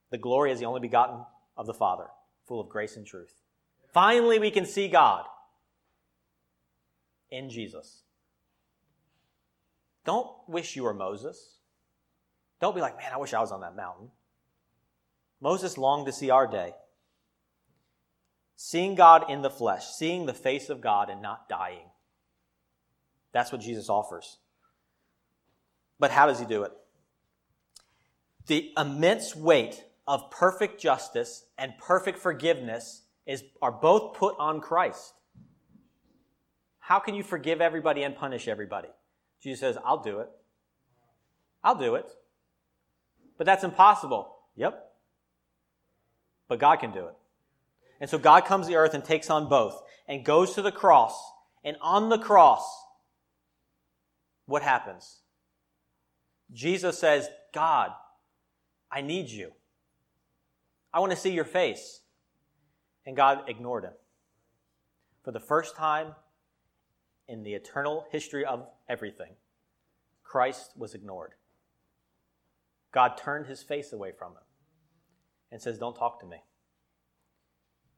The 0.10 0.18
glory 0.18 0.52
is 0.52 0.60
the 0.60 0.66
only 0.66 0.80
begotten 0.80 1.26
of 1.58 1.66
the 1.66 1.74
Father, 1.74 2.08
full 2.48 2.60
of 2.60 2.70
grace 2.70 2.96
and 2.96 3.06
truth. 3.06 3.34
Finally, 3.94 4.40
we 4.40 4.52
can 4.52 4.66
see 4.66 4.88
God 4.88 5.26
in 7.30 7.50
Jesus. 7.50 8.04
Don't 10.06 10.30
wish 10.48 10.76
you 10.76 10.84
were 10.84 10.94
Moses. 10.94 11.58
Don't 12.60 12.76
be 12.76 12.82
like, 12.82 12.98
man, 12.98 13.12
I 13.14 13.18
wish 13.18 13.34
I 13.34 13.42
was 13.42 13.52
on 13.52 13.62
that 13.62 13.76
mountain. 13.76 14.10
Moses 15.40 15.78
longed 15.78 16.06
to 16.06 16.12
see 16.12 16.30
our 16.30 16.48
day. 16.48 16.74
Seeing 18.56 18.94
God 18.96 19.30
in 19.30 19.42
the 19.42 19.50
flesh, 19.50 19.88
seeing 19.88 20.26
the 20.26 20.34
face 20.34 20.70
of 20.70 20.82
God 20.82 21.10
and 21.10 21.22
not 21.22 21.50
dying. 21.50 21.90
That's 23.32 23.52
what 23.52 23.62
Jesus 23.62 23.90
offers. 23.90 24.38
But 26.00 26.12
how 26.12 26.28
does 26.28 26.40
he 26.40 26.46
do 26.46 26.64
it? 26.64 26.72
The 28.48 28.72
immense 28.78 29.36
weight 29.36 29.84
of 30.12 30.30
perfect 30.30 30.78
justice 30.78 31.46
and 31.58 31.72
perfect 31.78 32.20
forgiveness 32.20 33.04
is, 33.26 33.46
are 33.62 33.72
both 33.72 34.14
put 34.14 34.36
on 34.38 34.60
Christ. 34.60 35.14
How 36.80 37.00
can 37.00 37.16
you 37.16 37.24
forgive 37.24 37.62
everybody 37.62 38.04
and 38.04 38.14
punish 38.14 38.50
everybody? 38.50 38.90
Jesus 39.42 39.62
says, 39.62 39.78
I'll 39.86 40.04
do 40.04 40.20
it. 40.20 40.28
I'll 41.64 41.78
do 41.78 41.96
it. 41.96 42.12
But 43.38 43.46
that's 43.46 43.64
impossible. 43.64 44.36
Yep. 44.58 44.84
But 46.50 46.60
God 46.60 46.82
can 46.82 46.92
do 46.92 47.06
it. 47.06 47.16
And 48.02 48.10
so 48.10 48.18
God 48.18 48.44
comes 48.44 48.68
to 48.68 48.74
earth 48.76 48.94
and 48.94 49.06
takes 49.06 49.30
on 49.30 49.48
both 49.48 49.82
and 50.10 50.26
goes 50.26 50.56
to 50.56 50.62
the 50.62 50.74
cross. 50.74 51.18
And 51.64 51.78
on 51.80 52.10
the 52.10 52.18
cross, 52.18 52.66
what 54.46 54.62
happens? 54.62 55.20
Jesus 56.52 57.00
says, 57.00 57.30
God, 57.54 57.92
I 58.92 59.00
need 59.00 59.30
you. 59.30 59.54
I 60.94 61.00
want 61.00 61.12
to 61.12 61.18
see 61.18 61.32
your 61.32 61.46
face. 61.46 62.02
And 63.06 63.16
God 63.16 63.44
ignored 63.48 63.84
him. 63.84 63.94
For 65.24 65.32
the 65.32 65.40
first 65.40 65.76
time 65.76 66.16
in 67.28 67.44
the 67.44 67.54
eternal 67.54 68.06
history 68.12 68.46
of 68.46 68.68
everything, 68.90 69.34
Christ 70.24 70.74
was 70.78 70.94
ignored. 70.94 71.34
God 72.92 73.18
turned 73.18 73.48
his 73.48 73.64
face 73.64 73.94
away 73.94 74.12
from 74.12 74.34
him 74.34 74.44
and 75.52 75.62
says, 75.62 75.78
Don't 75.78 75.96
talk 75.96 76.20
to 76.22 76.26
me. 76.26 76.38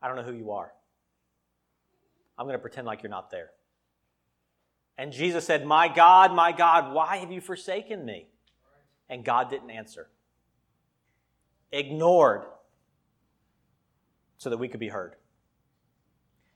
I 0.02 0.08
don't 0.08 0.18
know 0.18 0.24
who 0.24 0.34
you 0.34 0.52
are. 0.52 0.72
I'm 2.38 2.46
going 2.46 2.58
to 2.58 2.62
pretend 2.62 2.88
like 2.88 3.04
you're 3.04 3.10
not 3.10 3.32
there. 3.32 3.50
And 4.98 5.12
Jesus 5.12 5.46
said, 5.46 5.66
My 5.66 5.88
God, 5.88 6.34
my 6.34 6.52
God, 6.52 6.94
why 6.94 7.18
have 7.18 7.32
you 7.32 7.42
forsaken 7.42 8.06
me? 8.06 8.28
And 9.10 9.26
God 9.26 9.50
didn't 9.50 9.72
answer. 9.72 10.10
Ignored 11.72 12.44
so 14.44 14.50
that 14.50 14.58
we 14.58 14.68
could 14.68 14.80
be 14.80 14.90
heard. 14.90 15.16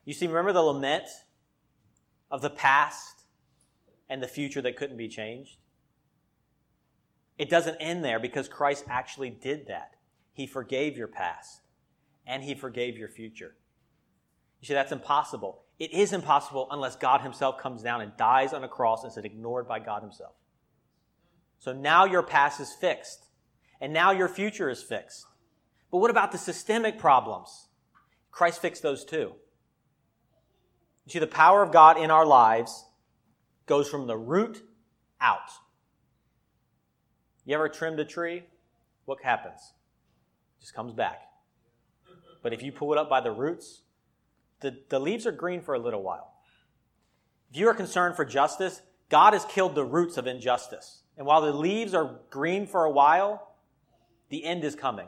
You 0.04 0.14
see, 0.14 0.28
remember 0.28 0.52
the 0.52 0.62
lament 0.62 1.08
of 2.30 2.42
the 2.42 2.50
past 2.50 3.24
and 4.10 4.22
the 4.22 4.28
future 4.28 4.62
that 4.62 4.76
couldn't 4.76 4.98
be 4.98 5.08
changed? 5.08 5.58
It 7.38 7.50
doesn't 7.50 7.78
end 7.78 8.04
there 8.04 8.20
because 8.20 8.50
Christ 8.50 8.84
actually 8.90 9.30
did 9.30 9.68
that. 9.68 9.96
He 10.34 10.46
forgave 10.48 10.98
your 10.98 11.08
past 11.08 11.62
and 12.26 12.44
He 12.44 12.56
forgave 12.56 12.98
your 12.98 13.08
future. 13.08 13.56
You 14.60 14.68
see, 14.68 14.74
that's 14.74 14.92
impossible. 14.92 15.64
It 15.80 15.94
is 15.94 16.12
impossible 16.12 16.68
unless 16.72 16.98
God 16.98 17.22
Himself 17.22 17.58
comes 17.58 17.82
down 17.84 18.02
and 18.02 18.18
dies 18.18 18.52
on 18.52 18.66
a 18.66 18.68
cross 18.68 19.04
and 19.04 19.12
is 19.12 19.18
ignored 19.18 19.68
by 19.68 19.80
God 19.80 20.02
Himself. 20.02 20.34
So 21.60 21.72
now 21.72 22.04
your 22.04 22.24
past 22.24 22.60
is 22.60 22.74
fixed, 22.74 23.28
and 23.80 23.94
now 23.94 24.12
your 24.12 24.28
future 24.28 24.70
is 24.70 24.84
fixed. 24.84 25.26
But 25.90 26.00
what 26.00 26.12
about 26.12 26.32
the 26.32 26.38
systemic 26.38 27.00
problems? 27.00 27.67
Christ 28.38 28.62
fixed 28.62 28.84
those 28.84 29.04
too. 29.04 29.34
You 31.06 31.12
see, 31.12 31.18
the 31.18 31.26
power 31.26 31.64
of 31.64 31.72
God 31.72 31.98
in 31.98 32.12
our 32.12 32.24
lives 32.24 32.86
goes 33.66 33.90
from 33.90 34.06
the 34.06 34.16
root 34.16 34.64
out. 35.20 35.50
You 37.46 37.56
ever 37.56 37.68
trimmed 37.68 38.00
a 38.00 38.06
tree? 38.06 38.44
What 39.06 39.24
happens? 39.24 39.74
It 40.60 40.62
just 40.62 40.76
comes 40.76 40.94
back. 40.94 41.22
But 42.44 42.54
if 42.54 42.62
you 42.62 42.72
pull 42.72 42.92
it 42.92 43.00
up 43.00 43.10
by 43.10 43.22
the 43.22 43.32
roots, 43.32 43.82
the, 44.60 44.82
the 44.90 45.00
leaves 45.00 45.26
are 45.26 45.32
green 45.32 45.62
for 45.64 45.74
a 45.74 45.80
little 45.80 46.04
while. 46.04 46.36
If 47.50 47.58
you 47.58 47.68
are 47.70 47.74
concerned 47.74 48.16
for 48.16 48.24
justice, 48.24 48.84
God 49.10 49.34
has 49.34 49.46
killed 49.46 49.74
the 49.74 49.84
roots 49.84 50.16
of 50.16 50.28
injustice. 50.28 51.02
And 51.18 51.26
while 51.26 51.42
the 51.42 51.54
leaves 51.54 51.96
are 51.96 52.20
green 52.30 52.68
for 52.68 52.86
a 52.86 52.92
while, 52.92 53.56
the 54.30 54.46
end 54.46 54.64
is 54.64 54.76
coming. 54.76 55.08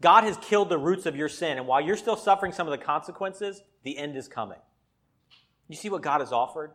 God 0.00 0.24
has 0.24 0.36
killed 0.36 0.68
the 0.68 0.78
roots 0.78 1.06
of 1.06 1.16
your 1.16 1.28
sin, 1.28 1.56
and 1.56 1.66
while 1.66 1.80
you're 1.80 1.96
still 1.96 2.16
suffering 2.16 2.52
some 2.52 2.66
of 2.66 2.78
the 2.78 2.84
consequences, 2.84 3.62
the 3.82 3.96
end 3.96 4.16
is 4.16 4.28
coming. 4.28 4.58
You 5.68 5.76
see 5.76 5.88
what 5.88 6.02
God 6.02 6.20
has 6.20 6.32
offered? 6.32 6.72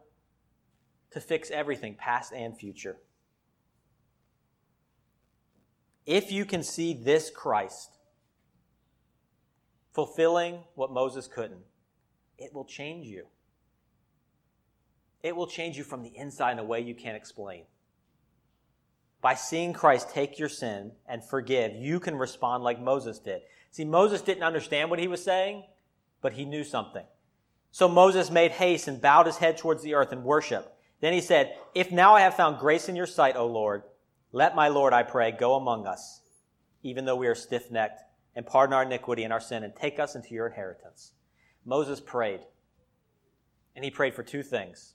To 1.11 1.21
fix 1.21 1.51
everything, 1.51 1.95
past 1.95 2.33
and 2.33 2.57
future. 2.57 2.97
If 6.05 6.31
you 6.31 6.45
can 6.45 6.63
see 6.63 6.93
this 6.93 7.29
Christ 7.29 7.89
fulfilling 9.93 10.59
what 10.75 10.91
Moses 10.91 11.27
couldn't, 11.27 11.61
it 12.37 12.53
will 12.53 12.65
change 12.65 13.07
you. 13.07 13.27
It 15.21 15.35
will 15.35 15.47
change 15.47 15.77
you 15.77 15.83
from 15.83 16.01
the 16.01 16.15
inside 16.17 16.53
in 16.53 16.59
a 16.59 16.63
way 16.63 16.81
you 16.81 16.95
can't 16.95 17.15
explain. 17.15 17.65
By 19.21 19.35
seeing 19.35 19.73
Christ 19.73 20.09
take 20.09 20.39
your 20.39 20.49
sin 20.49 20.91
and 21.07 21.23
forgive, 21.23 21.75
you 21.75 21.99
can 21.99 22.15
respond 22.15 22.63
like 22.63 22.81
Moses 22.81 23.19
did. 23.19 23.41
See, 23.69 23.85
Moses 23.85 24.21
didn't 24.21 24.43
understand 24.43 24.89
what 24.89 24.99
he 24.99 25.07
was 25.07 25.23
saying, 25.23 25.63
but 26.21 26.33
he 26.33 26.43
knew 26.43 26.63
something. 26.63 27.05
So 27.71 27.87
Moses 27.87 28.29
made 28.29 28.51
haste 28.51 28.87
and 28.87 28.99
bowed 28.99 29.27
his 29.27 29.37
head 29.37 29.57
towards 29.57 29.83
the 29.83 29.93
earth 29.93 30.11
and 30.11 30.23
worshiped. 30.23 30.69
Then 30.99 31.13
he 31.13 31.21
said, 31.21 31.55
If 31.73 31.91
now 31.91 32.15
I 32.15 32.21
have 32.21 32.35
found 32.35 32.59
grace 32.59 32.89
in 32.89 32.95
your 32.95 33.07
sight, 33.07 33.35
O 33.37 33.47
Lord, 33.47 33.83
let 34.31 34.55
my 34.55 34.67
Lord, 34.67 34.91
I 34.91 35.03
pray, 35.03 35.31
go 35.31 35.55
among 35.55 35.87
us, 35.87 36.21
even 36.83 37.05
though 37.05 37.15
we 37.15 37.27
are 37.27 37.35
stiff 37.35 37.71
necked, 37.71 38.01
and 38.35 38.45
pardon 38.45 38.73
our 38.73 38.83
iniquity 38.83 39.23
and 39.23 39.31
our 39.31 39.39
sin, 39.39 39.63
and 39.63 39.75
take 39.75 39.99
us 39.99 40.15
into 40.15 40.33
your 40.33 40.47
inheritance. 40.47 41.13
Moses 41.65 41.99
prayed, 41.99 42.41
and 43.75 43.85
he 43.85 43.91
prayed 43.91 44.15
for 44.15 44.23
two 44.23 44.43
things. 44.43 44.93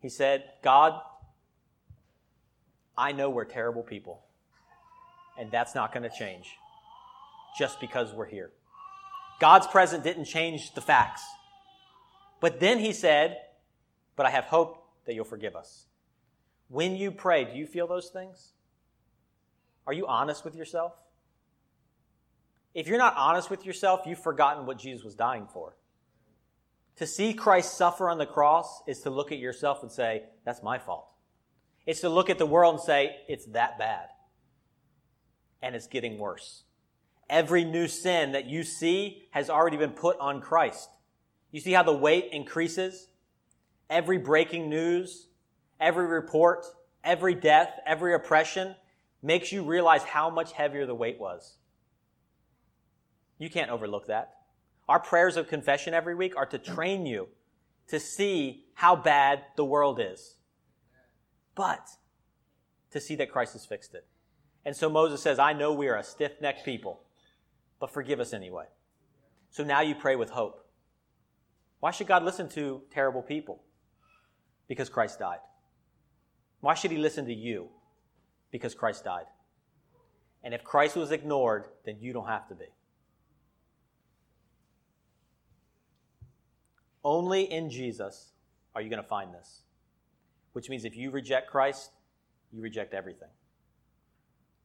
He 0.00 0.08
said, 0.08 0.44
God, 0.62 1.00
I 2.98 3.12
know 3.12 3.30
we're 3.30 3.44
terrible 3.44 3.84
people, 3.84 4.20
and 5.38 5.52
that's 5.52 5.74
not 5.74 5.94
going 5.94 6.02
to 6.02 6.10
change 6.16 6.50
just 7.56 7.80
because 7.80 8.12
we're 8.12 8.26
here. 8.26 8.50
God's 9.40 9.68
presence 9.68 10.02
didn't 10.02 10.24
change 10.24 10.74
the 10.74 10.80
facts. 10.80 11.22
But 12.40 12.58
then 12.58 12.80
he 12.80 12.92
said, 12.92 13.38
But 14.16 14.26
I 14.26 14.30
have 14.30 14.44
hope 14.44 14.84
that 15.06 15.14
you'll 15.14 15.24
forgive 15.24 15.54
us. 15.54 15.86
When 16.68 16.96
you 16.96 17.12
pray, 17.12 17.44
do 17.44 17.56
you 17.56 17.66
feel 17.66 17.86
those 17.86 18.08
things? 18.08 18.52
Are 19.86 19.92
you 19.92 20.06
honest 20.06 20.44
with 20.44 20.56
yourself? 20.56 20.92
If 22.74 22.88
you're 22.88 22.98
not 22.98 23.16
honest 23.16 23.48
with 23.48 23.64
yourself, 23.64 24.02
you've 24.06 24.22
forgotten 24.22 24.66
what 24.66 24.78
Jesus 24.78 25.04
was 25.04 25.14
dying 25.14 25.46
for. 25.52 25.76
To 26.96 27.06
see 27.06 27.32
Christ 27.32 27.76
suffer 27.76 28.10
on 28.10 28.18
the 28.18 28.26
cross 28.26 28.82
is 28.88 29.00
to 29.02 29.10
look 29.10 29.30
at 29.30 29.38
yourself 29.38 29.82
and 29.82 29.90
say, 29.90 30.24
That's 30.44 30.64
my 30.64 30.78
fault. 30.78 31.08
It's 31.88 32.02
to 32.02 32.10
look 32.10 32.28
at 32.28 32.36
the 32.36 32.44
world 32.44 32.74
and 32.74 32.84
say, 32.84 33.16
it's 33.28 33.46
that 33.46 33.78
bad. 33.78 34.08
And 35.62 35.74
it's 35.74 35.86
getting 35.86 36.18
worse. 36.18 36.64
Every 37.30 37.64
new 37.64 37.88
sin 37.88 38.32
that 38.32 38.44
you 38.44 38.62
see 38.62 39.26
has 39.30 39.48
already 39.48 39.78
been 39.78 39.92
put 39.92 40.18
on 40.18 40.42
Christ. 40.42 40.90
You 41.50 41.60
see 41.60 41.72
how 41.72 41.82
the 41.82 41.94
weight 41.94 42.28
increases? 42.30 43.08
Every 43.88 44.18
breaking 44.18 44.68
news, 44.68 45.28
every 45.80 46.06
report, 46.06 46.66
every 47.02 47.34
death, 47.34 47.72
every 47.86 48.12
oppression 48.12 48.76
makes 49.22 49.50
you 49.50 49.62
realize 49.62 50.02
how 50.02 50.28
much 50.28 50.52
heavier 50.52 50.84
the 50.84 50.94
weight 50.94 51.18
was. 51.18 51.56
You 53.38 53.48
can't 53.48 53.70
overlook 53.70 54.08
that. 54.08 54.34
Our 54.90 55.00
prayers 55.00 55.38
of 55.38 55.48
confession 55.48 55.94
every 55.94 56.14
week 56.14 56.36
are 56.36 56.44
to 56.44 56.58
train 56.58 57.06
you 57.06 57.28
to 57.86 57.98
see 57.98 58.66
how 58.74 58.94
bad 58.94 59.42
the 59.56 59.64
world 59.64 59.98
is 60.02 60.34
but 61.58 61.88
to 62.92 63.00
see 63.00 63.16
that 63.16 63.32
Christ 63.32 63.54
has 63.54 63.66
fixed 63.66 63.92
it. 63.92 64.06
And 64.64 64.76
so 64.76 64.88
Moses 64.88 65.20
says, 65.20 65.40
I 65.40 65.52
know 65.52 65.72
we 65.72 65.88
are 65.88 65.96
a 65.96 66.04
stiff 66.04 66.40
necked 66.40 66.64
people, 66.64 67.00
but 67.80 67.90
forgive 67.90 68.20
us 68.20 68.32
anyway. 68.32 68.66
So 69.50 69.64
now 69.64 69.80
you 69.80 69.96
pray 69.96 70.14
with 70.14 70.30
hope. 70.30 70.64
Why 71.80 71.90
should 71.90 72.06
God 72.06 72.22
listen 72.22 72.48
to 72.50 72.82
terrible 72.92 73.22
people? 73.22 73.60
Because 74.68 74.88
Christ 74.88 75.18
died. 75.18 75.40
Why 76.60 76.74
should 76.74 76.92
he 76.92 76.96
listen 76.96 77.26
to 77.26 77.34
you? 77.34 77.68
Because 78.52 78.74
Christ 78.74 79.04
died. 79.04 79.26
And 80.44 80.54
if 80.54 80.62
Christ 80.62 80.94
was 80.94 81.10
ignored, 81.10 81.66
then 81.84 81.96
you 82.00 82.12
don't 82.12 82.28
have 82.28 82.48
to 82.48 82.54
be. 82.54 82.66
Only 87.02 87.50
in 87.50 87.68
Jesus 87.68 88.30
are 88.76 88.80
you 88.80 88.90
going 88.90 89.02
to 89.02 89.08
find 89.08 89.34
this. 89.34 89.62
Which 90.58 90.68
means 90.68 90.84
if 90.84 90.96
you 90.96 91.12
reject 91.12 91.48
Christ, 91.48 91.92
you 92.50 92.60
reject 92.60 92.92
everything. 92.92 93.28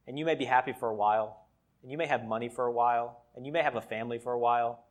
And 0.08 0.18
you 0.18 0.24
may 0.24 0.34
be 0.34 0.44
happy 0.44 0.72
for 0.72 0.88
a 0.88 0.94
while, 0.96 1.46
and 1.82 1.92
you 1.92 1.96
may 1.96 2.06
have 2.06 2.24
money 2.24 2.48
for 2.48 2.66
a 2.66 2.72
while, 2.72 3.22
and 3.36 3.46
you 3.46 3.52
may 3.52 3.62
have 3.62 3.76
a 3.76 3.80
family 3.80 4.18
for 4.18 4.32
a 4.32 4.38
while, 4.40 4.86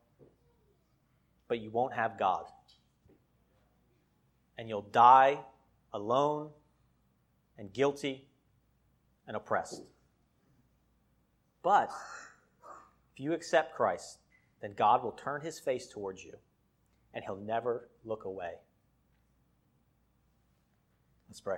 but 1.50 1.60
you 1.60 1.72
won't 1.72 1.94
have 1.94 2.18
God. 2.18 2.46
And 4.58 4.70
you'll 4.70 4.88
die 4.94 5.42
alone 5.92 6.52
and 7.58 7.74
guilty 7.74 8.30
and 9.28 9.36
oppressed. 9.36 9.82
But 11.64 11.90
if 13.14 13.20
you 13.20 13.34
accept 13.34 13.76
Christ, 13.76 14.20
then 14.62 14.74
God 14.78 15.04
will 15.04 15.12
turn 15.12 15.42
his 15.42 15.60
face 15.60 15.86
towards 15.86 16.24
you 16.24 16.36
and 17.14 17.26
he'll 17.26 17.36
never 17.36 17.90
look 18.06 18.24
away. 18.24 18.54
Let's 21.34 21.42
pray. 21.42 21.58